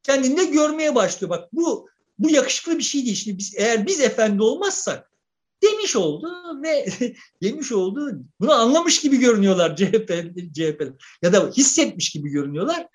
kendinde 0.05 0.45
görmeye 0.45 0.95
başlıyor. 0.95 1.29
Bak 1.29 1.49
bu 1.53 1.89
bu 2.19 2.29
yakışıklı 2.29 2.77
bir 2.77 2.83
şey 2.83 3.05
değil. 3.05 3.15
Şimdi 3.15 3.37
biz 3.37 3.53
eğer 3.57 3.87
biz 3.87 4.01
efendi 4.01 4.43
olmazsak 4.43 5.11
demiş 5.63 5.95
oldu 5.95 6.27
ve 6.63 6.85
demiş 7.43 7.71
oldu. 7.71 8.11
Bunu 8.39 8.51
anlamış 8.53 9.01
gibi 9.01 9.17
görünüyorlar 9.17 9.75
CHP, 9.75 10.09
CHP 10.53 10.93
ya 11.21 11.33
da 11.33 11.51
hissetmiş 11.57 12.09
gibi 12.09 12.29
görünüyorlar. 12.29 12.87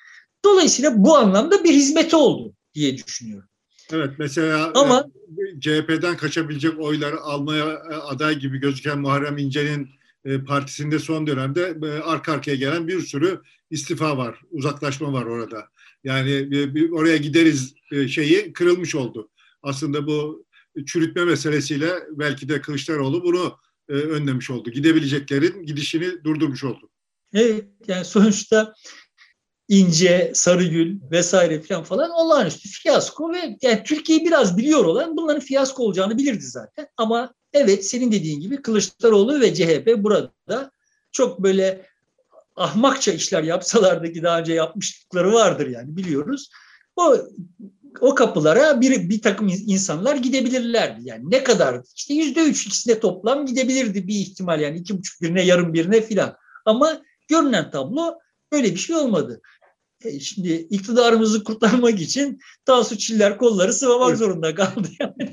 Dolayısıyla 0.44 1.04
bu 1.04 1.16
anlamda 1.16 1.64
bir 1.64 1.74
hizmeti 1.74 2.16
oldu 2.16 2.54
diye 2.74 2.96
düşünüyorum. 2.96 3.48
Evet 3.92 4.10
mesela 4.18 4.72
Ama, 4.74 5.06
e, 5.38 5.60
CHP'den 5.60 6.16
kaçabilecek 6.16 6.80
oyları 6.80 7.20
almaya 7.20 7.64
e, 7.64 7.94
aday 7.94 8.38
gibi 8.38 8.58
gözüken 8.58 8.98
Muharrem 8.98 9.38
İnce'nin 9.38 9.88
e, 10.24 10.44
partisinde 10.44 10.98
son 10.98 11.26
dönemde 11.26 11.76
arka 12.04 12.32
arkaya 12.32 12.56
gelen 12.56 12.88
bir 12.88 13.00
sürü 13.00 13.40
istifa 13.70 14.16
var, 14.16 14.40
uzaklaşma 14.50 15.12
var 15.12 15.24
orada. 15.24 15.68
Yani 16.04 16.48
oraya 16.92 17.16
gideriz 17.16 17.74
şeyi 18.08 18.52
kırılmış 18.52 18.94
oldu. 18.94 19.30
Aslında 19.62 20.06
bu 20.06 20.46
çürütme 20.86 21.24
meselesiyle 21.24 21.90
belki 22.10 22.48
de 22.48 22.60
Kılıçdaroğlu 22.60 23.24
bunu 23.24 23.56
önlemiş 23.88 24.50
oldu. 24.50 24.70
Gidebileceklerin 24.70 25.66
gidişini 25.66 26.24
durdurmuş 26.24 26.64
oldu. 26.64 26.90
Evet 27.34 27.64
yani 27.88 28.04
sonuçta 28.04 28.74
İnce, 29.68 30.32
Sarıgül 30.34 31.00
vesaire 31.10 31.62
falan 31.62 31.84
falan 31.84 32.10
olağanüstü 32.10 32.68
fiyasko 32.68 33.32
ve 33.32 33.56
yani 33.62 33.82
Türkiye'yi 33.84 34.24
biraz 34.24 34.58
biliyor 34.58 34.84
olan 34.84 35.16
bunların 35.16 35.40
fiyasko 35.40 35.82
olacağını 35.82 36.18
bilirdi 36.18 36.42
zaten. 36.42 36.86
Ama 36.96 37.34
evet 37.52 37.86
senin 37.86 38.12
dediğin 38.12 38.40
gibi 38.40 38.62
Kılıçdaroğlu 38.62 39.40
ve 39.40 39.54
CHP 39.54 39.96
burada 39.98 40.70
çok 41.12 41.42
böyle 41.42 41.86
ahmakça 42.60 43.12
işler 43.12 43.42
yapsalardı 43.42 44.12
ki 44.12 44.22
daha 44.22 44.40
önce 44.40 44.52
yapmışlıkları 44.52 45.32
vardır 45.32 45.66
yani 45.66 45.96
biliyoruz. 45.96 46.50
O 46.96 47.16
o 48.00 48.14
kapılara 48.14 48.80
bir, 48.80 49.08
bir 49.08 49.22
takım 49.22 49.48
insanlar 49.48 50.16
gidebilirlerdi. 50.16 51.00
Yani 51.04 51.30
ne 51.30 51.44
kadar 51.44 51.80
işte 51.96 52.14
yüzde 52.14 52.40
üç 52.40 52.66
ikisine 52.66 53.00
toplam 53.00 53.46
gidebilirdi 53.46 54.06
bir 54.06 54.14
ihtimal 54.14 54.60
yani 54.60 54.78
iki 54.78 54.98
buçuk 54.98 55.22
birine 55.22 55.42
yarım 55.42 55.74
birine 55.74 56.00
filan. 56.00 56.36
Ama 56.64 57.02
görünen 57.28 57.70
tablo 57.70 58.14
böyle 58.52 58.74
bir 58.74 58.78
şey 58.78 58.96
olmadı. 58.96 59.40
E, 60.04 60.20
şimdi 60.20 60.52
iktidarımızı 60.52 61.44
kurtarmak 61.44 62.00
için 62.00 62.38
Tansu 62.64 62.98
Çiller 62.98 63.38
kolları 63.38 63.72
sıvamak 63.72 64.16
zorunda 64.16 64.54
kaldı. 64.54 64.88
Yani. 65.00 65.32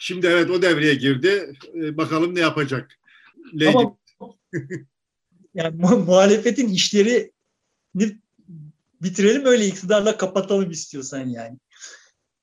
Şimdi 0.00 0.26
evet 0.26 0.50
o 0.50 0.62
devreye 0.62 0.94
girdi. 0.94 1.52
E, 1.74 1.96
bakalım 1.96 2.34
ne 2.34 2.40
yapacak. 2.40 2.90
Lady. 3.54 3.68
Ama 3.68 3.96
yani 5.54 5.76
muhalefetin 5.76 6.68
işleri 6.68 7.32
bitirelim 9.02 9.46
öyle 9.46 9.66
iktidarla 9.66 10.16
kapatalım 10.16 10.70
istiyorsan 10.70 11.26
yani. 11.26 11.58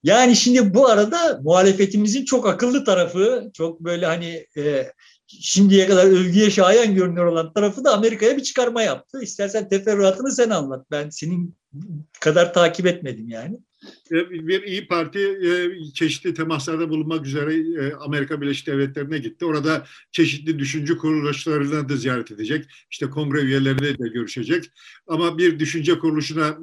Yani 0.03 0.35
şimdi 0.35 0.73
bu 0.73 0.87
arada 0.87 1.39
muhalefetimizin 1.43 2.25
çok 2.25 2.47
akıllı 2.47 2.85
tarafı, 2.85 3.51
çok 3.53 3.79
böyle 3.79 4.05
hani 4.05 4.45
e, 4.57 4.91
şimdiye 5.41 5.87
kadar 5.87 6.05
övgüye 6.05 6.49
şayan 6.49 6.95
görünüyor 6.95 7.25
olan 7.25 7.53
tarafı 7.53 7.83
da 7.83 7.93
Amerika'ya 7.93 8.37
bir 8.37 8.43
çıkarma 8.43 8.81
yaptı. 8.81 9.21
İstersen 9.21 9.69
teferruatını 9.69 10.31
sen 10.31 10.49
anlat. 10.49 10.85
Ben 10.91 11.09
senin 11.09 11.55
kadar 12.19 12.53
takip 12.53 12.85
etmedim 12.85 13.29
yani. 13.29 13.59
E, 14.11 14.29
bir 14.29 14.63
İyi 14.63 14.87
Parti 14.87 15.19
e, 15.19 15.51
çeşitli 15.93 16.33
temaslarda 16.33 16.89
bulunmak 16.89 17.25
üzere 17.25 17.55
e, 17.55 17.93
Amerika 17.93 18.41
Birleşik 18.41 18.67
Devletleri'ne 18.67 19.17
gitti. 19.17 19.45
Orada 19.45 19.85
çeşitli 20.11 20.59
düşünce 20.59 20.97
kuruluşlarını 20.97 21.89
da 21.89 21.95
ziyaret 21.95 22.31
edecek. 22.31 22.65
İşte 22.91 23.09
kongre 23.09 23.41
üyeleriyle 23.41 23.97
de 23.97 24.07
görüşecek. 24.07 24.65
Ama 25.07 25.37
bir 25.37 25.59
düşünce 25.59 25.99
kuruluşuna 25.99 26.57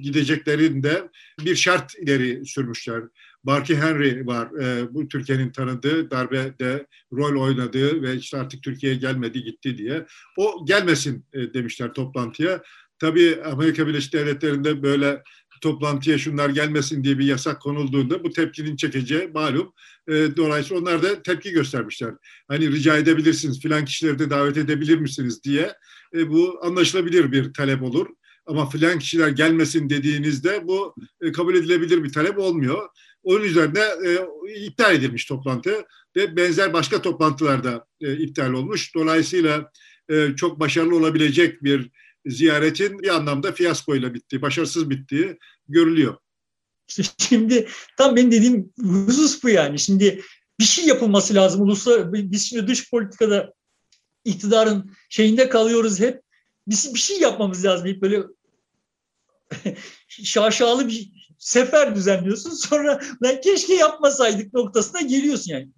gideceklerinde 0.00 1.08
bir 1.44 1.56
şart 1.56 1.94
ileri 1.98 2.46
sürmüşler. 2.46 3.02
Barky 3.44 3.78
Henry 3.78 4.26
var. 4.26 4.48
Bu 4.94 5.08
Türkiye'nin 5.08 5.50
tanıdığı, 5.52 6.10
darbede 6.10 6.86
rol 7.12 7.40
oynadığı 7.42 8.02
ve 8.02 8.16
işte 8.16 8.38
artık 8.38 8.62
Türkiye'ye 8.62 8.98
gelmedi 8.98 9.42
gitti 9.42 9.78
diye. 9.78 10.06
O 10.38 10.66
gelmesin 10.66 11.24
demişler 11.34 11.92
toplantıya. 11.92 12.62
Tabii 12.98 13.38
Amerika 13.44 13.86
Birleşik 13.86 14.12
Devletleri'nde 14.12 14.82
böyle 14.82 15.22
toplantıya 15.60 16.18
şunlar 16.18 16.48
gelmesin 16.48 17.04
diye 17.04 17.18
bir 17.18 17.24
yasak 17.24 17.60
konulduğunda 17.60 18.24
bu 18.24 18.30
tepkinin 18.30 18.76
çekeceği 18.76 19.28
malum. 19.34 19.72
E, 20.08 20.12
dolayısıyla 20.36 20.82
onlar 20.82 21.02
da 21.02 21.22
tepki 21.22 21.50
göstermişler. 21.50 22.14
Hani 22.48 22.72
rica 22.72 22.96
edebilirsiniz 22.96 23.60
filan 23.60 23.84
kişileri 23.84 24.18
de 24.18 24.30
davet 24.30 24.56
edebilir 24.56 24.98
misiniz 24.98 25.44
diye. 25.44 25.72
E, 26.14 26.30
bu 26.30 26.60
anlaşılabilir 26.62 27.32
bir 27.32 27.52
talep 27.52 27.82
olur. 27.82 28.06
Ama 28.46 28.70
filan 28.70 28.98
kişiler 28.98 29.28
gelmesin 29.28 29.90
dediğinizde 29.90 30.68
bu 30.68 30.94
e, 31.20 31.32
kabul 31.32 31.54
edilebilir 31.54 32.04
bir 32.04 32.12
talep 32.12 32.38
olmuyor. 32.38 32.88
Onun 33.22 33.44
üzerine 33.44 33.80
e, 33.80 34.18
iptal 34.64 34.94
edilmiş 34.94 35.24
toplantı 35.24 35.84
ve 36.16 36.36
benzer 36.36 36.72
başka 36.72 37.02
toplantılarda 37.02 37.86
e, 38.00 38.16
iptal 38.16 38.52
olmuş. 38.52 38.94
Dolayısıyla 38.94 39.70
e, 40.08 40.36
çok 40.36 40.60
başarılı 40.60 40.96
olabilecek 40.96 41.62
bir 41.62 41.90
ziyaretin 42.26 42.98
bir 42.98 43.08
anlamda 43.08 43.52
fiyaskoyla 43.52 44.14
bittiği, 44.14 44.42
başarısız 44.42 44.90
bittiği 44.90 45.38
görülüyor. 45.68 46.16
şimdi 47.18 47.68
tam 47.98 48.16
benim 48.16 48.32
dediğim 48.32 48.72
husus 48.78 49.42
bu 49.42 49.48
yani. 49.48 49.78
Şimdi 49.78 50.22
bir 50.60 50.64
şey 50.64 50.86
yapılması 50.86 51.34
lazım. 51.34 51.62
Uluslar, 51.62 52.12
biz 52.12 52.48
şimdi 52.48 52.66
dış 52.66 52.90
politikada 52.90 53.54
iktidarın 54.24 54.92
şeyinde 55.08 55.48
kalıyoruz 55.48 56.00
hep. 56.00 56.22
Biz 56.66 56.94
bir 56.94 56.98
şey 56.98 57.20
yapmamız 57.20 57.64
lazım. 57.64 57.86
Hep 57.86 58.02
böyle 58.02 58.22
şaşalı 60.08 60.88
bir 60.88 61.19
sefer 61.40 61.94
düzenliyorsun. 61.94 62.50
Sonra 62.68 63.00
ben 63.22 63.40
keşke 63.40 63.74
yapmasaydık 63.74 64.54
noktasına 64.54 65.00
geliyorsun 65.00 65.52
yani. 65.52 65.68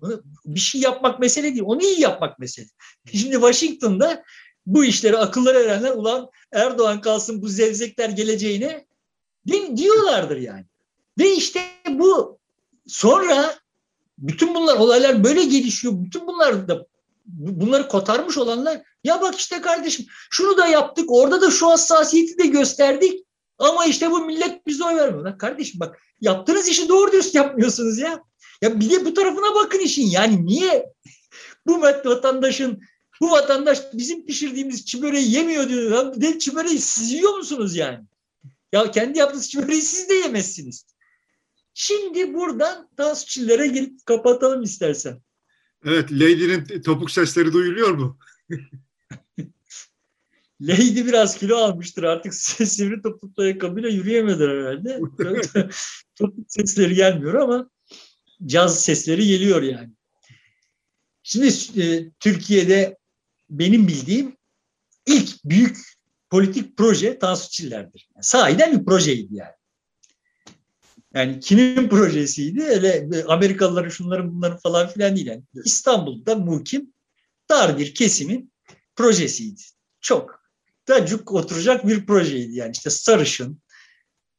Bir 0.44 0.60
şey 0.60 0.80
yapmak 0.80 1.20
mesele 1.20 1.52
değil. 1.52 1.62
Onu 1.64 1.82
iyi 1.82 2.00
yapmak 2.00 2.38
mesele. 2.38 2.66
Şimdi 3.12 3.32
Washington'da 3.32 4.22
bu 4.66 4.84
işleri 4.84 5.18
akılları 5.18 5.58
erenler 5.58 5.90
ulan 5.90 6.30
Erdoğan 6.52 7.00
kalsın 7.00 7.42
bu 7.42 7.48
zevzekler 7.48 8.08
geleceğine 8.08 8.86
diyorlardır 9.76 10.36
yani. 10.36 10.64
Ve 11.18 11.34
işte 11.34 11.60
bu 11.88 12.38
sonra 12.86 13.54
bütün 14.18 14.54
bunlar 14.54 14.76
olaylar 14.76 15.24
böyle 15.24 15.44
gelişiyor. 15.44 15.94
Bütün 15.96 16.26
bunlar 16.26 16.68
da 16.68 16.86
bunları 17.26 17.88
kotarmış 17.88 18.38
olanlar 18.38 18.82
ya 19.04 19.20
bak 19.20 19.34
işte 19.38 19.60
kardeşim 19.60 20.06
şunu 20.30 20.56
da 20.56 20.66
yaptık 20.66 21.04
orada 21.08 21.40
da 21.40 21.50
şu 21.50 21.70
hassasiyeti 21.70 22.38
de 22.38 22.46
gösterdik 22.46 23.24
ama 23.62 23.84
işte 23.84 24.10
bu 24.10 24.24
millet 24.24 24.66
bize 24.66 24.84
oy 24.84 24.94
vermiyor. 24.94 25.24
Lan 25.24 25.38
kardeşim 25.38 25.80
bak 25.80 25.98
yaptığınız 26.20 26.68
işi 26.68 26.88
doğru 26.88 27.12
dürüst 27.12 27.34
yapmıyorsunuz 27.34 27.98
ya. 27.98 28.22
Ya 28.62 28.80
bir 28.80 28.90
de 28.90 29.04
bu 29.04 29.14
tarafına 29.14 29.54
bakın 29.54 29.78
işin 29.78 30.06
yani 30.06 30.46
niye 30.46 30.92
bu 31.66 31.82
vatandaşın 31.82 32.82
bu 33.20 33.30
vatandaş 33.30 33.78
bizim 33.92 34.26
pişirdiğimiz 34.26 34.86
çiböreği 34.86 35.32
yemiyor 35.32 35.68
diyor. 35.68 35.90
Lan 35.90 36.20
de 36.20 36.38
çiböreği 36.38 36.78
siz 36.78 37.12
yiyor 37.12 37.36
musunuz 37.36 37.76
yani? 37.76 38.04
Ya 38.72 38.90
kendi 38.90 39.18
yaptığınız 39.18 39.50
çiböreği 39.50 39.82
siz 39.82 40.08
de 40.08 40.14
yemezsiniz. 40.14 40.86
Şimdi 41.74 42.34
buradan 42.34 42.88
tasçillere 42.96 43.66
gelip 43.66 44.06
kapatalım 44.06 44.62
istersen. 44.62 45.22
Evet, 45.84 46.12
Lady'nin 46.12 46.82
topuk 46.82 47.10
sesleri 47.10 47.52
duyuluyor 47.52 47.90
mu? 47.90 48.18
Lady 50.62 51.06
biraz 51.06 51.38
kilo 51.38 51.56
almıştır 51.56 52.02
artık 52.02 52.34
sivri 52.68 53.02
topuklu 53.02 53.42
ayakkabıyla 53.42 53.88
yürüyemedi 53.88 54.44
herhalde. 54.44 55.00
Topuk 56.14 56.44
sesleri 56.48 56.94
gelmiyor 56.94 57.34
ama 57.34 57.70
caz 58.46 58.84
sesleri 58.84 59.26
geliyor 59.26 59.62
yani. 59.62 59.90
Şimdi 61.22 61.46
e, 61.82 62.10
Türkiye'de 62.20 62.98
benim 63.50 63.88
bildiğim 63.88 64.36
ilk 65.06 65.44
büyük 65.44 65.78
politik 66.30 66.76
proje 66.76 67.18
Tansu 67.18 67.50
Çiller'dir. 67.50 68.08
Yani 68.14 68.24
sahiden 68.24 68.80
bir 68.80 68.84
projeydi 68.84 69.34
yani. 69.34 69.54
Yani 71.14 71.40
kimin 71.40 71.88
projesiydi? 71.88 72.62
Öyle 72.62 73.08
Amerikalıların 73.28 73.88
şunların 73.88 74.32
bunların 74.32 74.58
falan 74.58 74.88
filan 74.88 75.16
değil. 75.16 75.26
Yani 75.26 75.42
İstanbul'da 75.64 76.34
muhkim 76.34 76.92
dar 77.50 77.78
bir 77.78 77.94
kesimin 77.94 78.52
projesiydi. 78.96 79.62
Çok 80.00 80.41
tacuk 80.86 81.32
oturacak 81.32 81.86
bir 81.86 82.06
projeydi 82.06 82.56
yani. 82.56 82.72
işte 82.72 82.90
sarışın, 82.90 83.62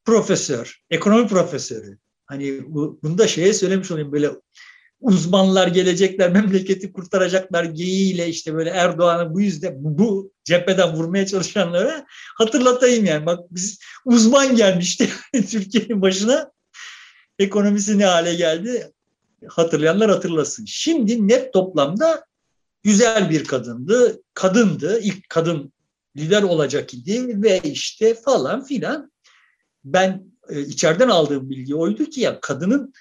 profesör, 0.05 0.81
ekonomi 0.89 1.27
profesörü. 1.27 1.97
Hani 2.25 2.61
bu, 2.67 2.99
bunu 3.03 3.17
da 3.17 3.27
şeye 3.27 3.53
söylemiş 3.53 3.91
olayım 3.91 4.11
böyle 4.11 4.29
uzmanlar 5.01 5.67
gelecekler, 5.67 6.29
memleketi 6.31 6.93
kurtaracaklar 6.93 7.63
geyiğiyle 7.63 8.27
işte 8.27 8.53
böyle 8.53 8.69
Erdoğan'ı 8.69 9.33
bu 9.33 9.41
yüzden 9.41 9.83
bu, 9.83 9.97
bu 9.97 10.31
cepheden 10.43 10.95
vurmaya 10.95 11.25
çalışanlara 11.25 12.05
hatırlatayım 12.37 13.05
yani. 13.05 13.25
Bak 13.25 13.39
biz 13.51 13.79
uzman 14.05 14.55
gelmişti 14.55 15.09
Türkiye'nin 15.33 16.01
başına. 16.01 16.51
Ekonomisi 17.39 17.97
ne 17.97 18.05
hale 18.05 18.35
geldi 18.35 18.91
hatırlayanlar 19.47 20.09
hatırlasın. 20.09 20.65
Şimdi 20.65 21.27
net 21.27 21.53
toplamda 21.53 22.25
güzel 22.83 23.29
bir 23.29 23.43
kadındı. 23.43 24.21
Kadındı. 24.33 24.99
ilk 24.99 25.29
kadın 25.29 25.73
lider 26.17 26.43
olacak 26.43 26.93
idi 26.93 27.41
ve 27.43 27.59
işte 27.63 28.13
falan 28.13 28.63
filan. 28.63 29.11
Ben 29.83 30.23
e, 30.49 30.61
içeriden 30.61 31.09
aldığım 31.09 31.49
bilgi 31.49 31.75
oydu 31.75 32.05
ki 32.05 32.21
ya 32.21 32.39
kadının 32.41 32.93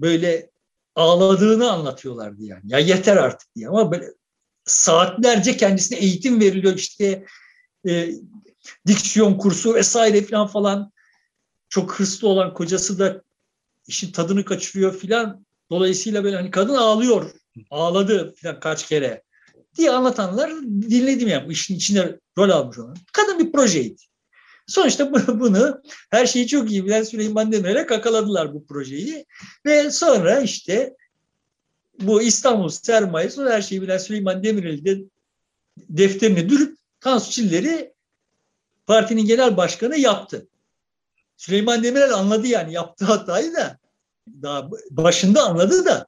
böyle 0.00 0.50
ağladığını 0.94 1.70
anlatıyorlardı 1.70 2.42
yani. 2.42 2.62
Ya 2.64 2.78
yeter 2.78 3.16
artık 3.16 3.54
diye 3.54 3.68
ama 3.68 3.92
böyle 3.92 4.06
saatlerce 4.64 5.56
kendisine 5.56 5.98
eğitim 5.98 6.40
veriliyor 6.40 6.74
işte 6.74 7.24
e, 7.88 8.10
diksiyon 8.86 9.38
kursu 9.38 9.74
vesaire 9.74 10.22
falan 10.22 10.46
falan. 10.46 10.92
Çok 11.68 12.00
hırslı 12.00 12.28
olan 12.28 12.54
kocası 12.54 12.98
da 12.98 13.22
işin 13.86 14.12
tadını 14.12 14.44
kaçırıyor 14.44 14.98
filan. 14.98 15.46
Dolayısıyla 15.70 16.24
böyle 16.24 16.36
hani 16.36 16.50
kadın 16.50 16.74
ağlıyor. 16.74 17.30
Ağladı 17.70 18.34
filan 18.34 18.60
kaç 18.60 18.88
kere 18.88 19.22
diye 19.78 19.90
anlatanlar 19.90 20.50
dinledim 20.66 21.28
yani. 21.28 21.52
işin 21.52 21.76
içine 21.76 22.16
rol 22.38 22.50
almış 22.50 22.78
olan. 22.78 22.96
Kadın 23.12 23.38
bir 23.38 23.52
projeydi. 23.52 24.02
Sonuçta 24.66 25.12
bunu 25.40 25.82
her 26.10 26.26
şeyi 26.26 26.46
çok 26.46 26.70
iyi 26.70 26.84
bilen 26.86 27.02
Süleyman 27.02 27.52
Demirel'e 27.52 27.86
kakaladılar 27.86 28.54
bu 28.54 28.66
projeyi. 28.66 29.26
Ve 29.66 29.90
sonra 29.90 30.40
işte 30.40 30.96
bu 32.00 32.22
İstanbul 32.22 32.68
sermayesi 32.68 33.42
her 33.42 33.62
şeyi 33.62 33.82
bilen 33.82 33.98
Süleyman 33.98 34.44
Demirel 34.44 34.84
de 34.84 34.98
defterini 35.76 36.48
dürüp 36.48 36.78
Tansu 37.00 37.30
Çiller'i 37.30 37.92
partinin 38.86 39.26
genel 39.26 39.56
başkanı 39.56 39.96
yaptı. 39.98 40.48
Süleyman 41.36 41.82
Demirel 41.82 42.14
anladı 42.14 42.46
yani 42.46 42.72
yaptığı 42.72 43.04
hatayı 43.04 43.54
da 43.54 43.78
daha 44.42 44.70
başında 44.90 45.42
anladı 45.42 45.84
da 45.84 46.06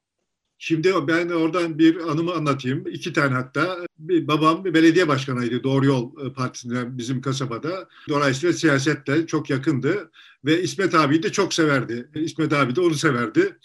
Şimdi 0.63 0.93
ben 1.07 1.29
oradan 1.29 1.79
bir 1.79 1.97
anımı 1.97 2.33
anlatayım. 2.33 2.87
İki 2.87 3.13
tane 3.13 3.33
hatta. 3.33 3.77
Bir, 3.99 4.27
babam 4.27 4.65
bir 4.65 4.73
belediye 4.73 5.07
başkanıydı 5.07 5.63
Doğru 5.63 5.85
Yol 5.85 6.25
e, 6.25 6.33
Partisi'nden 6.33 6.97
bizim 6.97 7.21
kasabada. 7.21 7.87
Dolayısıyla 8.09 8.53
siyasette 8.53 9.27
çok 9.27 9.49
yakındı. 9.49 10.11
Ve 10.45 10.61
İsmet 10.61 10.95
abi 10.95 11.23
de 11.23 11.31
çok 11.31 11.53
severdi. 11.53 12.09
İsmet 12.15 12.53
abi 12.53 12.75
de 12.75 12.81
onu 12.81 12.93
severdi. 12.93 13.57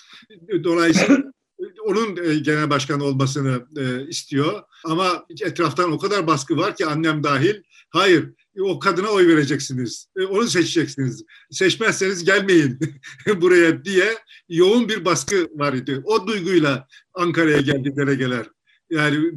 Dolayısıyla 0.65 1.23
onun 1.85 2.17
e, 2.17 2.39
genel 2.39 2.71
başkan 2.71 3.01
olmasını 3.01 3.67
e, 3.77 4.09
istiyor. 4.09 4.63
Ama 4.85 5.27
etraftan 5.43 5.93
o 5.93 5.99
kadar 5.99 6.27
baskı 6.27 6.57
var 6.57 6.77
ki 6.77 6.87
annem 6.87 7.23
dahil. 7.23 7.55
Hayır 7.91 8.33
o 8.61 8.79
kadına 8.79 9.09
oy 9.09 9.29
vereceksiniz. 9.29 10.07
E, 10.17 10.23
onu 10.23 10.47
seçeceksiniz. 10.47 11.25
Seçmezseniz 11.51 12.25
gelmeyin 12.25 12.79
buraya 13.41 13.85
diye 13.85 14.19
yoğun 14.49 14.89
bir 14.89 15.05
baskı 15.05 15.49
var 15.55 15.73
idi. 15.73 16.03
O 16.05 16.27
duyguyla 16.27 16.87
Ankara'ya 17.15 17.61
geldi 17.61 17.97
delegeler. 17.97 18.47
Yani 18.91 19.33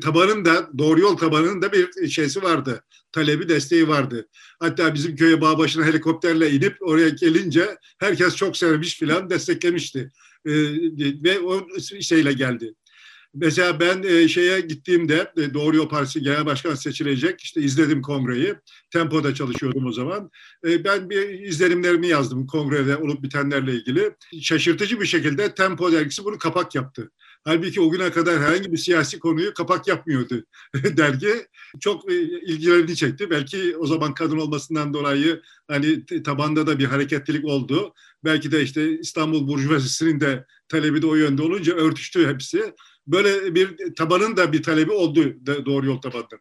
tabanın 0.00 0.44
da 0.44 0.70
doğru 0.78 1.00
yol 1.00 1.16
tabanının 1.16 1.62
da 1.62 1.72
bir 1.72 2.08
şeysi 2.08 2.42
vardı. 2.42 2.84
Talebi 3.12 3.48
desteği 3.48 3.88
vardı. 3.88 4.28
Hatta 4.60 4.94
bizim 4.94 5.16
köye 5.16 5.40
bağ 5.40 5.58
başına 5.58 5.84
helikopterle 5.84 6.50
inip 6.50 6.76
oraya 6.80 7.08
gelince 7.08 7.76
herkes 7.98 8.36
çok 8.36 8.56
sevmiş 8.56 8.98
filan 8.98 9.30
desteklemişti. 9.30 10.12
Ee, 10.46 10.52
ve 11.24 11.40
o 11.40 11.66
şeyle 12.00 12.32
geldi. 12.32 12.74
Mesela 13.34 13.80
ben 13.80 14.02
e, 14.02 14.28
şeye 14.28 14.60
gittiğimde 14.60 15.32
e, 15.36 15.54
Doğru 15.54 15.76
Yol 15.76 15.88
Partisi 15.88 16.22
Genel 16.22 16.46
Başkan 16.46 16.74
seçilecek. 16.74 17.40
İşte 17.40 17.60
izledim 17.60 18.02
kongreyi. 18.02 18.54
Tempo'da 18.92 19.34
çalışıyordum 19.34 19.86
o 19.86 19.92
zaman. 19.92 20.30
E, 20.66 20.84
ben 20.84 21.10
bir 21.10 21.28
izlenimlerimi 21.28 22.08
yazdım 22.08 22.46
kongrede 22.46 22.96
olup 22.96 23.22
bitenlerle 23.22 23.72
ilgili. 23.72 24.14
Şaşırtıcı 24.42 25.00
bir 25.00 25.06
şekilde 25.06 25.54
Tempo 25.54 25.92
dergisi 25.92 26.24
bunu 26.24 26.38
kapak 26.38 26.74
yaptı. 26.74 27.10
Halbuki 27.44 27.80
o 27.80 27.90
güne 27.90 28.10
kadar 28.10 28.40
herhangi 28.40 28.72
bir 28.72 28.76
siyasi 28.76 29.18
konuyu 29.18 29.54
kapak 29.54 29.88
yapmıyordu 29.88 30.44
dergi. 30.74 31.46
Çok 31.80 32.12
e, 32.12 32.22
ilgilerini 32.22 32.96
çekti. 32.96 33.30
Belki 33.30 33.76
o 33.76 33.86
zaman 33.86 34.14
kadın 34.14 34.38
olmasından 34.38 34.94
dolayı 34.94 35.42
hani 35.68 36.04
tabanda 36.24 36.66
da 36.66 36.78
bir 36.78 36.84
hareketlilik 36.84 37.44
oldu. 37.44 37.94
Belki 38.24 38.52
de 38.52 38.62
işte 38.62 38.98
İstanbul 38.98 39.48
Burjuvazisi'nin 39.48 40.20
de 40.20 40.46
talebi 40.68 41.02
de 41.02 41.06
o 41.06 41.14
yönde 41.14 41.42
olunca 41.42 41.74
örtüştü 41.74 42.28
hepsi. 42.28 42.72
Böyle 43.06 43.54
bir 43.54 43.94
tabanın 43.94 44.36
da 44.36 44.52
bir 44.52 44.62
talebi 44.62 44.92
oldu 44.92 45.34
doğru 45.46 45.86
yol 45.86 46.00
tabanının. 46.00 46.40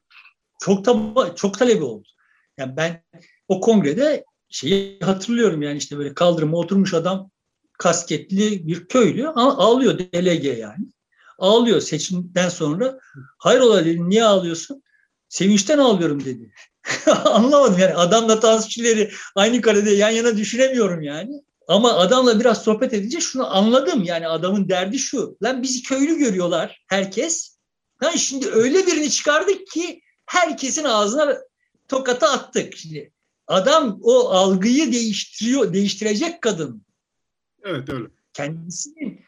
Çok 0.61 0.85
taba, 0.85 1.35
çok 1.35 1.59
talebi 1.59 1.83
oldu. 1.83 2.07
Yani 2.57 2.77
ben 2.77 3.03
o 3.47 3.61
kongrede 3.61 4.25
şeyi 4.49 4.99
hatırlıyorum 4.99 5.61
yani 5.61 5.77
işte 5.77 5.97
böyle 5.97 6.13
kaldırıma 6.13 6.57
oturmuş 6.57 6.93
adam 6.93 7.31
kasketli 7.77 8.67
bir 8.67 8.87
köylü 8.87 9.27
ağlıyor 9.27 9.99
delege 10.13 10.49
yani. 10.49 10.85
Ağlıyor 11.37 11.81
seçimden 11.81 12.49
sonra. 12.49 12.99
Hayrola 13.37 13.85
dedi 13.85 14.09
niye 14.09 14.23
ağlıyorsun? 14.23 14.83
Sevinçten 15.29 15.77
ağlıyorum 15.77 16.25
dedi. 16.25 16.53
Anlamadım 17.25 17.79
yani 17.79 17.93
adamla 17.93 18.39
tansçileri 18.39 19.11
aynı 19.35 19.61
karede 19.61 19.91
yan 19.91 20.09
yana 20.09 20.37
düşünemiyorum 20.37 21.01
yani. 21.01 21.41
Ama 21.67 21.93
adamla 21.93 22.39
biraz 22.39 22.63
sohbet 22.63 22.93
edince 22.93 23.19
şunu 23.19 23.55
anladım. 23.55 24.03
Yani 24.03 24.27
adamın 24.27 24.69
derdi 24.69 24.99
şu. 24.99 25.37
Lan 25.43 25.63
bizi 25.63 25.83
köylü 25.83 26.17
görüyorlar 26.17 26.83
herkes. 26.87 27.57
Ha 27.97 28.11
şimdi 28.17 28.49
öyle 28.49 28.87
birini 28.87 29.09
çıkardık 29.09 29.67
ki 29.67 30.01
herkesin 30.25 30.83
ağzına 30.83 31.37
tokata 31.87 32.29
attık. 32.29 32.77
Şimdi 32.77 33.11
adam 33.47 33.99
o 34.01 34.29
algıyı 34.29 34.91
değiştiriyor, 34.91 35.73
değiştirecek 35.73 36.41
kadın. 36.41 36.85
Evet 37.63 37.89
öyle. 37.89 38.07
Kendisinin 38.33 39.25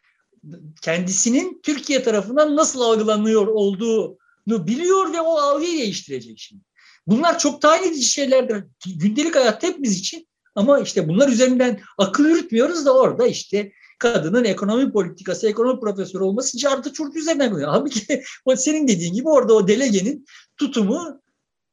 kendisinin 0.81 1.61
Türkiye 1.63 2.03
tarafından 2.03 2.55
nasıl 2.55 2.81
algılanıyor 2.81 3.47
olduğunu 3.47 4.67
biliyor 4.67 5.13
ve 5.13 5.21
o 5.21 5.37
algıyı 5.37 5.79
değiştirecek 5.79 6.39
şimdi. 6.39 6.63
Bunlar 7.07 7.39
çok 7.39 7.61
tayin 7.61 7.91
edici 7.91 8.05
şeylerdir. 8.05 8.63
Gündelik 8.85 9.35
hayatta 9.35 9.67
hepimiz 9.67 9.99
için 9.99 10.27
ama 10.57 10.79
işte 10.79 11.07
bunlar 11.07 11.29
üzerinden 11.29 11.79
akıl 11.97 12.25
yürütmüyoruz 12.25 12.85
da 12.85 12.93
orada 12.93 13.27
işte 13.27 13.71
kadının 13.99 14.43
ekonomi 14.43 14.91
politikası, 14.91 15.47
ekonomi 15.47 15.79
profesörü 15.79 16.23
olması 16.23 16.57
cartı 16.57 16.93
çurt 16.93 17.15
üzerinden 17.15 17.51
koyuyor. 17.51 17.69
Halbuki 17.69 18.23
o 18.45 18.55
senin 18.55 18.87
dediğin 18.87 19.13
gibi 19.13 19.29
orada 19.29 19.53
o 19.53 19.67
delegenin 19.67 20.25
tutumu 20.57 21.21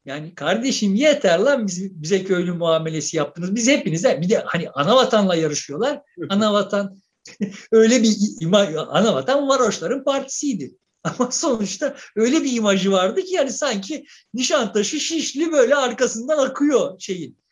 yani 0.05 0.35
kardeşim 0.35 0.95
yeter 0.95 1.39
lan 1.39 1.67
biz, 1.67 2.03
bize 2.03 2.25
köylü 2.25 2.53
muamelesi 2.53 3.17
yaptınız. 3.17 3.55
Biz 3.55 3.69
hepinize 3.69 4.21
bir 4.21 4.29
de 4.29 4.43
hani 4.47 4.71
ana 4.71 4.97
vatanla 4.97 5.35
yarışıyorlar. 5.35 6.01
Ana 6.29 6.53
vatan 6.53 6.99
öyle 7.73 8.03
bir 8.03 8.17
ima, 8.41 8.59
ana 8.89 9.15
vatan 9.15 9.49
varoşların 9.49 10.05
partisiydi. 10.05 10.75
Ama 11.05 11.31
sonuçta 11.31 11.97
öyle 12.17 12.45
bir 12.45 12.53
imajı 12.53 12.93
vardı 12.93 13.23
ki 13.23 13.35
yani 13.35 13.53
sanki 13.53 14.05
Nişantaşı 14.35 15.01
Şişli 15.01 15.53
böyle 15.53 15.75
arkasından 15.75 16.39
akıyor 16.39 17.01
şeyin. 17.01 17.44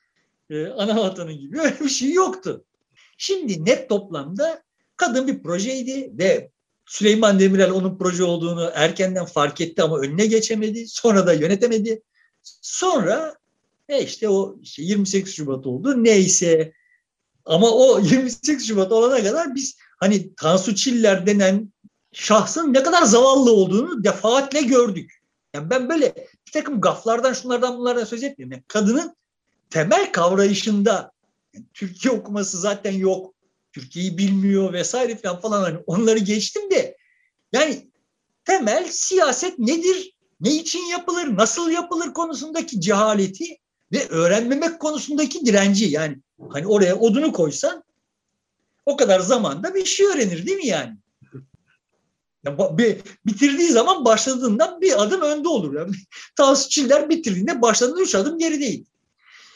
E, 0.50 0.66
ana 0.66 0.96
vatanın 0.96 1.38
gibi 1.38 1.60
öyle 1.60 1.80
bir 1.80 1.88
şey 1.88 2.12
yoktu. 2.12 2.64
Şimdi 3.18 3.64
net 3.64 3.88
toplamda 3.88 4.62
kadın 4.96 5.26
bir 5.26 5.42
projeydi 5.42 6.10
ve 6.18 6.50
Süleyman 6.86 7.40
Demirel 7.40 7.70
onun 7.70 7.98
proje 7.98 8.24
olduğunu 8.24 8.70
erkenden 8.74 9.24
fark 9.24 9.60
etti 9.60 9.82
ama 9.82 9.98
önüne 9.98 10.26
geçemedi. 10.26 10.88
Sonra 10.88 11.26
da 11.26 11.32
yönetemedi. 11.32 12.02
Sonra 12.62 13.36
e 13.88 14.02
işte 14.02 14.28
o 14.28 14.56
işte 14.62 14.82
28 14.82 15.34
Şubat 15.34 15.66
oldu. 15.66 16.04
Neyse 16.04 16.72
ama 17.44 17.70
o 17.70 17.98
28 18.02 18.68
Şubat 18.68 18.92
olana 18.92 19.22
kadar 19.22 19.54
biz 19.54 19.76
hani 20.00 20.34
Tansu 20.34 20.74
Çiller 20.74 21.26
denen 21.26 21.72
şahsın 22.12 22.74
ne 22.74 22.82
kadar 22.82 23.02
zavallı 23.02 23.52
olduğunu 23.52 24.04
defaatle 24.04 24.62
gördük. 24.62 25.22
Yani 25.54 25.70
ben 25.70 25.88
böyle 25.88 26.14
bir 26.46 26.52
takım 26.52 26.80
gaflardan 26.80 27.32
şunlardan 27.32 27.78
bunlardan 27.78 28.04
söz 28.04 28.22
etmiyorum. 28.22 28.52
Yani 28.52 28.64
kadının 28.68 29.16
temel 29.72 30.12
kavrayışında 30.12 31.12
yani 31.54 31.66
Türkiye 31.74 32.14
okuması 32.14 32.58
zaten 32.58 32.92
yok. 32.92 33.34
Türkiye'yi 33.72 34.18
bilmiyor 34.18 34.72
vesaire 34.72 35.16
falan 35.16 35.40
falan 35.40 35.62
hani 35.62 35.78
onları 35.86 36.18
geçtim 36.18 36.70
de 36.70 36.96
yani 37.52 37.90
temel 38.44 38.88
siyaset 38.90 39.58
nedir? 39.58 40.14
Ne 40.40 40.54
için 40.54 40.84
yapılır? 40.86 41.36
Nasıl 41.36 41.70
yapılır 41.70 42.12
konusundaki 42.12 42.80
cehaleti 42.80 43.58
ve 43.92 44.08
öğrenmemek 44.08 44.80
konusundaki 44.80 45.46
direnci 45.46 45.84
yani 45.84 46.18
hani 46.50 46.66
oraya 46.66 46.96
odunu 46.96 47.32
koysan 47.32 47.84
o 48.86 48.96
kadar 48.96 49.20
zamanda 49.20 49.74
bir 49.74 49.84
şey 49.84 50.06
öğrenir 50.06 50.46
değil 50.46 50.58
mi 50.58 50.66
yani? 50.66 50.96
Ya, 52.44 52.78
bir, 52.78 52.96
bitirdiği 53.26 53.68
zaman 53.68 54.04
başladığından 54.04 54.80
bir 54.80 55.02
adım 55.02 55.20
önde 55.20 55.48
olur. 55.48 55.74
Yani. 55.74 55.92
Tansu 56.36 56.88
bitirdiğinde 57.08 57.62
başladığında 57.62 58.02
üç 58.02 58.14
adım 58.14 58.38
geri 58.38 58.60
değil. 58.60 58.84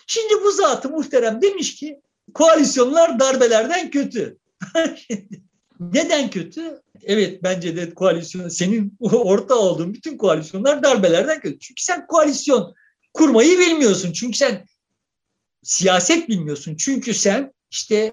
Şimdi 0.07 0.34
bu 0.44 0.50
zatı 0.50 0.90
muhterem 0.90 1.42
demiş 1.42 1.74
ki 1.74 2.00
koalisyonlar 2.34 3.20
darbelerden 3.20 3.90
kötü. 3.90 4.38
Neden 5.80 6.30
kötü? 6.30 6.82
Evet 7.02 7.42
bence 7.42 7.76
de 7.76 7.94
koalisyon 7.94 8.48
senin 8.48 8.96
orta 9.00 9.54
olduğun 9.54 9.94
bütün 9.94 10.18
koalisyonlar 10.18 10.82
darbelerden 10.82 11.40
kötü. 11.40 11.59
Çünkü 11.59 11.82
sen 11.82 12.07
koalisyon 12.07 12.74
kurmayı 13.14 13.59
bilmiyorsun. 13.59 14.12
Çünkü 14.12 14.38
sen 14.38 14.66
siyaset 15.62 16.28
bilmiyorsun. 16.28 16.76
Çünkü 16.76 17.14
sen 17.14 17.52
işte 17.70 18.12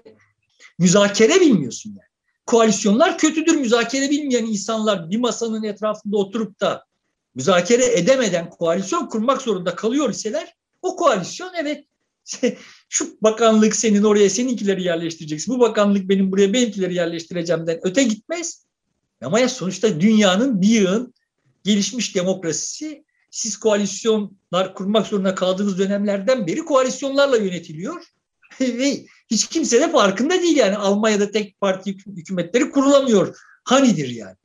müzakere 0.78 1.40
bilmiyorsun 1.40 1.90
yani. 1.90 2.08
Koalisyonlar 2.46 3.18
kötüdür. 3.18 3.56
Müzakere 3.56 4.10
bilmeyen 4.10 4.46
insanlar 4.46 5.10
bir 5.10 5.18
masanın 5.18 5.62
etrafında 5.62 6.16
oturup 6.16 6.60
da 6.60 6.84
müzakere 7.34 7.84
edemeden 7.84 8.50
koalisyon 8.50 9.06
kurmak 9.06 9.42
zorunda 9.42 9.74
kalıyor 9.74 10.10
iseler 10.10 10.54
o 10.84 10.96
koalisyon 10.96 11.50
evet 11.58 11.84
şu 12.88 13.16
bakanlık 13.20 13.76
senin 13.76 14.02
oraya 14.02 14.30
seninkileri 14.30 14.82
yerleştireceksin. 14.82 15.54
Bu 15.54 15.60
bakanlık 15.60 16.08
benim 16.08 16.32
buraya 16.32 16.52
benimkileri 16.52 16.94
yerleştireceğimden 16.94 17.80
öte 17.82 18.02
gitmez. 18.02 18.66
Ama 19.22 19.40
ya 19.40 19.48
sonuçta 19.48 20.00
dünyanın 20.00 20.62
bir 20.62 20.68
yığın 20.68 21.14
gelişmiş 21.64 22.14
demokrasisi 22.14 23.04
siz 23.30 23.56
koalisyonlar 23.56 24.74
kurmak 24.74 25.06
zorunda 25.06 25.34
kaldığınız 25.34 25.78
dönemlerden 25.78 26.46
beri 26.46 26.64
koalisyonlarla 26.64 27.36
yönetiliyor. 27.36 28.04
Ve 28.60 29.06
hiç 29.30 29.46
kimse 29.46 29.80
de 29.80 29.90
farkında 29.90 30.42
değil 30.42 30.56
yani 30.56 30.76
Almanya'da 30.76 31.30
tek 31.30 31.60
parti 31.60 31.96
hükümetleri 32.06 32.70
kurulamıyor. 32.70 33.36
Hanidir 33.64 34.08
yani. 34.08 34.36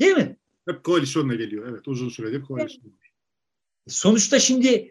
Değil 0.00 0.16
mi? 0.16 0.36
Hep 0.68 0.84
koalisyonla 0.84 1.34
geliyor. 1.34 1.68
Evet 1.70 1.88
uzun 1.88 2.08
süredir 2.08 2.42
koalisyon. 2.42 2.92
Sonuçta 3.88 4.38
şimdi 4.38 4.90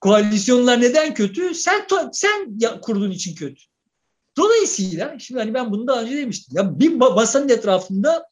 koalisyonlar 0.00 0.80
neden 0.80 1.14
kötü? 1.14 1.54
Sen 1.54 1.86
sen 2.12 2.58
kurduğun 2.80 3.10
için 3.10 3.34
kötü. 3.34 3.62
Dolayısıyla 4.36 5.18
şimdi 5.18 5.40
hani 5.40 5.54
ben 5.54 5.70
bunu 5.70 5.86
daha 5.86 6.02
önce 6.02 6.16
demiştim. 6.16 6.56
Ya 6.56 6.80
bir 6.80 6.94
masanın 6.94 7.48
etrafında 7.48 8.28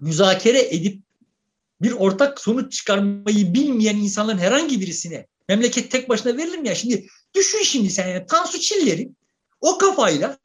müzakere 0.00 0.60
edip 0.74 1.02
bir 1.82 1.92
ortak 1.92 2.40
sonuç 2.40 2.72
çıkarmayı 2.72 3.54
bilmeyen 3.54 3.96
insanların 3.96 4.38
herhangi 4.38 4.80
birisine 4.80 5.26
memleket 5.48 5.90
tek 5.90 6.08
başına 6.08 6.36
verilir 6.36 6.58
mi 6.58 6.68
ya? 6.68 6.74
Şimdi 6.74 7.06
düşün 7.34 7.62
şimdi 7.62 7.90
sen 7.90 8.08
yani 8.08 8.26
Tansu 8.26 8.60
Çiller'in 8.60 9.16
o 9.60 9.78
kafayla 9.78 10.38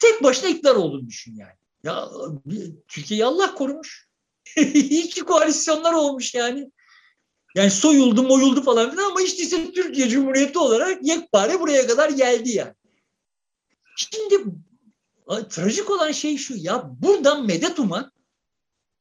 tek 0.00 0.22
başına 0.22 0.48
iktidar 0.48 0.74
olduğunu 0.74 1.08
düşün 1.08 1.36
yani. 1.36 1.52
Ya 1.84 2.08
Türkiye'yi 2.88 3.24
Allah 3.24 3.54
korumuş. 3.54 4.08
Hiç 4.74 5.22
koalisyonlar 5.22 5.92
olmuş 5.92 6.34
yani. 6.34 6.70
Yani 7.54 7.70
soyuldu 7.70 8.22
moyuldu 8.22 8.62
falan 8.62 8.90
filan 8.90 9.10
ama 9.10 9.22
işte 9.22 9.42
ise 9.42 9.72
Türkiye 9.72 10.08
Cumhuriyeti 10.08 10.58
olarak 10.58 10.98
yekpare 11.02 11.60
buraya 11.60 11.86
kadar 11.86 12.10
geldi 12.10 12.50
yani. 12.50 12.74
Şimdi 13.96 14.44
trajik 15.50 15.90
olan 15.90 16.12
şey 16.12 16.36
şu 16.36 16.54
ya 16.56 16.90
buradan 17.02 17.46
medet 17.46 17.78
uman 17.78 18.12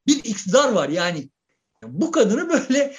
bir 0.07 0.15
iktidar 0.15 0.71
var 0.71 0.89
yani. 0.89 1.29
Bu 1.83 2.11
kadını 2.11 2.49
böyle 2.49 2.95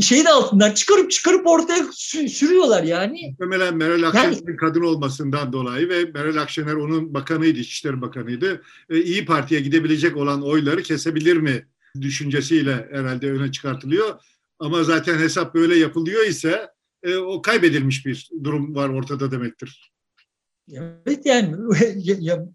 şeyin 0.00 0.24
altından 0.24 0.70
çıkarıp 0.74 1.10
çıkarıp 1.10 1.46
ortaya 1.46 1.92
sürüyorlar 2.28 2.82
yani. 2.82 3.28
Muhtemelen 3.30 3.76
Meral 3.76 4.02
Akşener'in 4.02 4.46
yani, 4.46 4.56
kadın 4.56 4.82
olmasından 4.82 5.52
dolayı 5.52 5.88
ve 5.88 6.04
Meral 6.04 6.36
Akşener 6.36 6.74
onun 6.74 7.14
bakanıydı, 7.14 7.58
İçişleri 7.58 8.00
Bakanıydı. 8.00 8.62
E, 8.90 9.02
İyi 9.02 9.24
Parti'ye 9.24 9.60
gidebilecek 9.60 10.16
olan 10.16 10.42
oyları 10.42 10.82
kesebilir 10.82 11.36
mi 11.36 11.66
düşüncesiyle 12.00 12.88
herhalde 12.92 13.32
öne 13.32 13.52
çıkartılıyor. 13.52 14.20
Ama 14.58 14.84
zaten 14.84 15.18
hesap 15.18 15.54
böyle 15.54 15.78
yapılıyor 15.78 16.26
ise 16.26 16.70
e, 17.02 17.16
o 17.16 17.42
kaybedilmiş 17.42 18.06
bir 18.06 18.30
durum 18.44 18.74
var 18.74 18.88
ortada 18.88 19.30
demektir. 19.30 19.92
Evet 20.72 21.26
yani 21.26 21.56
ya, 22.20 22.46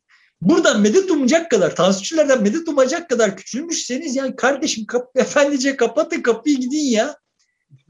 buradan 0.42 0.82
medet 0.82 1.12
umacak 1.12 1.52
kadar, 1.52 1.76
Tansu 1.76 2.16
medet 2.16 2.68
umacak 2.68 3.10
kadar 3.10 3.38
küçülmüşseniz 3.38 4.16
yani 4.16 4.36
kardeşim 4.36 4.86
kap, 4.86 5.12
efendice 5.16 5.78
kapatın 5.78 6.22
kapıyı 6.22 6.60
gidin 6.60 6.92
ya. 6.92 7.18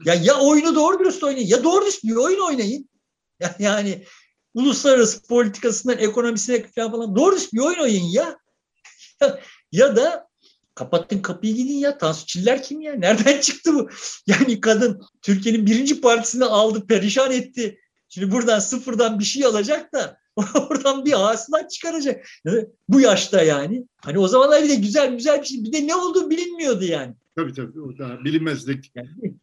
Ya 0.04 0.14
ya 0.14 0.40
oyunu 0.40 0.74
doğru 0.74 0.98
dürüst 0.98 1.22
oynayın 1.22 1.46
ya 1.46 1.64
doğru 1.64 1.82
dürüst 1.84 2.04
bir 2.04 2.16
oyun 2.16 2.40
oynayın. 2.40 2.88
Yani, 3.40 3.54
yani 3.58 4.04
uluslararası 4.54 5.22
politikasından 5.22 5.98
ekonomisine 5.98 6.66
falan 6.74 7.16
doğru 7.16 7.32
dürüst 7.32 7.52
bir 7.52 7.58
oyun 7.58 7.78
oynayın 7.78 8.04
ya. 8.04 8.38
Ya 9.72 9.96
da 9.96 10.28
kapatın 10.74 11.18
kapıyı 11.18 11.54
gidin 11.54 11.74
ya. 11.74 11.98
Tansu 11.98 12.26
Çiller 12.26 12.62
kim 12.62 12.80
ya? 12.80 12.94
Nereden 12.94 13.40
çıktı 13.40 13.74
bu? 13.74 13.88
Yani 14.26 14.60
kadın 14.60 15.02
Türkiye'nin 15.22 15.66
birinci 15.66 16.00
partisini 16.00 16.44
aldı, 16.44 16.86
perişan 16.86 17.32
etti. 17.32 17.78
Şimdi 18.08 18.32
buradan 18.32 18.58
sıfırdan 18.58 19.18
bir 19.18 19.24
şey 19.24 19.44
alacak 19.44 19.92
da 19.92 20.18
oradan 20.54 21.04
bir 21.04 21.12
hasılat 21.12 21.70
çıkaracak. 21.70 22.26
Bu 22.88 23.00
yaşta 23.00 23.42
yani. 23.42 23.86
Hani 23.96 24.18
o 24.18 24.28
zamanlar 24.28 24.64
bir 24.64 24.68
de 24.68 24.74
güzel 24.74 25.14
güzel 25.14 25.40
bir 25.40 25.46
şey. 25.46 25.64
Bir 25.64 25.72
de 25.72 25.86
ne 25.86 25.94
olduğu 25.94 26.30
bilinmiyordu 26.30 26.84
yani. 26.84 27.14
Tabii 27.36 27.54
tabii. 27.54 27.80
O 27.80 27.98
da 27.98 28.24
bilinmezlik. 28.24 28.92
Yani, 28.94 29.34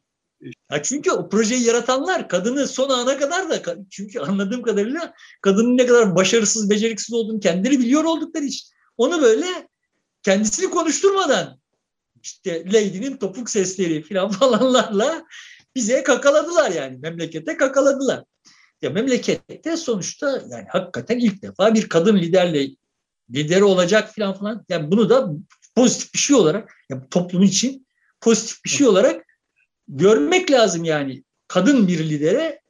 ya 0.71 0.84
çünkü 0.84 1.11
o 1.11 1.30
projeyi 1.30 1.63
yaratanlar 1.63 2.30
kadını 2.30 2.67
son 2.67 2.89
ana 2.89 3.17
kadar 3.17 3.49
da 3.49 3.77
çünkü 3.89 4.19
anladığım 4.19 4.61
kadarıyla 4.61 5.13
kadının 5.41 5.77
ne 5.77 5.86
kadar 5.86 6.15
başarısız, 6.15 6.69
beceriksiz 6.69 7.13
olduğunu 7.13 7.39
kendileri 7.39 7.80
biliyor 7.80 8.03
oldukları 8.03 8.45
için 8.45 8.69
onu 8.97 9.21
böyle 9.21 9.45
kendisini 10.24 10.70
konuşturmadan 10.70 11.59
işte 12.24 12.65
Lady'nin 12.65 13.17
topuk 13.17 13.49
sesleri 13.49 14.01
falan 14.01 14.30
falanlarla 14.32 15.26
bize 15.76 16.03
kakaladılar 16.03 16.72
yani 16.72 16.97
memlekete 16.97 17.57
kakaladılar. 17.57 18.24
Ya 18.82 18.89
memlekette 18.89 19.78
sonuçta 19.78 20.43
yani 20.49 20.65
hakikaten 20.70 21.20
ilk 21.20 21.41
defa 21.41 21.74
bir 21.74 21.89
kadın 21.89 22.17
liderle 22.17 22.70
lideri 23.34 23.63
olacak 23.63 24.15
falan 24.15 24.34
falan. 24.34 24.65
Yani 24.70 24.91
bunu 24.91 25.09
da 25.09 25.30
pozitif 25.76 26.13
bir 26.13 26.20
şey 26.20 26.36
olarak 26.36 26.74
yani 26.89 27.03
toplumun 27.11 27.45
için 27.45 27.88
pozitif 28.22 28.65
bir 28.65 28.70
şey 28.70 28.88
olarak 28.88 29.26
görmek 29.88 30.51
lazım 30.51 30.84
yani. 30.84 31.24
Kadın 31.47 31.88
bir 31.88 32.09
lidere 32.09 32.61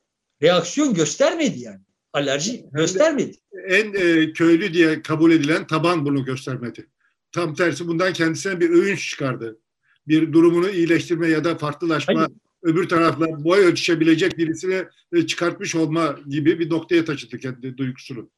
reaksiyon 0.41 0.93
göstermedi 0.93 1.59
yani. 1.59 1.79
Alerji 2.13 2.65
göstermedi. 2.71 3.37
En 3.67 3.93
e, 3.93 4.33
köylü 4.33 4.73
diye 4.73 5.01
kabul 5.01 5.31
edilen 5.31 5.67
taban 5.67 6.05
bunu 6.05 6.25
göstermedi. 6.25 6.87
Tam 7.31 7.55
tersi 7.55 7.87
bundan 7.87 8.13
kendisine 8.13 8.59
bir 8.59 8.69
övünç 8.69 9.09
çıkardı. 9.09 9.59
Bir 10.07 10.33
durumunu 10.33 10.69
iyileştirme 10.69 11.27
ya 11.27 11.43
da 11.43 11.57
farklılaşma 11.57 12.19
Hayır 12.19 12.29
öbür 12.63 12.89
tarafla 12.89 13.43
boy 13.43 13.59
ölçüşebilecek 13.59 14.37
birisini 14.37 14.83
e, 15.13 15.27
çıkartmış 15.27 15.75
olma 15.75 16.19
gibi 16.27 16.59
bir 16.59 16.69
noktaya 16.69 17.05
taşıdı 17.05 17.37
kendi 17.37 17.77
duygusunu. 17.77 18.29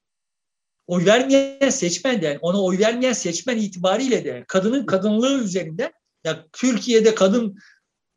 Oy 0.88 1.06
vermeyen 1.06 1.70
seçmen 1.70 2.22
de 2.22 2.26
yani 2.26 2.38
ona 2.42 2.64
oy 2.64 2.80
vermeyen 2.80 3.14
seçmen 3.14 3.58
itibariyle 3.58 4.26
de 4.26 4.46
kadının 4.48 4.86
kadınlığı 4.86 5.44
üzerinde 5.44 5.94
ya 6.24 6.46
Türkiye'de 6.54 7.16
kadın 7.16 7.58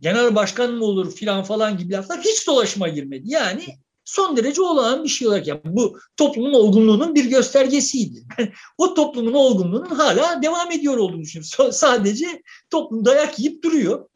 genel 0.00 0.34
başkan 0.34 0.74
mı 0.74 0.84
olur 0.84 1.14
filan 1.14 1.44
falan 1.44 1.78
gibi 1.78 1.92
laflar 1.92 2.20
hiç 2.20 2.46
dolaşıma 2.46 2.88
girmedi. 2.88 3.24
Yani 3.26 3.64
son 4.04 4.36
derece 4.36 4.62
olağan 4.62 5.04
bir 5.04 5.08
şey 5.08 5.28
olarak 5.28 5.46
yani 5.46 5.60
bu 5.64 5.98
toplumun 6.16 6.52
olgunluğunun 6.52 7.14
bir 7.14 7.24
göstergesiydi. 7.24 8.24
Yani 8.38 8.52
o 8.78 8.94
toplumun 8.94 9.32
olgunluğunun 9.32 9.94
hala 9.94 10.42
devam 10.42 10.72
ediyor 10.72 10.96
olduğunu 10.96 11.22
düşünüyorum. 11.22 11.72
Sadece 11.72 12.42
toplum 12.70 13.04
dayak 13.04 13.38
yiyip 13.38 13.62
duruyor. 13.62 14.08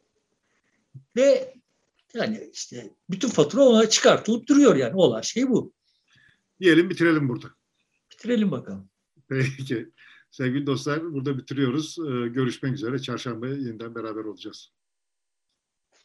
Ve 1.16 1.54
yani 2.14 2.50
işte 2.52 2.90
bütün 3.10 3.28
fatura 3.28 3.62
ona 3.62 3.88
çıkartılıp 3.88 4.46
duruyor 4.46 4.76
yani. 4.76 4.94
Olan 4.96 5.20
şey 5.20 5.48
bu. 5.48 5.72
Diyelim 6.60 6.90
bitirelim 6.90 7.28
burada. 7.28 7.46
Bitirelim 8.12 8.50
bakalım. 8.50 8.88
Peki. 9.28 9.88
Sevgili 10.30 10.66
dostlar 10.66 11.14
burada 11.14 11.38
bitiriyoruz. 11.38 11.98
Ee, 11.98 12.28
görüşmek 12.28 12.74
üzere. 12.74 12.98
Çarşamba 12.98 13.48
yeniden 13.48 13.94
beraber 13.94 14.24
olacağız. 14.24 14.72